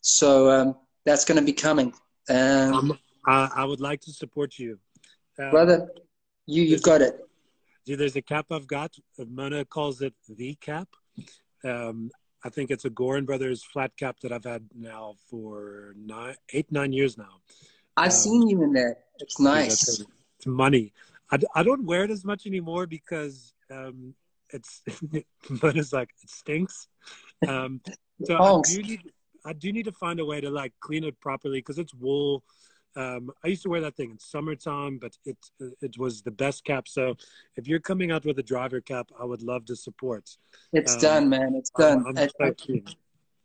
So 0.00 0.50
um, 0.50 0.76
that's 1.04 1.24
going 1.24 1.38
to 1.38 1.44
be 1.44 1.52
coming. 1.52 1.92
Um, 2.28 2.74
um, 2.74 2.98
I, 3.26 3.50
I, 3.56 3.64
would 3.64 3.80
like 3.80 4.00
to 4.02 4.12
support 4.12 4.58
you, 4.58 4.78
um, 5.38 5.50
brother. 5.50 5.88
You 6.46 6.62
you've 6.62 6.82
got 6.82 7.00
it. 7.00 7.18
Dude, 7.84 7.98
there's 7.98 8.16
a 8.16 8.22
cap 8.22 8.46
I've 8.50 8.66
got. 8.66 8.94
Mona 9.18 9.64
calls 9.64 10.02
it 10.02 10.14
the 10.28 10.54
cap. 10.60 10.88
Um, 11.64 12.10
I 12.44 12.50
think 12.50 12.70
it's 12.70 12.84
a 12.84 12.90
Goorin 12.90 13.26
Brothers 13.26 13.64
flat 13.64 13.96
cap 13.96 14.16
that 14.22 14.32
I've 14.32 14.44
had 14.44 14.64
now 14.74 15.14
for 15.28 15.94
nine, 15.96 16.36
eight, 16.52 16.70
nine 16.70 16.92
years 16.92 17.18
now. 17.18 17.40
I've 17.96 18.06
um, 18.06 18.10
seen 18.10 18.48
you 18.48 18.62
in 18.62 18.72
there. 18.72 18.98
It's 19.18 19.40
nice. 19.40 20.00
It's 20.00 20.46
money. 20.46 20.92
I, 21.30 21.38
I 21.54 21.62
don't 21.62 21.84
wear 21.84 22.04
it 22.04 22.10
as 22.10 22.24
much 22.24 22.46
anymore 22.46 22.86
because 22.86 23.52
um, 23.70 24.14
it's 24.52 24.82
but 25.60 25.76
it's 25.76 25.92
like 25.92 26.10
it 26.22 26.30
stinks. 26.30 26.88
Um, 27.46 27.80
so 28.24 28.36
I 28.36 28.60
do 28.62 28.82
need 28.82 29.12
I 29.44 29.52
do 29.52 29.72
need 29.72 29.84
to 29.84 29.92
find 29.92 30.20
a 30.20 30.24
way 30.24 30.40
to 30.40 30.50
like 30.50 30.72
clean 30.80 31.04
it 31.04 31.18
properly 31.20 31.58
because 31.58 31.78
it's 31.78 31.94
wool. 31.94 32.42
Um, 32.96 33.30
I 33.44 33.48
used 33.48 33.62
to 33.62 33.68
wear 33.68 33.80
that 33.82 33.96
thing 33.96 34.10
in 34.10 34.18
summertime, 34.18 34.98
but 34.98 35.16
it 35.24 35.36
it 35.80 35.98
was 35.98 36.22
the 36.22 36.30
best 36.30 36.64
cap. 36.64 36.88
So 36.88 37.14
if 37.56 37.68
you're 37.68 37.80
coming 37.80 38.10
out 38.10 38.24
with 38.24 38.38
a 38.38 38.42
driver 38.42 38.80
cap, 38.80 39.10
I 39.20 39.24
would 39.24 39.42
love 39.42 39.64
to 39.66 39.76
support. 39.76 40.28
It's 40.72 40.94
um, 40.94 41.00
done, 41.00 41.28
man. 41.28 41.54
It's 41.54 41.70
done. 41.70 42.04
I'm, 42.06 42.18
I'm 42.18 42.28
I, 42.40 42.82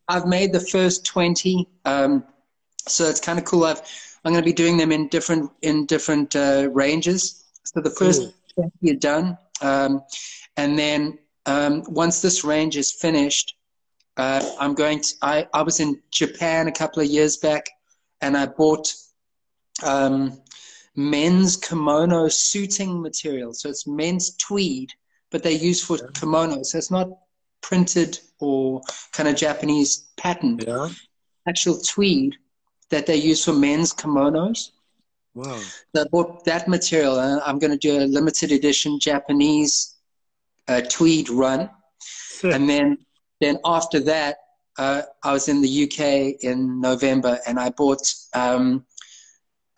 I've 0.08 0.26
made 0.26 0.54
the 0.54 0.60
first 0.60 1.06
twenty, 1.06 1.68
um, 1.86 2.24
so 2.88 3.06
it's 3.06 3.20
kind 3.20 3.38
of 3.38 3.46
cool. 3.46 3.66
I've 3.66 3.82
I'm 4.26 4.32
going 4.32 4.44
to 4.44 4.50
be 4.50 4.54
doing 4.54 4.78
them 4.78 4.92
in 4.92 5.08
different 5.10 5.52
in 5.62 5.86
different 5.86 6.36
uh, 6.36 6.70
ranges. 6.72 7.44
So 7.64 7.82
the 7.82 7.92
first 7.92 8.22
cool. 8.56 8.72
twenty 8.72 8.96
are 8.96 9.00
done. 9.00 9.38
Um, 9.64 10.04
and 10.58 10.78
then 10.78 11.18
um, 11.46 11.84
once 11.88 12.22
this 12.22 12.44
range 12.44 12.78
is 12.78 12.92
finished, 12.92 13.56
uh, 14.18 14.44
I'm 14.60 14.76
going 14.76 15.02
to, 15.02 15.16
I, 15.22 15.48
I 15.54 15.64
was 15.64 15.80
in 15.80 16.00
Japan 16.12 16.68
a 16.68 16.72
couple 16.72 17.02
of 17.02 17.10
years 17.10 17.38
back 17.38 17.68
and 18.22 18.38
I 18.38 18.46
bought 18.46 18.94
um, 19.84 20.40
men's 20.96 21.58
kimono 21.58 22.28
suiting 22.28 23.02
material. 23.02 23.54
So 23.54 23.70
it's 23.70 23.88
men's 23.88 24.36
tweed, 24.36 24.92
but 25.32 25.42
they 25.42 25.54
use 25.54 25.84
for 25.84 25.98
kimono. 26.10 26.62
So 26.64 26.78
it's 26.78 26.92
not 26.92 27.10
printed 27.62 28.20
or 28.40 28.82
kind 29.14 29.28
of 29.28 29.36
Japanese 29.36 30.10
pattern. 30.18 30.60
Yeah. 30.60 30.90
Actual 31.48 31.80
tweed 31.80 32.36
that 32.90 33.06
they 33.08 33.16
use 33.16 33.44
for 33.44 33.54
men's 33.54 33.94
kimonos. 33.94 34.72
Wow. 35.36 35.60
So 35.96 36.02
I 36.02 36.06
bought 36.12 36.46
that 36.46 36.68
material, 36.68 37.20
and 37.20 37.42
I'm 37.42 37.60
going 37.60 37.72
to 37.72 37.78
do 37.78 37.98
a 37.98 38.06
limited 38.06 38.52
edition 38.52 39.00
Japanese 39.00 39.96
uh, 40.68 40.82
tweed 40.90 41.30
run. 41.30 41.70
And 42.44 42.70
then, 42.70 42.98
then 43.40 43.58
after 43.64 44.00
that, 44.02 44.38
uh, 44.78 45.04
I 45.24 45.34
was 45.34 45.48
in 45.48 45.62
the 45.62 45.84
UK 45.84 46.44
in 46.44 46.82
November, 46.82 47.40
and 47.48 47.60
I 47.60 47.70
bought 47.70 48.02
um, 48.34 48.86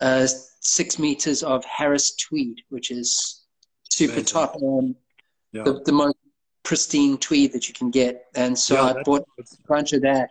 uh, 0.00 0.26
six 0.60 0.98
meters 0.98 1.42
of 1.42 1.64
Harris 1.64 2.14
tweed, 2.16 2.62
which 2.70 2.90
is 2.90 3.44
super 3.88 4.14
Amazing. 4.14 4.26
top 4.26 4.56
and 4.56 4.94
yeah. 5.52 5.62
the, 5.62 5.80
the 5.84 5.92
most 5.92 6.16
pristine 6.64 7.16
tweed 7.18 7.52
that 7.52 7.68
you 7.68 7.74
can 7.74 7.90
get. 7.90 8.26
And 8.34 8.58
so 8.58 8.74
yeah, 8.74 8.94
I 8.98 9.02
bought 9.04 9.24
a 9.38 9.42
bunch 9.68 9.92
of 9.92 10.02
that, 10.02 10.30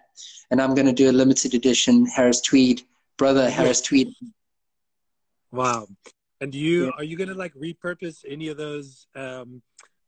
and 0.51 0.61
I'm 0.61 0.75
going 0.75 0.87
to 0.87 0.93
do 0.93 1.09
a 1.09 1.13
limited 1.13 1.53
edition 1.53 2.05
Harris 2.05 2.41
tweed, 2.41 2.81
brother 3.17 3.49
Harris 3.49 3.81
tweed 3.81 4.13
Wow. 5.55 5.87
And 6.41 6.51
do 6.51 6.59
you 6.59 6.85
yeah. 6.85 6.91
are 6.97 7.03
you 7.03 7.17
gonna 7.17 7.33
like 7.33 7.53
repurpose 7.53 8.23
any 8.27 8.49
of 8.49 8.57
those 8.57 9.07
um, 9.15 9.61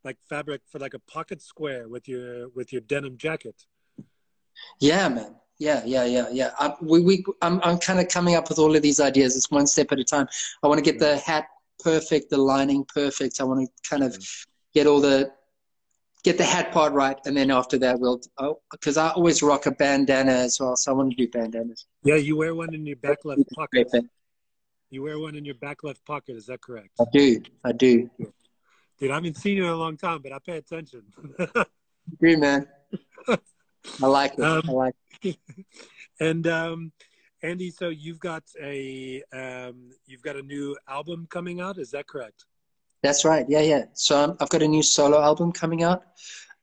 like 0.03 0.17
fabric 0.29 0.61
for 0.67 0.79
like 0.79 0.93
a 0.93 0.99
pocket 0.99 1.41
square 1.41 1.87
with 1.87 2.07
your 2.07 2.49
with 2.49 2.71
your 2.71 2.81
denim 2.81 3.17
jacket? 3.17 3.65
Yeah, 4.79 5.09
man. 5.09 5.35
Yeah, 5.59 5.81
yeah, 5.85 6.05
yeah, 6.05 6.27
yeah. 6.31 6.51
I, 6.59 6.75
we, 6.81 7.01
we, 7.01 7.25
I'm, 7.41 7.59
I'm 7.63 7.79
kind 7.79 7.99
of 7.99 8.07
coming 8.09 8.35
up 8.35 8.47
with 8.47 8.59
all 8.59 8.75
of 8.75 8.81
these 8.83 8.99
ideas. 8.99 9.35
It's 9.35 9.49
one 9.49 9.65
step 9.65 9.91
at 9.91 9.99
a 9.99 10.03
time. 10.03 10.27
I 10.61 10.67
want 10.67 10.77
to 10.77 10.83
get 10.83 10.99
the 10.99 11.17
hat 11.17 11.47
perfect, 11.79 12.29
the 12.29 12.37
lining 12.37 12.85
perfect. 12.85 13.41
I 13.41 13.43
want 13.43 13.67
to 13.67 13.89
kind 13.89 14.03
of 14.03 14.15
get 14.75 14.85
all 14.85 15.01
the 15.01 15.31
get 16.23 16.37
the 16.37 16.43
hat 16.43 16.71
part 16.71 16.93
right, 16.93 17.17
and 17.25 17.35
then 17.35 17.49
after 17.49 17.77
that, 17.79 17.99
we'll 17.99 18.21
because 18.71 18.97
oh, 18.97 19.05
I 19.05 19.09
always 19.11 19.41
rock 19.41 19.65
a 19.65 19.71
bandana 19.71 20.33
as 20.33 20.59
well, 20.59 20.75
so 20.75 20.91
I 20.91 20.95
want 20.95 21.11
to 21.11 21.17
do 21.17 21.27
bandanas. 21.29 21.85
Yeah, 22.03 22.15
you 22.15 22.37
wear 22.37 22.53
one 22.53 22.73
in 22.73 22.85
your 22.85 22.97
back 22.97 23.25
left 23.25 23.41
pocket. 23.55 23.87
You 24.89 25.03
wear 25.03 25.19
one 25.19 25.35
in 25.35 25.43
your 25.43 25.55
back 25.55 25.83
left 25.83 26.05
pocket. 26.05 26.35
Is 26.37 26.45
that 26.45 26.61
correct? 26.61 26.91
I 26.99 27.03
do. 27.11 27.41
I 27.63 27.71
do. 27.73 28.09
Dude, 28.99 29.11
I 29.11 29.15
haven't 29.15 29.37
seen 29.37 29.57
you 29.57 29.65
in 29.65 29.69
a 29.69 29.75
long 29.75 29.97
time, 29.97 30.21
but 30.21 30.31
I 30.31 30.39
pay 30.39 30.57
attention. 30.57 31.03
agree, 32.13 32.35
man. 32.35 32.67
I 33.27 34.05
like 34.05 34.33
it. 34.33 34.41
Um, 34.41 34.63
I 34.67 34.71
like 34.71 34.95
it. 35.21 35.37
And 36.19 36.47
um, 36.47 36.91
Andy, 37.43 37.69
so 37.69 37.89
you've 37.89 38.19
got 38.19 38.41
a 38.59 39.21
um, 39.31 39.91
you've 40.07 40.23
got 40.23 40.35
a 40.35 40.41
new 40.41 40.75
album 40.87 41.27
coming 41.29 41.61
out. 41.61 41.77
Is 41.77 41.91
that 41.91 42.07
correct? 42.07 42.45
That's 43.03 43.23
right. 43.23 43.45
Yeah, 43.47 43.61
yeah. 43.61 43.83
So 43.93 44.17
um, 44.17 44.37
I've 44.39 44.49
got 44.49 44.63
a 44.63 44.67
new 44.67 44.81
solo 44.81 45.21
album 45.21 45.51
coming 45.51 45.83
out. 45.83 46.03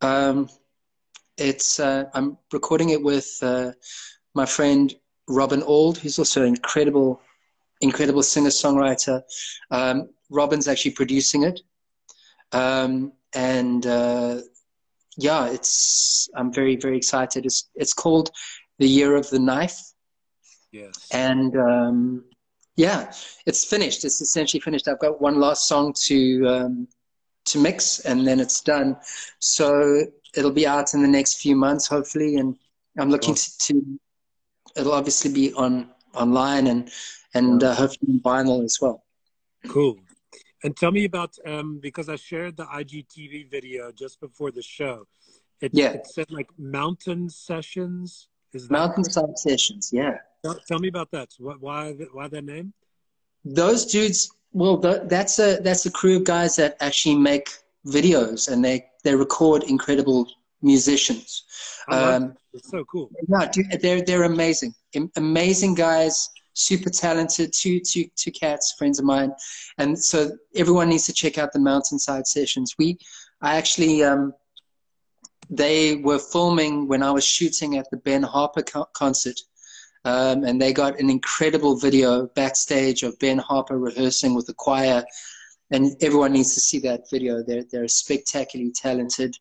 Um, 0.01 0.49
it's 1.39 1.79
uh, 1.79 2.07
I'm 2.15 2.37
recording 2.53 2.91
it 2.91 3.01
with 3.01 3.39
uh, 3.43 3.73
my 4.35 4.45
friend 4.45 4.93
Robin 5.29 5.63
Auld, 5.63 5.99
who's 5.99 6.19
also 6.19 6.43
an 6.43 6.49
incredible 6.49 7.21
incredible 7.81 8.23
singer 8.23 8.51
songwriter. 8.51 9.23
Um, 9.71 10.11
Robin's 10.31 10.69
actually 10.69 10.93
producing 10.93 11.45
it, 11.45 11.61
um, 12.53 13.13
and 13.35 13.87
uh, 13.87 14.41
yeah, 15.17 15.47
it's 15.47 16.29
I'm 16.35 16.53
very 16.53 16.77
very 16.77 16.97
excited. 16.97 17.47
It's 17.47 17.71
it's 17.75 17.93
called 17.93 18.31
the 18.79 18.89
Year 18.89 19.17
of 19.17 19.29
the 19.31 19.39
Knife. 19.39 19.81
Yes. 20.73 21.09
And 21.13 21.57
um, 21.57 22.25
yeah, 22.77 23.13
it's 23.47 23.65
finished. 23.65 24.05
It's 24.05 24.21
essentially 24.21 24.61
finished. 24.61 24.89
I've 24.89 24.99
got 24.99 25.21
one 25.21 25.39
last 25.39 25.69
song 25.69 25.95
to 26.07 26.49
um, 26.49 26.89
to 27.47 27.59
mix, 27.59 28.01
and 28.01 28.27
then 28.27 28.41
it's 28.41 28.61
done. 28.61 28.97
So 29.39 30.03
it'll 30.37 30.51
be 30.51 30.67
out 30.67 30.95
in 30.95 31.03
the 31.03 31.09
next 31.09 31.35
few 31.41 31.55
months, 31.55 31.87
hopefully. 31.87 32.37
And 32.37 32.57
I'm 32.99 33.11
looking 33.11 33.35
to, 33.35 33.59
to 33.59 34.01
it'll 34.77 34.93
obviously 34.93 35.33
be 35.33 35.53
on 35.55 35.91
online 36.15 36.67
and 36.67 36.91
and 37.35 37.63
uh, 37.63 37.75
hopefully 37.75 38.21
vinyl 38.25 38.65
as 38.65 38.79
well. 38.81 39.05
Cool. 39.69 39.99
And 40.63 40.77
tell 40.77 40.93
me 40.93 41.05
about 41.05 41.37
um, 41.47 41.79
because 41.81 42.09
I 42.09 42.17
shared 42.17 42.57
the 42.57 42.65
IGTV 42.65 43.51
video 43.51 43.93
just 43.93 44.21
before 44.21 44.51
the 44.51 44.63
show. 44.63 45.07
It, 45.61 45.73
yeah. 45.75 45.91
it 45.93 46.07
said 46.07 46.31
like 46.31 46.49
mountain 46.59 47.29
sessions. 47.29 48.29
Is 48.53 48.69
that 48.69 48.73
Mountainside 48.73 49.37
Sessions, 49.39 49.91
yeah. 49.93 50.19
Tell, 50.43 50.59
tell, 50.69 50.79
me 50.79 50.89
about 50.89 51.11
that. 51.11 51.31
What, 51.39 51.61
why, 51.61 51.93
why 52.13 52.29
that 52.29 52.45
name? 52.45 52.73
Those 53.45 53.85
dudes. 53.85 54.33
Well, 54.53 54.77
that's 54.77 55.41
a 55.41 55.59
that's 55.61 55.85
a 55.85 55.91
crew 55.91 56.19
of 56.19 56.25
guys 56.25 56.55
that 56.57 56.77
actually 56.81 57.17
make 57.17 57.51
videos 57.87 58.51
and 58.51 58.65
they 58.65 58.87
they 59.03 59.15
record 59.15 59.65
incredible 59.65 60.29
musicians. 60.63 61.45
Um, 61.89 62.37
it's 62.53 62.71
so 62.71 62.85
cool. 62.85 63.11
Yeah, 63.29 63.51
dude, 63.51 63.81
they're 63.83 64.03
they're 64.03 64.23
amazing, 64.23 64.75
amazing 65.17 65.75
guys 65.75 66.31
super 66.55 66.89
talented, 66.89 67.53
two, 67.53 67.81
two, 67.81 68.07
two 68.17 68.31
cats, 68.31 68.75
friends 68.79 68.99
of 68.99 69.05
mine. 69.05 69.33
And 69.79 69.99
so 69.99 70.31
everyone 70.55 70.89
needs 70.89 71.07
to 71.07 71.13
check 71.13 71.37
out 71.37 71.53
the 71.53 71.59
Mountainside 71.59 72.27
Sessions. 72.27 72.75
We, 72.79 72.99
I 73.43 73.57
actually, 73.57 74.03
um, 74.03 74.33
they 75.51 75.97
were 75.97 76.19
filming 76.19 76.89
when 76.89 77.03
I 77.03 77.11
was 77.11 77.25
shooting 77.25 77.77
at 77.77 77.91
the 77.91 77.99
Ben 77.99 78.23
Harper 78.23 78.63
co- 78.63 78.89
concert. 78.95 79.39
Um, 80.07 80.45
and 80.45 80.61
they 80.61 80.73
got 80.73 81.01
an 81.01 81.09
incredible 81.11 81.77
video 81.77 82.27
backstage 82.29 83.03
of 83.03 83.19
Ben 83.19 83.39
Harper 83.39 83.79
rehearsing 83.79 84.35
with 84.35 84.47
the 84.47 84.55
choir. 84.55 85.05
And 85.71 85.97
everyone 86.03 86.33
needs 86.33 86.55
to 86.55 86.61
see 86.61 86.79
that 86.81 87.11
video. 87.11 87.43
They're, 87.43 87.65
they're 87.71 87.89
spectacularly 87.89 88.73
talented 88.73 89.35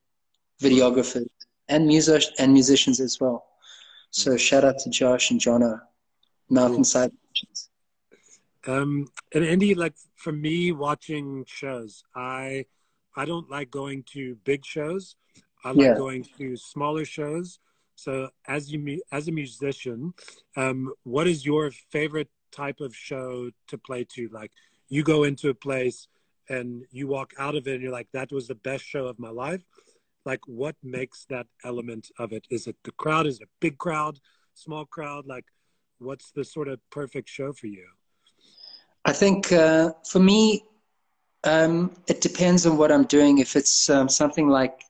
videographers 0.61 1.27
and, 1.67 1.85
music- 1.85 2.33
and 2.39 2.53
musicians 2.53 2.99
as 2.99 3.19
well. 3.19 3.45
So 4.11 4.37
shout 4.37 4.63
out 4.63 4.79
to 4.79 4.89
Josh 4.89 5.31
and 5.31 5.39
Jono 5.39 5.81
mountainside 6.49 7.11
um 8.67 9.07
and 9.33 9.43
andy 9.43 9.75
like 9.75 9.93
for 10.15 10.31
me 10.31 10.71
watching 10.71 11.43
shows 11.47 12.03
i 12.15 12.65
i 13.15 13.25
don't 13.25 13.49
like 13.49 13.69
going 13.69 14.03
to 14.03 14.35
big 14.43 14.65
shows. 14.65 15.15
I 15.63 15.69
like 15.69 15.85
yeah. 15.85 15.93
going 15.95 16.25
to 16.37 16.57
smaller 16.57 17.05
shows. 17.05 17.59
So 17.95 18.29
as 18.47 18.71
you 18.71 19.01
as 19.11 19.27
a 19.27 19.31
musician 19.31 20.13
um 20.57 20.93
what 21.03 21.27
is 21.27 21.45
your 21.45 21.71
favorite 21.91 22.29
type 22.51 22.79
of 22.81 22.95
show 22.95 23.49
to 23.67 23.77
play 23.77 24.05
to? 24.15 24.29
Like 24.31 24.51
you 24.89 25.03
go 25.03 25.23
into 25.23 25.49
a 25.49 25.53
place 25.53 26.07
and 26.49 26.83
you 26.91 27.07
walk 27.07 27.33
out 27.39 27.55
of 27.55 27.67
it 27.67 27.75
and 27.75 27.83
you're 27.83 27.91
like 27.91 28.09
that 28.13 28.31
was 28.31 28.47
the 28.47 28.55
best 28.55 28.83
show 28.83 29.05
of 29.07 29.19
my 29.19 29.29
life. 29.29 29.63
Like 30.25 30.41
what 30.47 30.75
makes 30.83 31.25
that 31.29 31.47
element 31.63 32.09
of 32.17 32.33
it? 32.33 32.45
Is 32.49 32.67
it 32.67 32.75
the 32.83 32.91
crowd? 32.91 33.27
Is 33.27 33.39
it 33.39 33.43
a 33.43 33.51
big 33.61 33.77
crowd? 33.77 34.19
Small 34.53 34.85
crowd? 34.85 35.25
Like 35.27 35.45
what's 35.99 36.31
the 36.31 36.43
sort 36.43 36.67
of 36.67 36.79
perfect 36.89 37.29
show 37.29 37.53
for 37.53 37.67
you? 37.67 37.85
I 39.05 39.13
think 39.13 39.51
uh, 39.51 39.91
for 40.09 40.19
me, 40.19 40.63
um, 41.43 41.95
it 42.07 42.21
depends 42.21 42.65
on 42.65 42.77
what 42.77 42.91
I'm 42.91 43.03
doing. 43.03 43.39
If 43.39 43.55
it's 43.55 43.89
um, 43.89 44.07
something 44.07 44.47
like 44.47 44.81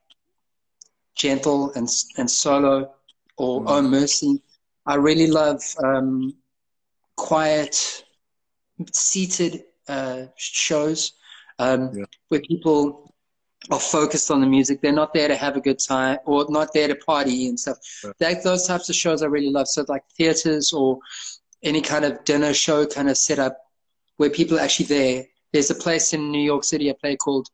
gentle 1.16 1.72
and 1.76 1.88
and 2.18 2.30
solo 2.30 2.94
or 3.38 3.62
mm. 3.62 3.66
Oh 3.68 3.82
Mercy, 3.82 4.42
I 4.86 4.96
really 4.96 5.28
love 5.28 5.62
um, 5.84 6.34
quiet, 7.16 8.04
seated 8.92 9.64
uh, 9.88 10.24
shows 10.36 11.14
um, 11.60 11.92
yeah. 11.94 12.06
where 12.30 12.42
people 12.42 13.13
are 13.72 13.80
focused 13.80 14.30
on 14.30 14.42
the 14.42 14.48
music. 14.48 14.82
They're 14.82 14.92
not 14.92 15.14
there 15.14 15.28
to 15.28 15.36
have 15.36 15.56
a 15.56 15.62
good 15.62 15.80
time 15.80 16.20
or 16.26 16.46
not 16.50 16.74
there 16.74 16.88
to 16.88 16.96
party 16.96 17.48
and 17.48 17.60
stuff. 17.60 17.78
Right. 18.04 18.14
That, 18.20 18.44
those 18.44 18.68
types 18.68 18.90
of 18.90 18.96
shows 18.96 19.24
I 19.24 19.28
really 19.28 19.50
love. 19.50 19.68
So 19.68 19.86
like 19.88 20.04
theaters 20.18 20.74
or 20.74 21.00
any 21.64 21.82
kind 21.82 22.06
of 22.06 22.24
dinner 22.26 22.54
show 22.54 22.86
kind 22.86 23.10
of 23.10 23.18
setup 23.18 23.58
where 24.18 24.30
people 24.30 24.58
are 24.58 24.62
actually 24.62 24.88
there. 24.88 25.26
There's 25.54 25.70
a 25.70 25.76
place 25.76 26.14
in 26.14 26.32
New 26.32 26.42
York 26.42 26.64
City 26.64 26.90
I 26.90 26.96
play 27.00 27.16
called 27.16 27.48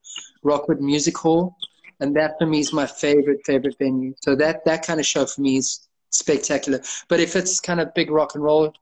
Rockwood 0.43 0.81
Music 0.81 1.17
Hall, 1.17 1.55
and 1.99 2.15
that 2.15 2.35
for 2.39 2.45
me 2.45 2.59
is 2.59 2.73
my 2.73 2.87
favorite 2.87 3.41
favorite 3.45 3.75
venue. 3.77 4.13
So 4.21 4.35
that 4.35 4.63
that 4.65 4.85
kind 4.85 4.99
of 4.99 5.05
show 5.05 5.25
for 5.25 5.41
me 5.41 5.57
is 5.57 5.87
spectacular. 6.09 6.81
But 7.07 7.19
if 7.19 7.35
it's 7.35 7.59
kind 7.59 7.79
of 7.79 7.93
big 7.93 8.09
rock 8.09 8.35
and 8.35 8.43
roll 8.43 8.73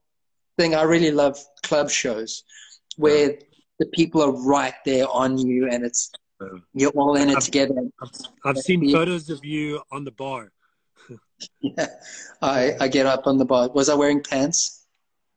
thing, 0.57 0.75
I 0.75 0.83
really 0.83 1.11
love 1.11 1.39
club 1.63 1.89
shows 1.89 2.43
where 2.97 3.37
the 3.79 3.85
people 3.87 4.21
are 4.21 4.31
right 4.31 4.75
there 4.85 5.07
on 5.09 5.37
you, 5.37 5.67
and 5.69 5.83
it's 5.83 6.11
you're 6.73 6.91
all 6.91 7.15
in 7.15 7.29
it 7.29 7.37
I've, 7.37 7.43
together. 7.43 7.75
I've, 8.01 8.11
I've 8.45 8.57
seen 8.57 8.91
photos 8.91 9.29
of 9.29 9.43
you 9.43 9.81
on 9.91 10.03
the 10.03 10.11
bar. 10.11 10.51
yeah, 11.61 11.87
I 12.41 12.75
I 12.79 12.87
get 12.87 13.05
up 13.05 13.27
on 13.27 13.37
the 13.37 13.45
bar. 13.45 13.69
Was 13.69 13.89
I 13.89 13.95
wearing 13.95 14.21
pants? 14.23 14.85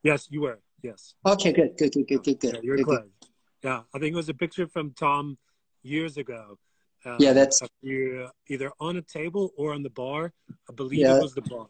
Yes, 0.02 0.28
you 0.30 0.42
were. 0.42 0.60
Yes. 0.82 1.14
Okay, 1.26 1.52
good, 1.52 1.76
good, 1.76 1.92
good, 1.92 2.06
good, 2.08 2.22
good, 2.22 2.40
good. 2.40 2.54
Yeah, 2.54 2.60
you're 2.62 2.76
good, 2.76 2.86
good. 2.86 3.10
Yeah, 3.62 3.82
I 3.94 3.98
think 3.98 4.12
it 4.12 4.16
was 4.16 4.28
a 4.28 4.34
picture 4.34 4.66
from 4.66 4.92
Tom 4.92 5.36
years 5.82 6.16
ago. 6.16 6.58
Uh, 7.04 7.16
yeah, 7.18 7.32
that's 7.32 7.60
you 7.82 8.28
either 8.48 8.72
on 8.78 8.96
a 8.96 9.02
table 9.02 9.52
or 9.56 9.72
on 9.72 9.82
the 9.82 9.90
bar. 9.90 10.32
I 10.68 10.72
believe 10.72 11.00
yeah, 11.00 11.16
it 11.16 11.22
was 11.22 11.34
the 11.34 11.42
bar. 11.42 11.66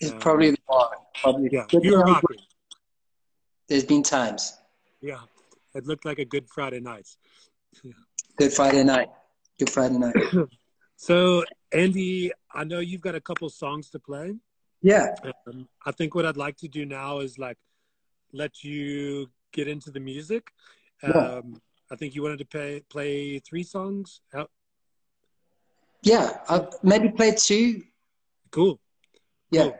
It's 0.00 0.12
um, 0.12 0.18
probably 0.18 0.50
the 0.50 0.58
bar. 0.68 0.90
Probably. 1.20 1.48
Yeah, 1.52 1.66
you 1.72 1.92
were 1.92 2.04
rocking. 2.04 2.38
There's 3.68 3.84
been 3.84 4.02
times. 4.02 4.56
Yeah, 5.00 5.20
it 5.74 5.86
looked 5.86 6.04
like 6.04 6.18
a 6.18 6.24
good 6.24 6.48
Friday 6.48 6.80
night. 6.80 7.08
Good 8.36 8.52
Friday 8.52 8.82
night. 8.84 9.08
Good 9.58 9.70
Friday 9.70 9.98
night. 9.98 10.14
so, 10.96 11.44
Andy, 11.72 12.32
I 12.52 12.64
know 12.64 12.80
you've 12.80 13.00
got 13.00 13.14
a 13.14 13.20
couple 13.20 13.48
songs 13.50 13.90
to 13.90 13.98
play. 13.98 14.36
Yeah. 14.80 15.14
Um, 15.46 15.68
I 15.84 15.92
think 15.92 16.14
what 16.14 16.26
I'd 16.26 16.36
like 16.36 16.56
to 16.58 16.68
do 16.68 16.84
now 16.86 17.20
is 17.20 17.38
like 17.38 17.58
let 18.32 18.64
you 18.64 19.28
get 19.52 19.68
into 19.68 19.90
the 19.90 20.00
music. 20.00 20.48
Um, 21.02 21.12
yeah. 21.14 21.40
I 21.90 21.96
think 21.96 22.14
you 22.14 22.22
wanted 22.22 22.38
to 22.38 22.46
play 22.46 22.82
play 22.88 23.38
three 23.38 23.62
songs. 23.62 24.20
How- 24.32 24.48
yeah, 26.02 26.38
I'll 26.48 26.72
maybe 26.82 27.10
play 27.10 27.34
two. 27.36 27.82
Cool. 28.50 28.80
Yeah. 29.50 29.64
Cool. 29.64 29.78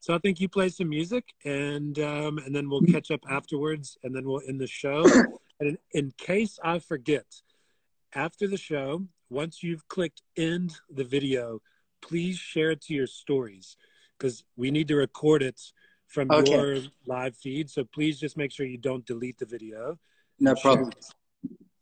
So 0.00 0.14
I 0.14 0.18
think 0.18 0.40
you 0.40 0.48
play 0.48 0.70
some 0.70 0.88
music, 0.88 1.34
and 1.44 1.98
um, 1.98 2.38
and 2.38 2.54
then 2.56 2.70
we'll 2.70 2.80
catch 2.82 3.10
up 3.10 3.20
afterwards, 3.28 3.98
and 4.02 4.14
then 4.14 4.24
we'll 4.24 4.40
end 4.48 4.60
the 4.60 4.66
show. 4.66 5.04
and 5.60 5.68
in, 5.68 5.78
in 5.92 6.12
case 6.16 6.58
I 6.64 6.78
forget, 6.78 7.26
after 8.14 8.46
the 8.46 8.56
show, 8.56 9.06
once 9.30 9.62
you've 9.62 9.86
clicked 9.88 10.22
end 10.36 10.74
the 10.90 11.04
video, 11.04 11.60
please 12.00 12.36
share 12.36 12.70
it 12.70 12.82
to 12.82 12.94
your 12.94 13.06
stories 13.06 13.76
because 14.18 14.44
we 14.56 14.70
need 14.70 14.88
to 14.88 14.96
record 14.96 15.42
it 15.42 15.60
from 16.06 16.30
okay. 16.30 16.52
your 16.52 16.78
live 17.06 17.36
feed. 17.36 17.70
So 17.70 17.84
please 17.84 18.18
just 18.18 18.36
make 18.36 18.52
sure 18.52 18.66
you 18.66 18.78
don't 18.78 19.04
delete 19.06 19.38
the 19.38 19.46
video. 19.46 19.98
No 20.40 20.54
problem. 20.54 20.90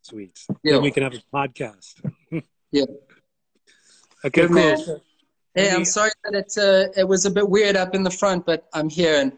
Sweet. 0.03 0.39
Yeah. 0.62 0.79
We 0.79 0.91
can 0.91 1.03
have 1.03 1.14
a 1.14 1.22
podcast. 1.35 2.01
yeah. 2.72 2.85
Okay, 4.24 4.47
cool. 4.47 4.55
Man. 4.55 4.79
Hey, 5.55 5.70
I'm 5.70 5.85
sorry 5.85 6.11
that 6.24 6.35
it 6.35 6.53
uh, 6.59 6.93
it 7.01 7.09
was 7.09 7.24
a 7.24 7.31
bit 7.31 7.49
weird 7.49 7.77
up 7.77 7.95
in 7.95 8.03
the 8.03 8.11
front, 8.11 8.45
but 8.45 8.66
I'm 8.74 8.91
here 8.91 9.20
and 9.20 9.33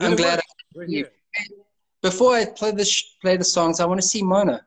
I'm 0.00 0.16
glad. 0.16 0.40
I, 0.40 0.84
here. 0.88 1.10
Before 2.02 2.34
I 2.34 2.46
play 2.46 2.72
the 2.72 2.84
sh- 2.84 3.04
play 3.20 3.36
the 3.36 3.44
songs, 3.44 3.78
I 3.78 3.84
want 3.84 4.00
to 4.00 4.06
see 4.06 4.22
Mona. 4.22 4.66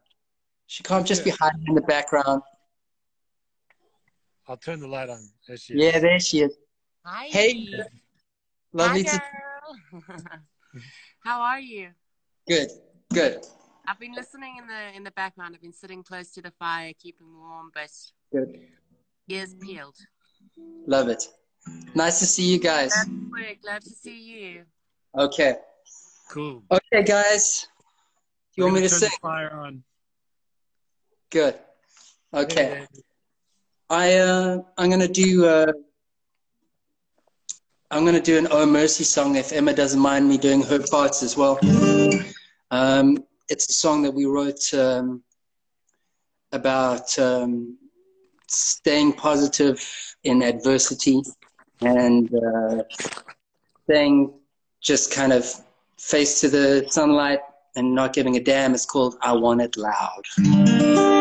She 0.67 0.83
can't 0.83 1.05
just 1.05 1.23
be 1.23 1.29
hiding 1.29 1.63
in 1.67 1.75
the 1.75 1.81
background. 1.81 2.41
I'll 4.47 4.57
turn 4.57 4.79
the 4.79 4.87
light 4.87 5.09
on. 5.09 5.29
There 5.47 5.57
she 5.57 5.73
is. 5.73 5.83
Yeah, 5.83 5.99
there 5.99 6.19
she 6.19 6.41
is. 6.41 6.55
Hi. 7.03 7.27
Hey. 7.27 7.67
Lovely 8.73 9.03
Hi, 9.03 9.19
to. 10.03 10.21
How 11.23 11.41
are 11.41 11.59
you? 11.59 11.89
Good. 12.47 12.69
Good. 13.13 13.45
I've 13.87 13.99
been 13.99 14.13
listening 14.13 14.57
in 14.57 14.67
the 14.67 14.95
in 14.95 15.03
the 15.03 15.11
background. 15.11 15.55
I've 15.55 15.61
been 15.61 15.73
sitting 15.73 16.03
close 16.03 16.31
to 16.31 16.41
the 16.41 16.51
fire, 16.51 16.91
keeping 16.99 17.27
warm, 17.39 17.71
but 17.73 17.89
good. 18.31 18.59
Ears 19.27 19.55
peeled. 19.55 19.95
Love 20.87 21.09
it. 21.09 21.27
Nice 21.95 22.19
to 22.19 22.25
see 22.25 22.51
you 22.51 22.59
guys. 22.59 22.93
Glad, 23.31 23.61
glad 23.61 23.81
to 23.83 23.89
see 23.89 24.19
you. 24.21 24.63
Okay. 25.17 25.55
Cool. 26.29 26.63
Okay, 26.71 27.03
guys. 27.03 27.67
You 28.55 28.63
We're 28.63 28.71
want 28.71 28.81
me 28.81 28.87
to 28.87 28.89
sing? 28.89 29.09
fire 29.21 29.51
on. 29.51 29.83
Good. 31.31 31.55
Okay. 32.33 32.85
I 33.89 34.13
uh, 34.15 34.57
I'm 34.77 34.89
gonna 34.89 35.07
do 35.07 35.45
uh, 35.45 35.71
I'm 37.91 38.05
gonna 38.05 38.21
do 38.21 38.37
an 38.37 38.47
Oh 38.51 38.65
Mercy 38.65 39.03
song 39.03 39.35
if 39.35 39.51
Emma 39.51 39.73
doesn't 39.73 39.99
mind 39.99 40.27
me 40.27 40.37
doing 40.37 40.63
her 40.63 40.79
parts 40.79 41.23
as 41.23 41.37
well. 41.37 41.59
Um, 42.71 43.23
it's 43.47 43.69
a 43.69 43.73
song 43.73 44.01
that 44.03 44.11
we 44.11 44.25
wrote 44.25 44.73
um, 44.73 45.23
about 46.51 47.17
um, 47.19 47.77
staying 48.47 49.13
positive 49.13 49.79
in 50.23 50.41
adversity 50.41 51.21
and 51.81 52.29
uh, 52.33 52.83
staying 53.83 54.33
just 54.81 55.11
kind 55.11 55.31
of 55.31 55.45
face 55.97 56.41
to 56.41 56.49
the 56.49 56.85
sunlight 56.89 57.39
and 57.75 57.93
not 57.93 58.13
giving 58.13 58.35
a 58.37 58.39
damn 58.39 58.73
is 58.73 58.85
called 58.85 59.15
I 59.21 59.33
Want 59.33 59.61
It 59.61 59.77
Loud. 59.77 61.14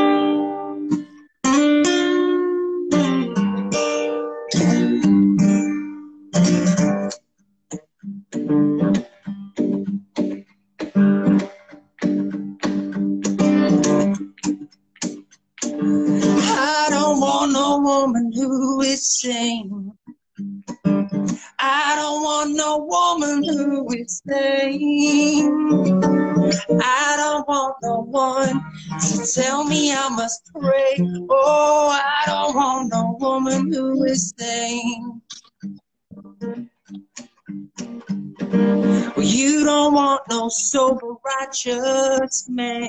Righteous 41.54 42.48
man. 42.48 42.88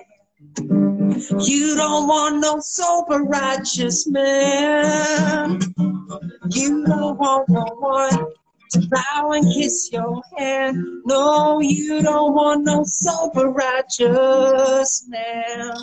You 1.40 1.76
don't 1.76 2.08
want 2.08 2.40
no 2.42 2.60
sober, 2.60 3.24
righteous 3.24 4.08
man. 4.08 5.60
You 6.50 6.86
don't 6.86 7.20
want 7.20 7.48
no 7.50 7.66
one 7.78 8.34
to 8.72 8.88
bow 8.90 9.32
and 9.34 9.46
kiss 9.54 9.92
your 9.92 10.20
hand. 10.36 10.84
No, 11.06 11.60
you 11.60 12.02
don't 12.02 12.34
want 12.34 12.64
no 12.66 12.84
sober 12.86 13.52
righteous 13.52 15.08
man. 15.10 15.74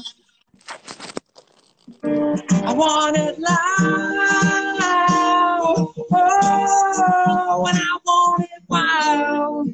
I 2.65 2.75
want 2.75 3.17
it 3.17 3.39
loud. 3.39 3.55
Oh, 6.15 7.65
and 7.69 7.79
I 7.79 7.99
want 8.05 8.43
it 8.43 8.63
wild. 8.69 9.69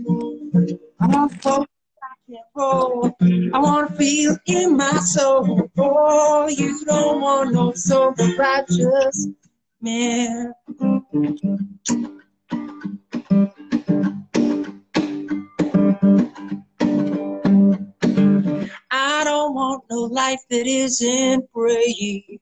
I 1.01 1.07
want 1.07 1.69
roll. 2.55 3.17
I 3.21 3.59
want 3.59 3.91
to 3.91 3.97
feel 3.97 4.37
in 4.47 4.77
my 4.77 4.99
soul. 4.99 5.71
Oh, 5.79 6.49
you 6.49 6.85
don't 6.85 7.21
want 7.21 7.53
no 7.53 7.73
sober 7.73 8.29
righteous 8.39 9.29
man. 9.81 10.53
I 18.91 19.25
don't 19.25 19.55
want 19.55 19.85
no 19.91 20.03
life 20.03 20.41
that 20.51 20.67
isn't 20.67 21.53
brave. 21.53 22.41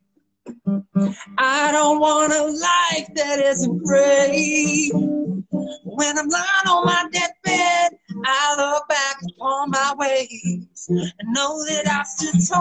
I 1.38 1.72
don't 1.72 2.00
want 2.00 2.32
a 2.32 2.44
life 2.44 3.08
that 3.14 3.38
isn't 3.40 3.82
brave. 3.84 4.92
When 4.92 6.18
I'm 6.18 6.28
lying 6.28 6.68
on 6.68 6.86
my 6.86 6.95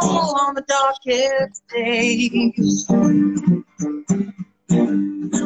Tall 0.02 0.38
on 0.42 0.56
the 0.56 0.62
darkest 0.68 1.64
days. 1.70 2.86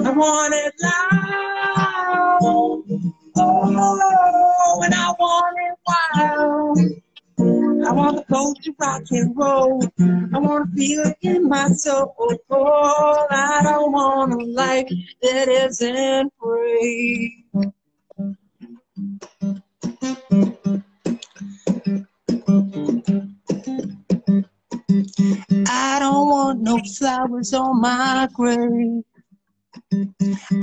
I 0.06 0.12
want 0.12 0.54
it 0.56 0.74
loud, 0.82 2.40
oh, 2.42 2.84
and 4.84 4.94
I 4.96 5.12
want 5.20 5.58
it 5.68 5.78
wild. 5.88 6.80
I 7.88 7.92
want 7.92 8.18
to 8.18 8.24
go 8.32 8.54
to 8.64 8.76
rock 8.80 9.04
and 9.12 9.38
roll. 9.38 9.84
I 10.34 10.40
want 10.40 10.72
to 10.72 10.78
feel 10.78 11.06
it 11.06 11.18
in 11.22 11.48
my 11.48 11.70
soul. 11.70 12.16
Oh, 12.50 13.28
I 13.30 13.62
don't 13.62 13.92
want 13.92 14.34
a 14.34 14.46
life 14.46 14.90
that 15.22 15.48
isn't 15.48 16.34
free. 16.42 17.46
I 25.20 25.98
don't 26.00 26.30
want 26.30 26.62
no 26.62 26.80
flowers 26.98 27.54
on 27.54 27.82
my 27.82 28.30
grave. 28.34 29.04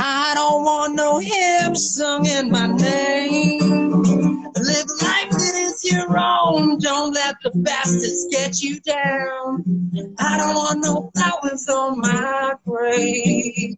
I 0.00 0.32
don't 0.34 0.64
want 0.64 0.94
no 0.94 1.18
hymns 1.18 1.94
sung 1.94 2.24
in 2.24 2.50
my 2.50 2.66
name. 2.66 3.60
Live 3.60 4.86
life 5.02 5.30
that 5.30 5.54
is 5.56 5.84
your 5.92 6.18
own. 6.18 6.78
Don't 6.78 7.12
let 7.12 7.34
the 7.42 7.50
bastards 7.56 8.28
get 8.30 8.62
you 8.62 8.80
down. 8.80 9.62
I 10.18 10.38
don't 10.38 10.54
want 10.54 10.82
no 10.82 11.10
flowers 11.14 11.68
on 11.68 12.00
my 12.00 12.54
grave. 12.66 13.76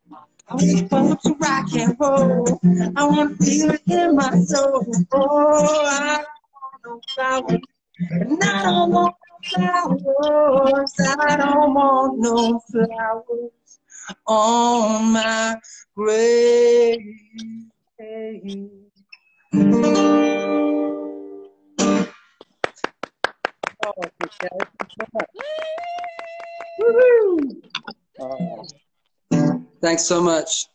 I 0.53 1.01
want 1.01 1.21
to 1.23 1.33
rock 1.39 1.73
and 1.73 1.97
roll. 1.99 2.59
I 2.95 3.05
want 3.05 3.39
to 3.39 3.45
feel 3.45 3.71
it 3.71 3.81
in 3.87 4.15
my 4.15 4.37
soul. 4.41 4.85
Oh, 5.11 5.85
I 5.85 6.23
don't 6.83 6.85
want 6.85 6.85
no 6.85 7.01
flowers. 7.15 7.61
And 8.11 8.43
I 8.43 8.63
don't 8.63 8.91
want 8.91 9.15
no 9.49 9.97
flowers. 10.05 10.93
I 10.99 11.37
don't 11.37 11.73
want 11.73 12.19
no 12.19 12.59
flowers 12.71 13.79
on 14.27 15.13
my 15.13 15.59
grave. 15.95 16.99
Oh, 23.85 24.03
Woo-hoo! 26.77 27.61
Thanks 29.83 30.03
so 30.03 30.21
much. 30.21 30.67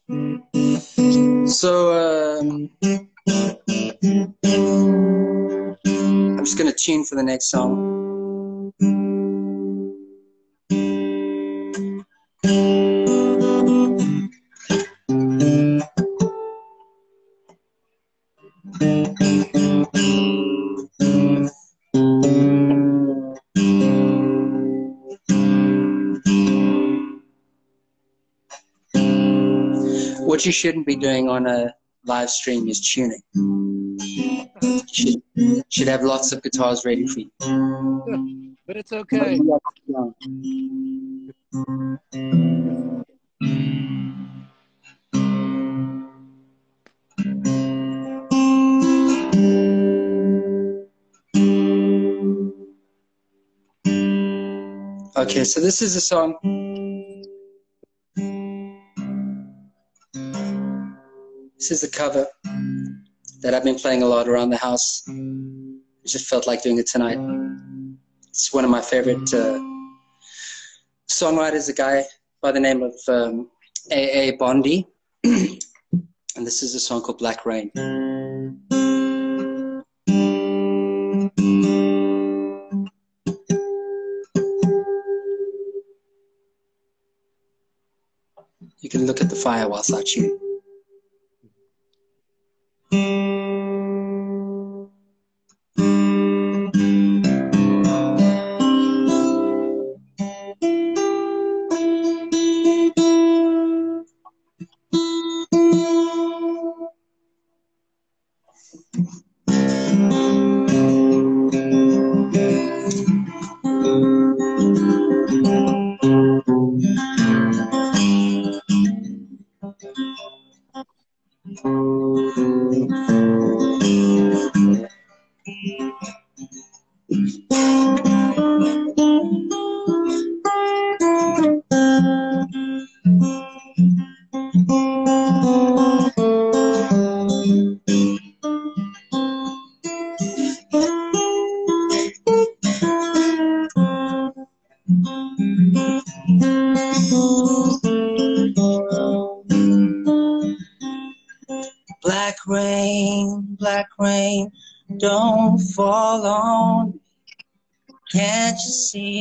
So, 1.50 1.72
um, 2.44 2.68
I'm 5.86 6.44
just 6.44 6.58
going 6.58 6.70
to 6.70 6.76
tune 6.78 7.06
for 7.06 7.14
the 7.14 7.22
next 7.22 7.50
song. 7.50 7.97
You 30.48 30.52
shouldn't 30.52 30.86
be 30.86 30.96
doing 30.96 31.28
on 31.28 31.46
a 31.46 31.74
live 32.06 32.30
stream 32.30 32.66
is 32.68 32.80
tuning. 32.80 33.20
You 33.34 34.80
should, 34.90 35.22
should 35.68 35.88
have 35.88 36.02
lots 36.02 36.32
of 36.32 36.42
guitars 36.42 36.86
ready 36.86 37.06
for 37.06 37.20
you. 37.20 37.30
But 38.66 38.78
it's 38.78 38.92
okay. 38.92 39.38
Okay, 55.14 55.44
so 55.44 55.60
this 55.60 55.82
is 55.82 55.94
a 55.94 56.00
song 56.00 56.38
This 61.58 61.72
is 61.72 61.82
a 61.82 61.90
cover 61.90 62.24
that 63.40 63.52
I've 63.52 63.64
been 63.64 63.74
playing 63.74 64.04
a 64.04 64.06
lot 64.06 64.28
around 64.28 64.50
the 64.50 64.56
house. 64.56 65.02
I 65.08 66.06
just 66.06 66.28
felt 66.28 66.46
like 66.46 66.62
doing 66.62 66.78
it 66.78 66.86
tonight. 66.86 67.18
It's 68.28 68.52
one 68.52 68.64
of 68.64 68.70
my 68.70 68.80
favorite 68.80 69.34
uh, 69.34 69.58
songwriters, 71.08 71.68
a 71.68 71.72
guy 71.72 72.04
by 72.40 72.52
the 72.52 72.60
name 72.60 72.84
of 72.84 72.94
um, 73.08 73.50
A.A. 73.90 74.36
Bondy. 74.36 74.86
and 75.24 75.58
this 76.36 76.62
is 76.62 76.76
a 76.76 76.80
song 76.80 77.02
called 77.02 77.18
Black 77.18 77.44
Rain. 77.44 77.72
You 88.78 88.88
can 88.88 89.06
look 89.08 89.20
at 89.20 89.28
the 89.28 89.34
fire 89.34 89.68
whilst 89.68 89.92
I 89.92 90.04
chew. 90.04 90.47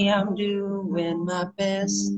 I'm 0.10 0.36
doing 0.36 1.26
my 1.26 1.45
best? 1.58 2.12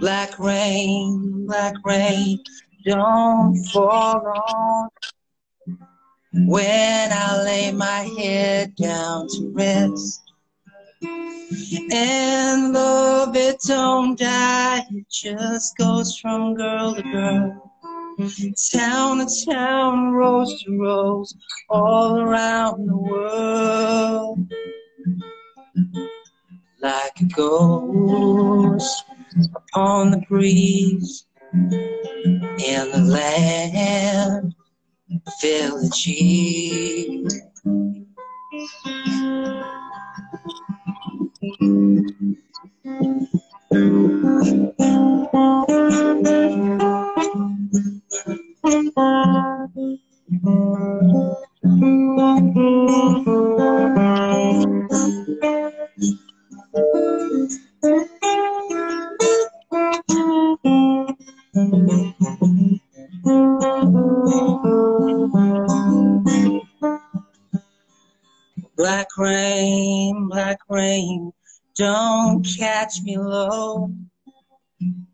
Black 0.00 0.38
rain, 0.38 1.46
black 1.46 1.74
rain, 1.84 2.38
don't 2.84 3.56
fall 3.72 4.26
on. 4.48 4.88
When 6.32 7.12
I 7.12 7.42
lay 7.42 7.72
my 7.72 8.08
head 8.18 8.74
down 8.76 9.28
to 9.28 9.52
rest. 9.54 10.22
And 11.92 12.72
love 12.72 13.34
it 13.36 13.60
don't 13.66 14.18
die, 14.18 14.84
it 14.90 15.06
just 15.10 15.76
goes 15.76 16.16
from 16.16 16.54
girl 16.54 16.94
to 16.94 17.02
girl. 17.02 17.70
Town 18.72 19.18
to 19.18 19.44
town, 19.50 20.12
rose 20.12 20.62
to 20.62 20.78
rose, 20.78 21.34
all 21.68 22.18
around 22.18 22.86
the 22.86 22.96
world. 22.96 24.38
Like 26.80 27.20
a 27.20 27.24
ghost 27.36 29.04
upon 29.54 30.10
the 30.12 30.18
breeze 30.28 31.26
in 31.52 32.90
the 32.92 33.04
land 33.08 34.54
of 35.26 35.32
village. 35.40 36.08
Black 52.16 53.19
rain, 69.60 70.28
black 70.28 70.60
rain, 70.68 71.32
don't 71.76 72.42
mm-hmm. 72.42 72.62
catch 72.62 73.02
me 73.02 73.18
low. 73.18 73.92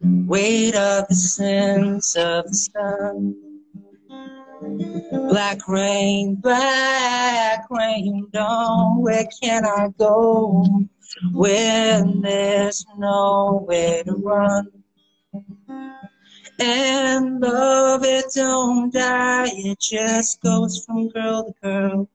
Weight 0.00 0.76
of 0.76 1.08
the 1.08 1.14
sins 1.14 2.14
of 2.16 2.46
the 2.46 2.54
sun. 2.54 3.34
Black 5.10 5.68
rain, 5.68 6.36
black 6.36 7.66
rain, 7.70 8.26
don't, 8.32 9.02
where 9.02 9.26
can 9.42 9.64
I 9.66 9.88
go 9.98 10.64
when 11.32 12.20
there's 12.22 12.86
nowhere 12.96 14.04
to 14.04 14.14
run? 14.14 14.68
And 16.58 17.40
love, 17.40 18.02
it 18.04 18.26
don't 18.34 18.92
die, 18.92 19.50
it 19.52 19.78
just 19.78 20.40
goes 20.40 20.84
from 20.84 21.08
girl 21.08 21.44
to 21.44 21.54
girl. 21.62 22.08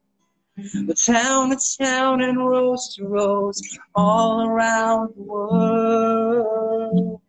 The 0.61 0.93
town 0.93 1.49
to 1.49 1.57
town 1.79 2.21
and 2.21 2.37
rose 2.37 2.93
to 2.95 3.07
rose, 3.07 3.59
all 3.95 4.47
around 4.47 5.15
the 5.15 5.23
world. 5.23 7.21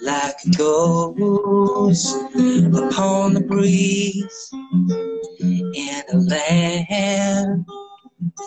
Like 0.00 0.36
a 0.46 0.50
ghost 0.56 2.16
upon 2.34 3.34
the 3.34 3.44
breeze 3.46 4.50
in 5.40 6.02
a 6.10 6.16
land 6.16 7.66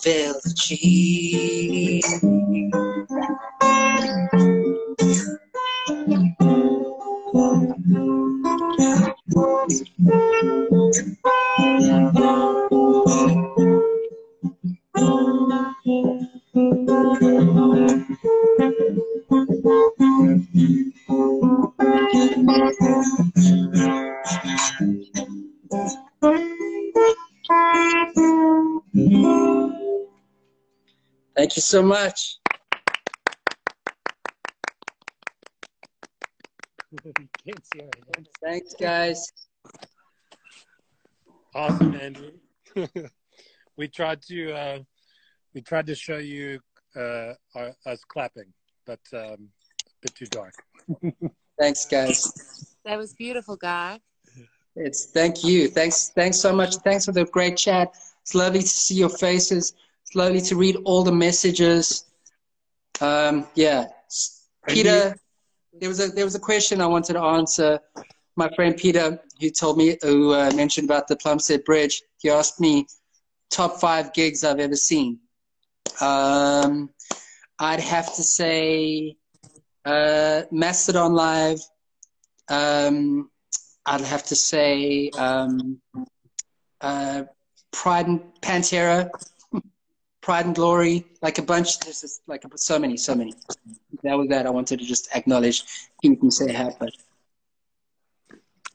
filled 0.02 0.42
with 0.44 0.56
cheese. 0.56 2.22
Thank 7.52 7.86
you 7.88 8.31
so 31.72 31.82
much. 31.82 32.41
Thanks, 38.44 38.74
guys. 38.80 39.32
Awesome, 41.56 41.96
Andrew. 41.96 42.32
we 43.78 43.88
tried 43.88 44.22
to 44.24 44.54
uh, 44.54 44.80
we 45.54 45.62
tried 45.62 45.86
to 45.88 45.96
show 45.96 46.18
you 46.18 46.60
uh, 46.96 47.34
our, 47.56 47.74
us 47.86 48.04
clapping, 48.08 48.52
but 48.86 49.00
um, 49.14 49.20
a 49.22 49.90
bit 50.02 50.16
too 50.16 50.26
dark. 50.28 50.54
Thanks, 51.60 51.86
guys. 51.86 52.76
That 52.86 52.98
was 52.98 53.14
beautiful, 53.14 53.56
guy. 53.56 54.00
It's 54.76 55.06
thank 55.06 55.44
you. 55.44 55.68
Thanks, 55.68 56.10
thanks 56.10 56.40
so 56.40 56.54
much. 56.54 56.76
Thanks 56.78 57.06
for 57.06 57.12
the 57.12 57.26
great 57.26 57.58
chat. 57.58 57.94
It's 58.22 58.36
lovely 58.36 58.62
to 58.62 58.68
see 58.68 58.96
your 58.96 59.10
faces. 59.10 59.74
It's 60.04 60.16
lovely 60.16 60.42
to 60.42 60.56
read 60.56 60.78
all 60.86 61.04
the 61.04 61.12
messages. 61.12 62.06
Um, 63.00 63.48
yeah, 63.56 63.88
Peter. 64.68 65.16
There 65.80 65.90
was 65.90 66.00
a 66.00 66.08
there 66.10 66.26
was 66.26 66.36
a 66.36 66.40
question 66.40 66.82
I 66.82 66.88
wanted 66.88 67.14
to 67.14 67.22
answer. 67.22 67.80
My 68.36 68.50
friend 68.56 68.76
Peter, 68.76 69.20
who 69.40 69.50
told 69.50 69.78
me, 69.78 69.98
who 70.02 70.34
uh, 70.34 70.52
mentioned 70.56 70.90
about 70.90 71.08
the 71.08 71.16
Plumstead 71.16 71.64
Bridge, 71.64 72.02
he 72.20 72.30
asked 72.30 72.60
me 72.60 72.88
top 73.50 73.80
five 73.80 74.14
gigs 74.14 74.44
I've 74.44 74.60
ever 74.60 74.76
seen. 74.76 75.20
Um, 76.00 76.90
I'd 77.60 77.80
have 77.80 78.16
to 78.16 78.24
say 78.24 79.16
uh, 79.86 80.44
Mastodon 80.52 81.14
Live. 81.14 81.60
Um, 82.50 83.30
I'd 83.86 84.02
have 84.02 84.24
to 84.26 84.36
say 84.36 85.10
um, 85.18 85.82
uh, 86.82 87.24
Pride 87.72 88.08
and 88.08 88.22
Pantera, 88.42 89.10
Pride 90.22 90.46
and 90.46 90.56
Glory, 90.56 91.06
like 91.22 91.40
a 91.40 91.42
bunch. 91.42 91.80
There's 91.80 92.02
just 92.02 92.22
like 92.28 92.44
so 92.56 92.78
many, 92.78 92.98
so 92.98 93.16
many. 93.16 93.34
That 94.04 94.18
was 94.18 94.28
that. 94.30 94.46
I 94.46 94.50
wanted 94.50 94.80
to 94.80 94.86
just 94.86 95.10
acknowledge. 95.16 95.64
You 96.04 96.16
can 96.16 96.32
say 96.32 96.52
happy. 96.52 96.94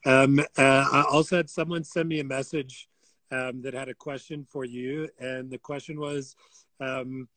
Um, 0.05 0.38
uh, 0.38 0.88
I 0.92 1.05
also 1.11 1.36
had 1.36 1.51
someone 1.51 1.84
send 1.84 2.09
me 2.09 2.20
a 2.20 2.24
message 2.24 2.88
um, 3.30 3.62
that 3.62 3.74
had 3.74 3.88
a 3.88 3.94
question 3.94 4.47
for 4.49 4.64
you, 4.64 5.09
and 5.18 5.51
the 5.51 5.59
question 5.59 5.99
was, 6.01 6.36
um, 6.80 7.28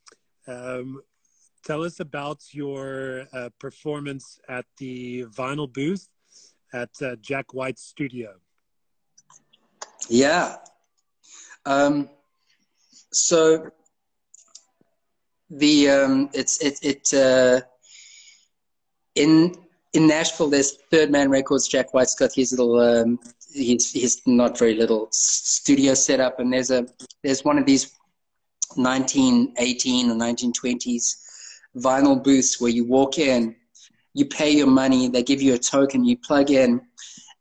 um 0.48 1.02
tell 1.64 1.84
us 1.84 2.00
about 2.00 2.42
your 2.52 3.28
uh, 3.34 3.50
performance 3.60 4.40
at 4.48 4.66
the 4.78 5.26
vinyl 5.26 5.72
booth 5.72 6.08
at 6.74 6.90
uh, 7.02 7.16
Jack 7.18 7.54
White's 7.54 7.84
studio. 7.84 8.36
Yeah. 10.08 10.58
Um, 11.66 12.10
so 13.12 13.72
the 15.50 15.90
um, 15.90 16.30
it's 16.34 16.60
it 16.62 16.80
it 16.84 17.14
uh, 17.14 17.62
in 19.16 19.56
in 19.94 20.08
Nashville, 20.08 20.50
there's 20.50 20.78
Third 20.92 21.12
Man 21.12 21.30
Records. 21.30 21.68
Jack 21.68 21.94
White's 21.94 22.16
got 22.16 22.34
his 22.34 22.52
little, 22.52 22.80
um, 22.80 23.20
his 23.54 23.92
his 23.92 24.22
not 24.26 24.58
very 24.58 24.76
little 24.76 25.08
studio 25.12 25.94
set 25.94 26.20
up, 26.20 26.40
and 26.40 26.54
there's 26.54 26.72
a 26.72 26.86
there's 27.24 27.44
one 27.44 27.58
of 27.58 27.66
these 27.66 27.96
1918 28.76 30.12
or 30.12 30.16
1920s 30.16 31.16
vinyl 31.78 32.24
booths 32.24 32.62
where 32.62 32.72
you 32.72 32.86
walk 32.86 33.18
in, 33.18 33.56
you 34.14 34.26
pay 34.26 34.52
your 34.52 34.68
money, 34.68 35.08
they 35.08 35.24
give 35.24 35.42
you 35.42 35.54
a 35.54 35.58
token, 35.58 36.04
you 36.04 36.18
plug 36.18 36.52
in, 36.52 36.82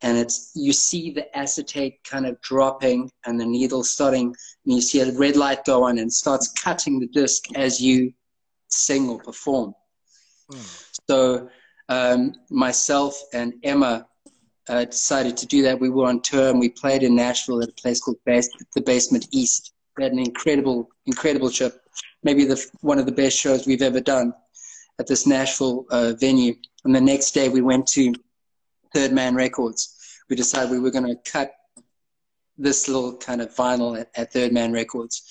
and 0.03 0.17
it's 0.17 0.53
you 0.55 0.73
see 0.73 1.11
the 1.11 1.37
acetate 1.37 2.03
kind 2.05 2.27
of 2.27 2.41
dropping 2.41 3.11
and 3.27 3.41
the 3.41 3.47
needle 3.47 3.83
starting, 3.83 4.27
and 4.65 4.75
you 4.75 4.81
see 4.81 5.01
a 5.01 5.13
red 5.13 5.37
light 5.37 5.65
go 5.65 5.85
on 5.85 5.99
and 5.99 6.13
starts 6.13 6.53
cutting 6.53 7.01
the 7.01 7.09
disc 7.09 7.45
as 7.57 7.81
you 7.81 8.13
sing 8.69 9.09
or 9.09 9.19
perform 9.19 9.75
So 11.09 11.49
um, 11.89 12.35
myself 12.51 13.21
and 13.33 13.55
Emma 13.63 14.07
uh, 14.69 14.85
decided 14.85 15.37
to 15.39 15.47
do 15.47 15.63
that. 15.63 15.81
We 15.81 15.89
were 15.89 16.07
on 16.07 16.21
tour 16.21 16.51
and 16.51 16.61
we 16.61 16.69
played 16.69 17.03
in 17.03 17.15
Nashville 17.17 17.63
at 17.63 17.71
a 17.71 17.73
place 17.73 18.01
called 18.01 18.19
Base, 18.25 18.49
the 18.75 18.83
Basement 18.83 19.27
East. 19.33 19.73
We 19.97 20.05
had 20.05 20.13
an 20.13 20.19
incredible, 20.19 20.89
incredible 21.07 21.51
trip. 21.51 21.81
Maybe 22.23 22.45
the 22.45 22.65
one 22.81 22.99
of 22.99 23.07
the 23.07 23.13
best 23.13 23.39
shows 23.39 23.67
we've 23.67 23.83
ever 23.83 24.01
done 24.01 24.33
at 24.99 25.07
this 25.07 25.27
Nashville 25.27 25.87
uh, 25.91 26.13
venue. 26.19 26.55
And 26.85 26.95
the 26.95 27.01
next 27.01 27.33
day 27.33 27.49
we 27.49 27.63
went 27.63 27.87
to 27.89 28.15
Third 28.93 29.13
Man 29.13 29.35
Records. 29.35 29.95
We 30.29 30.37
decided 30.37 30.71
we 30.71 30.79
were 30.79 30.91
going 30.91 31.07
to 31.07 31.31
cut 31.31 31.53
this 32.57 32.89
little 32.89 33.17
kind 33.17 33.41
of 33.41 33.55
vinyl 33.55 33.99
at, 33.99 34.11
at 34.15 34.33
Third 34.33 34.53
Man 34.53 34.73
Records. 34.73 35.23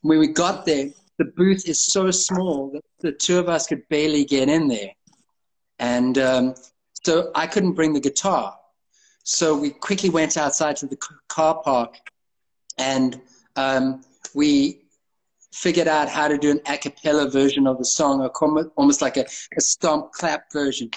When 0.00 0.18
we 0.18 0.28
got 0.28 0.66
there, 0.66 0.90
the 1.18 1.26
booth 1.26 1.68
is 1.68 1.82
so 1.82 2.10
small 2.10 2.70
that 2.72 2.82
the 3.00 3.12
two 3.12 3.38
of 3.38 3.48
us 3.48 3.66
could 3.66 3.88
barely 3.88 4.24
get 4.24 4.48
in 4.48 4.68
there. 4.68 4.90
And 5.78 6.18
um, 6.18 6.54
so 7.04 7.30
I 7.34 7.46
couldn't 7.46 7.72
bring 7.72 7.92
the 7.92 8.00
guitar. 8.00 8.56
So 9.24 9.56
we 9.56 9.70
quickly 9.70 10.10
went 10.10 10.36
outside 10.36 10.76
to 10.76 10.86
the 10.86 10.98
car 11.28 11.62
park 11.62 11.96
and 12.78 13.20
um, 13.56 14.02
we 14.34 14.82
figured 15.52 15.86
out 15.86 16.08
how 16.08 16.28
to 16.28 16.38
do 16.38 16.50
an 16.50 16.60
a 16.66 16.78
cappella 16.78 17.30
version 17.30 17.66
of 17.66 17.78
the 17.78 17.84
song, 17.84 18.26
almost 18.76 19.02
like 19.02 19.16
a, 19.16 19.26
a 19.56 19.60
stomp 19.60 20.12
clap 20.12 20.50
version. 20.52 20.90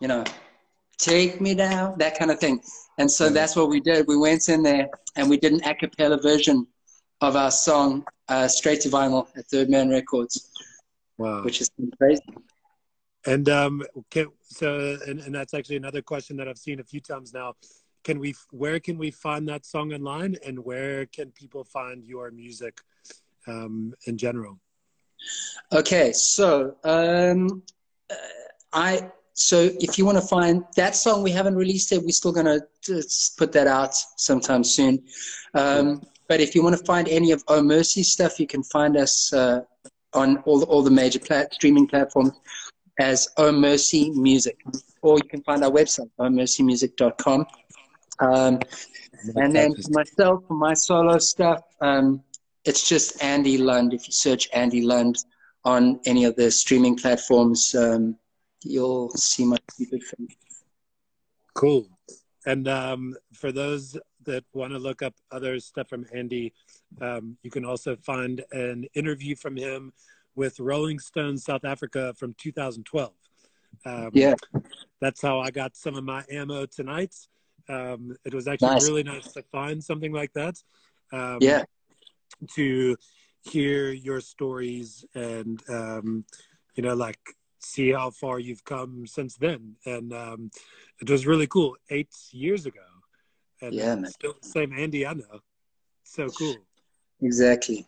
You 0.00 0.08
know, 0.08 0.24
take 0.98 1.40
me 1.40 1.54
down, 1.54 1.98
that 1.98 2.18
kind 2.18 2.30
of 2.30 2.38
thing. 2.38 2.62
And 2.98 3.10
so 3.10 3.28
that's 3.28 3.56
what 3.56 3.68
we 3.68 3.80
did. 3.80 4.06
We 4.06 4.16
went 4.16 4.48
in 4.48 4.62
there 4.62 4.88
and 5.16 5.28
we 5.28 5.36
did 5.36 5.52
an 5.52 5.64
a 5.64 5.74
cappella 5.74 6.20
version 6.20 6.66
of 7.20 7.36
our 7.36 7.50
song 7.50 8.04
uh, 8.28 8.48
straight 8.48 8.80
to 8.82 8.88
vinyl 8.88 9.28
at 9.36 9.46
Third 9.46 9.68
Man 9.68 9.88
Records. 9.90 10.50
Wow. 11.18 11.42
Which 11.42 11.60
is 11.60 11.70
crazy. 11.98 12.22
And 13.26 13.48
um, 13.50 13.82
can, 14.10 14.28
so, 14.42 14.96
and, 15.06 15.20
and 15.20 15.34
that's 15.34 15.52
actually 15.52 15.76
another 15.76 16.00
question 16.00 16.36
that 16.38 16.48
I've 16.48 16.58
seen 16.58 16.80
a 16.80 16.84
few 16.84 17.00
times 17.00 17.34
now. 17.34 17.54
Can 18.02 18.18
we, 18.18 18.34
where 18.50 18.80
can 18.80 18.96
we 18.96 19.10
find 19.10 19.46
that 19.50 19.66
song 19.66 19.92
online, 19.92 20.36
and 20.46 20.58
where 20.60 21.04
can 21.04 21.30
people 21.32 21.64
find 21.64 22.02
your 22.02 22.30
music 22.30 22.80
um, 23.46 23.92
in 24.06 24.16
general? 24.16 24.58
Okay, 25.70 26.12
so 26.12 26.76
um, 26.84 27.62
uh, 28.10 28.14
I 28.72 29.10
so 29.34 29.70
if 29.80 29.98
you 29.98 30.04
want 30.04 30.18
to 30.18 30.26
find 30.26 30.64
that 30.76 30.94
song, 30.96 31.22
we 31.22 31.30
haven't 31.30 31.56
released 31.56 31.92
it. 31.92 32.02
We're 32.02 32.10
still 32.10 32.32
gonna 32.32 32.60
put 33.38 33.52
that 33.52 33.66
out 33.66 33.94
sometime 34.16 34.64
soon. 34.64 35.02
Um, 35.54 36.02
but 36.28 36.40
if 36.40 36.54
you 36.54 36.62
want 36.62 36.78
to 36.78 36.84
find 36.84 37.08
any 37.08 37.32
of 37.32 37.42
Oh 37.48 37.62
Mercy 37.62 38.02
stuff, 38.02 38.38
you 38.38 38.46
can 38.46 38.62
find 38.62 38.96
us 38.96 39.32
uh, 39.32 39.62
on 40.14 40.38
all 40.38 40.62
all 40.64 40.82
the 40.82 40.90
major 40.90 41.18
plat- 41.18 41.54
streaming 41.54 41.86
platforms 41.86 42.32
as 42.98 43.28
Oh 43.36 43.50
Mercy 43.50 44.10
Music, 44.10 44.58
or 45.02 45.16
you 45.16 45.28
can 45.28 45.42
find 45.42 45.64
our 45.64 45.70
website, 45.70 46.10
ohmercymusic.com. 46.20 47.46
Um, 48.20 48.60
and 49.36 49.54
then 49.54 49.74
for 49.74 49.90
myself, 49.90 50.44
for 50.46 50.54
my 50.54 50.74
solo 50.74 51.18
stuff, 51.18 51.62
um, 51.80 52.22
it's 52.64 52.88
just 52.88 53.22
Andy 53.22 53.58
Lund. 53.58 53.94
If 53.94 54.06
you 54.06 54.12
search 54.12 54.48
Andy 54.52 54.82
Lund 54.82 55.16
on 55.64 56.00
any 56.04 56.24
of 56.24 56.36
the 56.36 56.50
streaming 56.50 56.96
platforms, 56.96 57.74
um, 57.74 58.16
you'll 58.62 59.10
see 59.10 59.44
my 59.44 59.56
stupid 59.70 60.02
face. 60.02 60.36
Cool. 61.54 61.88
And 62.46 62.68
um, 62.68 63.16
for 63.34 63.52
those 63.52 63.96
that 64.24 64.44
want 64.52 64.72
to 64.72 64.78
look 64.78 65.02
up 65.02 65.14
other 65.30 65.60
stuff 65.60 65.88
from 65.88 66.06
Andy, 66.14 66.52
um, 67.00 67.36
you 67.42 67.50
can 67.50 67.64
also 67.64 67.96
find 67.96 68.42
an 68.52 68.86
interview 68.94 69.36
from 69.36 69.56
him 69.56 69.92
with 70.34 70.58
Rolling 70.60 70.98
Stone 70.98 71.38
South 71.38 71.64
Africa 71.64 72.14
from 72.16 72.34
2012. 72.38 73.12
Um, 73.86 74.10
yeah, 74.12 74.34
that's 75.00 75.22
how 75.22 75.40
I 75.40 75.50
got 75.50 75.76
some 75.76 75.96
of 75.96 76.04
my 76.04 76.24
ammo 76.30 76.66
tonight. 76.66 77.14
Um, 77.68 78.16
it 78.24 78.34
was 78.34 78.48
actually 78.48 78.70
nice. 78.70 78.88
really 78.88 79.02
nice 79.02 79.32
to 79.32 79.42
find 79.42 79.82
something 79.82 80.12
like 80.12 80.32
that. 80.34 80.56
Um, 81.12 81.38
yeah, 81.40 81.64
to 82.54 82.96
hear 83.42 83.90
your 83.90 84.20
stories 84.20 85.04
and 85.14 85.62
um, 85.68 86.24
you 86.74 86.82
know, 86.82 86.94
like 86.94 87.18
see 87.60 87.92
how 87.92 88.10
far 88.10 88.38
you've 88.38 88.64
come 88.64 89.06
since 89.06 89.36
then. 89.36 89.76
And 89.86 90.12
um, 90.12 90.50
it 91.00 91.08
was 91.08 91.26
really 91.26 91.46
cool. 91.46 91.76
Eight 91.90 92.14
years 92.30 92.66
ago, 92.66 92.80
and 93.60 93.74
yeah, 93.74 93.94
man. 93.94 94.10
still 94.10 94.34
the 94.40 94.48
same 94.48 94.72
Andy 94.72 95.06
I 95.06 95.14
know. 95.14 95.40
So 96.04 96.28
cool. 96.28 96.56
Exactly. 97.22 97.86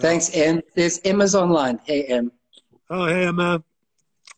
Thanks, 0.00 0.34
Em. 0.34 0.60
There's 0.74 1.00
Emma's 1.04 1.34
online. 1.34 1.78
Hey, 1.84 2.04
Em. 2.04 2.32
Oh, 2.90 3.06
hey, 3.06 3.26
Emma. 3.26 3.62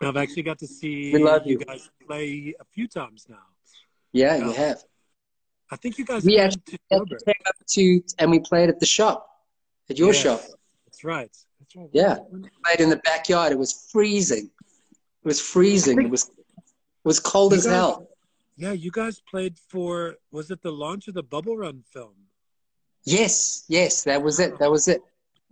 I've 0.02 0.16
actually 0.16 0.42
got 0.42 0.58
to 0.58 0.66
see 0.66 1.12
we 1.12 1.22
love 1.22 1.46
you. 1.46 1.58
you 1.58 1.64
guys 1.64 1.88
play 2.06 2.54
a 2.60 2.64
few 2.64 2.86
times 2.86 3.26
now. 3.28 3.36
Yeah, 4.12 4.36
you 4.36 4.52
have. 4.52 4.82
I 5.70 5.76
think 5.76 5.98
you 5.98 6.04
guys 6.04 6.24
we 6.24 6.38
actually 6.38 6.78
came 6.90 7.00
up 7.00 7.56
to 7.70 8.02
and 8.18 8.30
we 8.30 8.40
played 8.40 8.68
at 8.68 8.78
the 8.78 8.86
shop, 8.86 9.28
at 9.90 9.98
your 9.98 10.12
shop. 10.12 10.42
That's 10.86 11.02
right. 11.02 11.34
That's 11.58 11.76
right. 11.76 11.88
Yeah, 11.92 12.18
we 12.30 12.48
played 12.64 12.80
in 12.80 12.90
the 12.90 13.00
backyard. 13.04 13.52
It 13.52 13.58
was 13.58 13.88
freezing. 13.90 14.50
It 15.26 15.30
was 15.30 15.40
freezing. 15.40 16.00
It 16.00 16.08
was 16.08 16.30
it 16.38 17.04
was 17.04 17.18
cold 17.18 17.52
as 17.52 17.64
guys, 17.64 17.74
hell. 17.74 18.08
Yeah, 18.56 18.70
you 18.70 18.92
guys 18.92 19.20
played 19.28 19.58
for 19.58 20.14
was 20.30 20.52
it 20.52 20.62
the 20.62 20.70
launch 20.70 21.08
of 21.08 21.14
the 21.14 21.22
Bubble 21.24 21.56
Run 21.56 21.82
film? 21.92 22.14
Yes, 23.02 23.64
yes, 23.66 24.04
that 24.04 24.22
was 24.22 24.38
it. 24.38 24.56
That 24.60 24.70
was 24.70 24.86
it. 24.86 25.02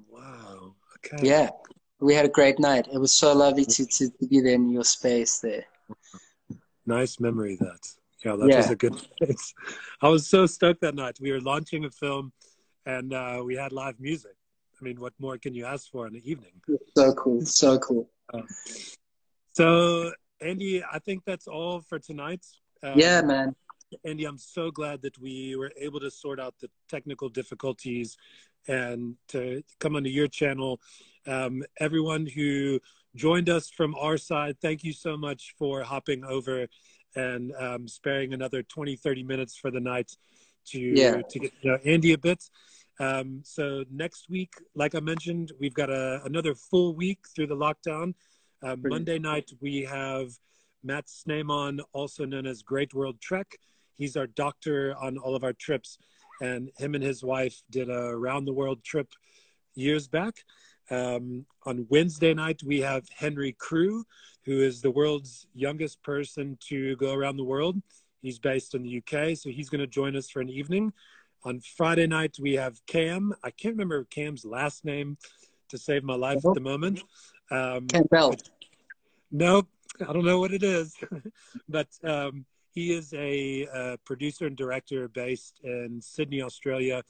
Wow. 0.08 0.76
Okay. 0.98 1.26
Yeah, 1.26 1.50
we 1.98 2.14
had 2.14 2.24
a 2.24 2.28
great 2.28 2.60
night. 2.60 2.86
It 2.92 2.98
was 2.98 3.12
so 3.12 3.32
lovely 3.32 3.64
to, 3.64 3.84
to, 3.84 4.10
to 4.10 4.26
be 4.28 4.40
there 4.40 4.54
in 4.54 4.70
your 4.70 4.84
space 4.84 5.40
there. 5.40 5.64
Nice 6.86 7.18
memory 7.18 7.56
that. 7.56 7.80
Yeah, 8.24 8.36
that 8.36 8.48
yeah. 8.48 8.58
was 8.58 8.70
a 8.70 8.76
good 8.76 8.94
place. 9.18 9.54
I 10.00 10.08
was 10.08 10.28
so 10.28 10.46
stoked 10.46 10.82
that 10.82 10.94
night. 10.94 11.18
We 11.20 11.32
were 11.32 11.40
launching 11.40 11.84
a 11.84 11.90
film 11.90 12.32
and 12.86 13.12
uh, 13.12 13.42
we 13.44 13.56
had 13.56 13.72
live 13.72 13.98
music. 13.98 14.36
I 14.80 14.84
mean, 14.84 15.00
what 15.00 15.14
more 15.18 15.36
can 15.36 15.52
you 15.52 15.66
ask 15.66 15.90
for 15.90 16.06
in 16.06 16.12
the 16.12 16.30
evening? 16.30 16.52
So 16.96 17.12
cool. 17.14 17.40
So 17.40 17.76
cool. 17.80 18.08
Um, 18.32 18.46
so, 19.55 20.12
Andy, 20.40 20.82
I 20.84 20.98
think 20.98 21.22
that's 21.24 21.46
all 21.46 21.80
for 21.80 21.98
tonight. 21.98 22.44
Um, 22.82 22.94
yeah, 22.96 23.22
man. 23.22 23.55
Andy, 24.05 24.24
I'm 24.24 24.38
so 24.38 24.70
glad 24.70 25.02
that 25.02 25.18
we 25.18 25.57
were 25.57 25.72
able 25.76 26.00
to 26.00 26.11
sort 26.11 26.40
out 26.40 26.55
the 26.61 26.68
technical 26.88 27.28
difficulties 27.28 28.16
and 28.66 29.16
to 29.28 29.62
come 29.78 29.96
onto 29.96 30.11
your 30.11 30.26
channel. 30.26 30.80
Um, 31.26 31.62
everyone 31.78 32.26
who 32.26 32.80
joined 33.14 33.48
us 33.48 33.70
from 33.70 33.94
our 33.94 34.16
side, 34.16 34.57
thank 34.61 34.82
you 34.82 34.92
so 34.92 35.16
much 35.16 35.55
for 35.59 35.82
hopping 35.82 36.24
over 36.24 36.66
and 37.14 37.52
um, 37.59 37.86
sparing 37.86 38.32
another 38.34 38.62
20, 38.62 38.96
30 38.96 39.22
minutes 39.22 39.57
for 39.57 39.70
the 39.70 39.80
night 39.80 40.16
to, 40.66 40.80
yeah. 40.80 41.22
to 41.28 41.38
get 41.38 41.52
to 41.62 41.68
know 41.68 41.78
Andy 41.84 42.12
a 42.12 42.18
bit. 42.18 42.42
Um, 42.98 43.40
so 43.44 43.84
next 43.90 44.28
week, 44.28 44.52
like 44.74 44.94
I 44.94 45.00
mentioned, 45.00 45.52
we've 45.61 45.74
got 45.74 45.90
a, 45.90 46.20
another 46.24 46.55
full 46.55 46.94
week 46.94 47.18
through 47.34 47.48
the 47.48 47.57
lockdown. 47.57 48.14
Uh, 48.64 48.76
Monday 48.82 49.18
night, 49.18 49.50
we 49.60 49.82
have 49.82 50.30
Matt 50.82 51.04
Sneyman, 51.06 51.80
also 51.92 52.24
known 52.24 52.46
as 52.46 52.62
Great 52.62 52.94
World 52.94 53.20
Trek. 53.20 53.58
He's 53.92 54.16
our 54.16 54.26
doctor 54.26 54.96
on 54.98 55.18
all 55.18 55.36
of 55.36 55.44
our 55.44 55.52
trips, 55.52 55.98
and 56.40 56.70
him 56.78 56.94
and 56.94 57.04
his 57.04 57.22
wife 57.22 57.62
did 57.70 57.90
a 57.90 58.16
round 58.16 58.48
the 58.48 58.54
world 58.54 58.82
trip 58.82 59.08
years 59.74 60.08
back. 60.08 60.44
Um, 60.90 61.44
on 61.66 61.86
Wednesday 61.90 62.32
night, 62.32 62.62
we 62.64 62.80
have 62.80 63.06
Henry 63.14 63.52
Crew, 63.52 64.02
who 64.46 64.62
is 64.62 64.80
the 64.80 64.90
world's 64.90 65.46
youngest 65.52 66.02
person 66.02 66.56
to 66.68 66.96
go 66.96 67.12
around 67.12 67.36
the 67.36 67.44
world. 67.44 67.76
He's 68.22 68.38
based 68.38 68.74
in 68.74 68.82
the 68.82 68.96
UK, 68.96 69.36
so 69.36 69.50
he's 69.50 69.68
going 69.68 69.82
to 69.82 69.86
join 69.86 70.16
us 70.16 70.30
for 70.30 70.40
an 70.40 70.48
evening. 70.48 70.90
On 71.44 71.60
Friday 71.60 72.06
night, 72.06 72.36
we 72.40 72.54
have 72.54 72.80
Cam. 72.86 73.34
I 73.44 73.50
can't 73.50 73.74
remember 73.74 74.04
Cam's 74.04 74.46
last 74.46 74.86
name 74.86 75.18
to 75.68 75.76
save 75.76 76.02
my 76.02 76.14
life 76.14 76.38
at 76.46 76.54
the 76.54 76.60
moment. 76.60 77.02
Um, 77.50 77.86
Campbell. 77.88 78.34
Nope, 79.30 79.68
I 80.00 80.12
don't 80.12 80.24
know 80.24 80.38
what 80.38 80.52
it 80.52 80.62
is, 80.62 80.94
but 81.68 81.88
um, 82.04 82.44
he 82.72 82.92
is 82.92 83.12
a, 83.14 83.66
a, 83.72 83.98
producer 84.04 84.46
and 84.46 84.56
director 84.56 85.08
based 85.08 85.60
in 85.62 86.00
Sydney, 86.00 86.42
Australia. 86.42 87.02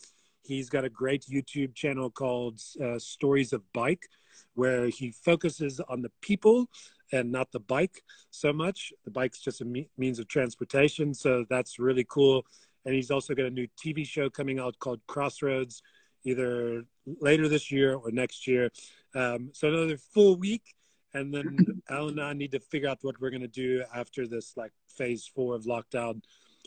He's 0.42 0.68
got 0.68 0.84
a 0.84 0.90
great 0.90 1.24
YouTube 1.30 1.74
channel 1.74 2.10
called 2.10 2.60
uh, 2.82 2.98
Stories 2.98 3.52
of 3.52 3.62
Bike, 3.72 4.08
where 4.54 4.88
he 4.88 5.10
focuses 5.10 5.80
on 5.88 6.02
the 6.02 6.10
people 6.20 6.68
and 7.12 7.32
not 7.32 7.50
the 7.52 7.60
bike 7.60 8.02
so 8.30 8.52
much. 8.52 8.92
The 9.04 9.10
bike's 9.10 9.40
just 9.40 9.60
a 9.60 9.64
me- 9.64 9.88
means 9.96 10.18
of 10.18 10.28
transportation, 10.28 11.14
so 11.14 11.44
that's 11.48 11.78
really 11.78 12.04
cool. 12.08 12.44
And 12.84 12.94
he's 12.94 13.10
also 13.10 13.34
got 13.34 13.46
a 13.46 13.50
new 13.50 13.68
TV 13.82 14.06
show 14.06 14.28
coming 14.28 14.58
out 14.58 14.78
called 14.78 15.00
Crossroads, 15.06 15.82
either 16.24 16.84
later 17.20 17.48
this 17.48 17.70
year 17.70 17.94
or 17.94 18.10
next 18.10 18.46
year. 18.46 18.70
Um, 19.14 19.50
so 19.52 19.68
another 19.68 19.96
full 19.96 20.36
week 20.36 20.74
and 21.14 21.32
then 21.32 21.56
Alan 21.90 22.18
and 22.18 22.22
I 22.22 22.32
need 22.32 22.52
to 22.52 22.60
figure 22.60 22.88
out 22.88 22.98
what 23.02 23.20
we're 23.20 23.30
going 23.30 23.42
to 23.42 23.48
do 23.48 23.82
after 23.94 24.26
this 24.26 24.56
like 24.56 24.72
phase 24.88 25.30
four 25.34 25.54
of 25.54 25.64
lockdown. 25.64 26.20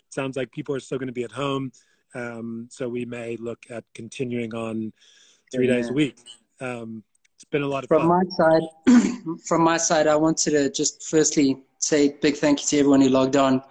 Sounds 0.09 0.37
like 0.37 0.51
people 0.51 0.73
are 0.73 0.79
still 0.79 0.97
going 0.97 1.07
to 1.07 1.13
be 1.13 1.23
at 1.23 1.31
home, 1.31 1.71
um, 2.15 2.67
so 2.71 2.87
we 2.87 3.05
may 3.05 3.35
look 3.37 3.59
at 3.69 3.83
continuing 3.93 4.53
on 4.53 4.93
three 5.53 5.67
yeah. 5.67 5.75
days 5.75 5.89
a 5.89 5.93
week. 5.93 6.17
Um, 6.61 7.03
It's 7.35 7.43
been 7.43 7.61
a 7.61 7.67
lot 7.67 7.83
of 7.83 7.87
from 7.87 8.07
fun. 8.07 8.09
my 8.09 8.23
side. 8.29 9.37
from 9.45 9.61
my 9.61 9.77
side, 9.77 10.07
I 10.07 10.15
wanted 10.15 10.51
to 10.51 10.71
just 10.71 11.03
firstly 11.03 11.63
say 11.79 12.17
big 12.21 12.35
thank 12.35 12.61
you 12.61 12.67
to 12.67 12.79
everyone 12.79 13.01
who 13.01 13.09
logged 13.09 13.35
on 13.35 13.61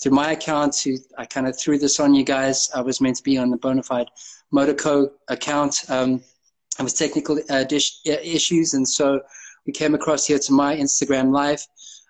through 0.00 0.12
my 0.12 0.32
account. 0.32 0.78
Who 0.84 0.96
I 1.16 1.24
kind 1.24 1.46
of 1.46 1.58
threw 1.58 1.78
this 1.78 2.00
on 2.00 2.14
you 2.14 2.24
guys. 2.24 2.70
I 2.74 2.80
was 2.80 3.00
meant 3.00 3.16
to 3.16 3.22
be 3.22 3.38
on 3.38 3.50
the 3.50 3.58
Bonafide 3.58 4.08
Motorco 4.52 5.10
account. 5.28 5.84
Um, 5.88 6.22
I 6.78 6.82
was 6.82 6.94
technical 6.94 7.40
uh, 7.50 7.64
dish, 7.64 8.00
uh, 8.06 8.12
issues, 8.22 8.74
and 8.74 8.88
so 8.88 9.20
we 9.68 9.72
came 9.72 9.94
across 9.94 10.26
here 10.26 10.38
to 10.38 10.52
my 10.52 10.74
Instagram 10.74 11.30
live. 11.30 11.64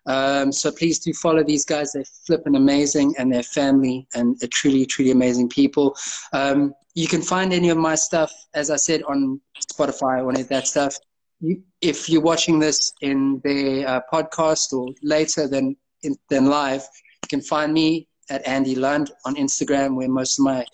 Um, 0.06 0.52
so 0.52 0.70
please 0.70 1.00
do 1.00 1.12
follow 1.12 1.42
these 1.42 1.64
guys. 1.64 1.92
They're 1.92 2.04
flipping 2.24 2.54
amazing 2.54 3.16
and 3.18 3.30
their 3.30 3.42
family 3.42 4.06
and 4.14 4.38
they're 4.38 4.48
truly, 4.48 4.86
truly 4.86 5.10
amazing 5.10 5.48
people. 5.48 5.96
Um, 6.32 6.72
you 6.94 7.08
can 7.08 7.20
find 7.20 7.52
any 7.52 7.68
of 7.70 7.76
my 7.76 7.96
stuff, 7.96 8.32
as 8.54 8.70
I 8.70 8.76
said, 8.76 9.02
on 9.02 9.40
Spotify 9.72 10.22
or 10.22 10.30
any 10.30 10.42
of 10.42 10.48
that 10.48 10.68
stuff. 10.68 10.96
You, 11.40 11.60
if 11.80 12.08
you're 12.08 12.22
watching 12.22 12.60
this 12.60 12.92
in 13.02 13.40
the 13.42 13.84
uh, 13.84 14.00
podcast 14.10 14.72
or 14.72 14.86
later 15.02 15.48
than, 15.48 15.76
in, 16.04 16.16
than 16.30 16.46
live, 16.46 16.82
you 17.24 17.28
can 17.28 17.40
find 17.40 17.72
me 17.72 18.06
at 18.30 18.46
Andy 18.46 18.76
Lund 18.76 19.10
on 19.24 19.34
Instagram 19.34 19.96
where 19.96 20.08
most 20.08 20.38
of 20.38 20.44
my 20.44 20.64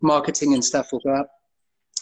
marketing 0.00 0.54
and 0.54 0.64
stuff 0.64 0.90
will 0.90 1.00
go 1.00 1.16
up. 1.16 1.30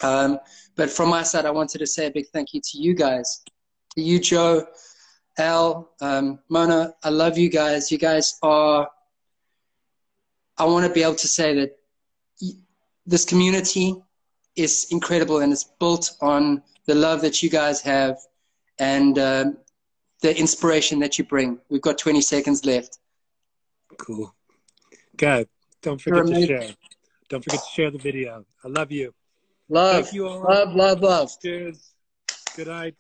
Um, 0.00 0.38
but 0.76 0.90
from 0.90 1.08
my 1.08 1.24
side, 1.24 1.44
I 1.44 1.50
wanted 1.50 1.78
to 1.78 1.88
say 1.88 2.06
a 2.06 2.10
big 2.12 2.26
thank 2.32 2.54
you 2.54 2.60
to 2.60 2.78
you 2.78 2.94
guys, 2.94 3.42
you, 3.96 4.18
Joe, 4.18 4.66
Al, 5.38 5.90
um, 6.00 6.38
Mona. 6.48 6.94
I 7.02 7.10
love 7.10 7.38
you 7.38 7.48
guys. 7.48 7.90
You 7.90 7.98
guys 7.98 8.38
are. 8.42 8.88
I 10.56 10.64
want 10.64 10.86
to 10.86 10.92
be 10.92 11.02
able 11.02 11.14
to 11.14 11.28
say 11.28 11.54
that 11.54 11.78
this 13.06 13.24
community 13.24 13.94
is 14.56 14.88
incredible 14.90 15.38
and 15.38 15.52
it's 15.52 15.64
built 15.64 16.16
on 16.20 16.62
the 16.86 16.94
love 16.94 17.20
that 17.22 17.42
you 17.42 17.48
guys 17.48 17.80
have 17.80 18.18
and 18.78 19.18
um, 19.18 19.56
the 20.20 20.36
inspiration 20.36 20.98
that 20.98 21.18
you 21.18 21.24
bring. 21.24 21.58
We've 21.68 21.80
got 21.80 21.96
20 21.96 22.20
seconds 22.20 22.64
left. 22.64 22.98
Cool. 23.98 24.34
Okay. 25.14 25.46
Don't 25.82 26.00
forget 26.00 26.26
to 26.26 26.46
share. 26.46 26.70
Don't 27.28 27.44
forget 27.44 27.60
to 27.60 27.70
share 27.72 27.90
the 27.90 27.98
video. 27.98 28.44
I 28.64 28.68
love 28.68 28.90
you. 28.90 29.14
Love. 29.68 30.04
Thank 30.04 30.14
you 30.14 30.26
all. 30.26 30.40
Love, 30.40 30.74
love, 30.74 31.00
love. 31.00 31.30
Cheers. 31.40 31.92
Good 32.56 32.68
night. 32.68 32.96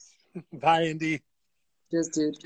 Bye, 0.52 0.82
Andy. 0.88 1.22
Cheers, 1.90 2.08
dude. 2.08 2.36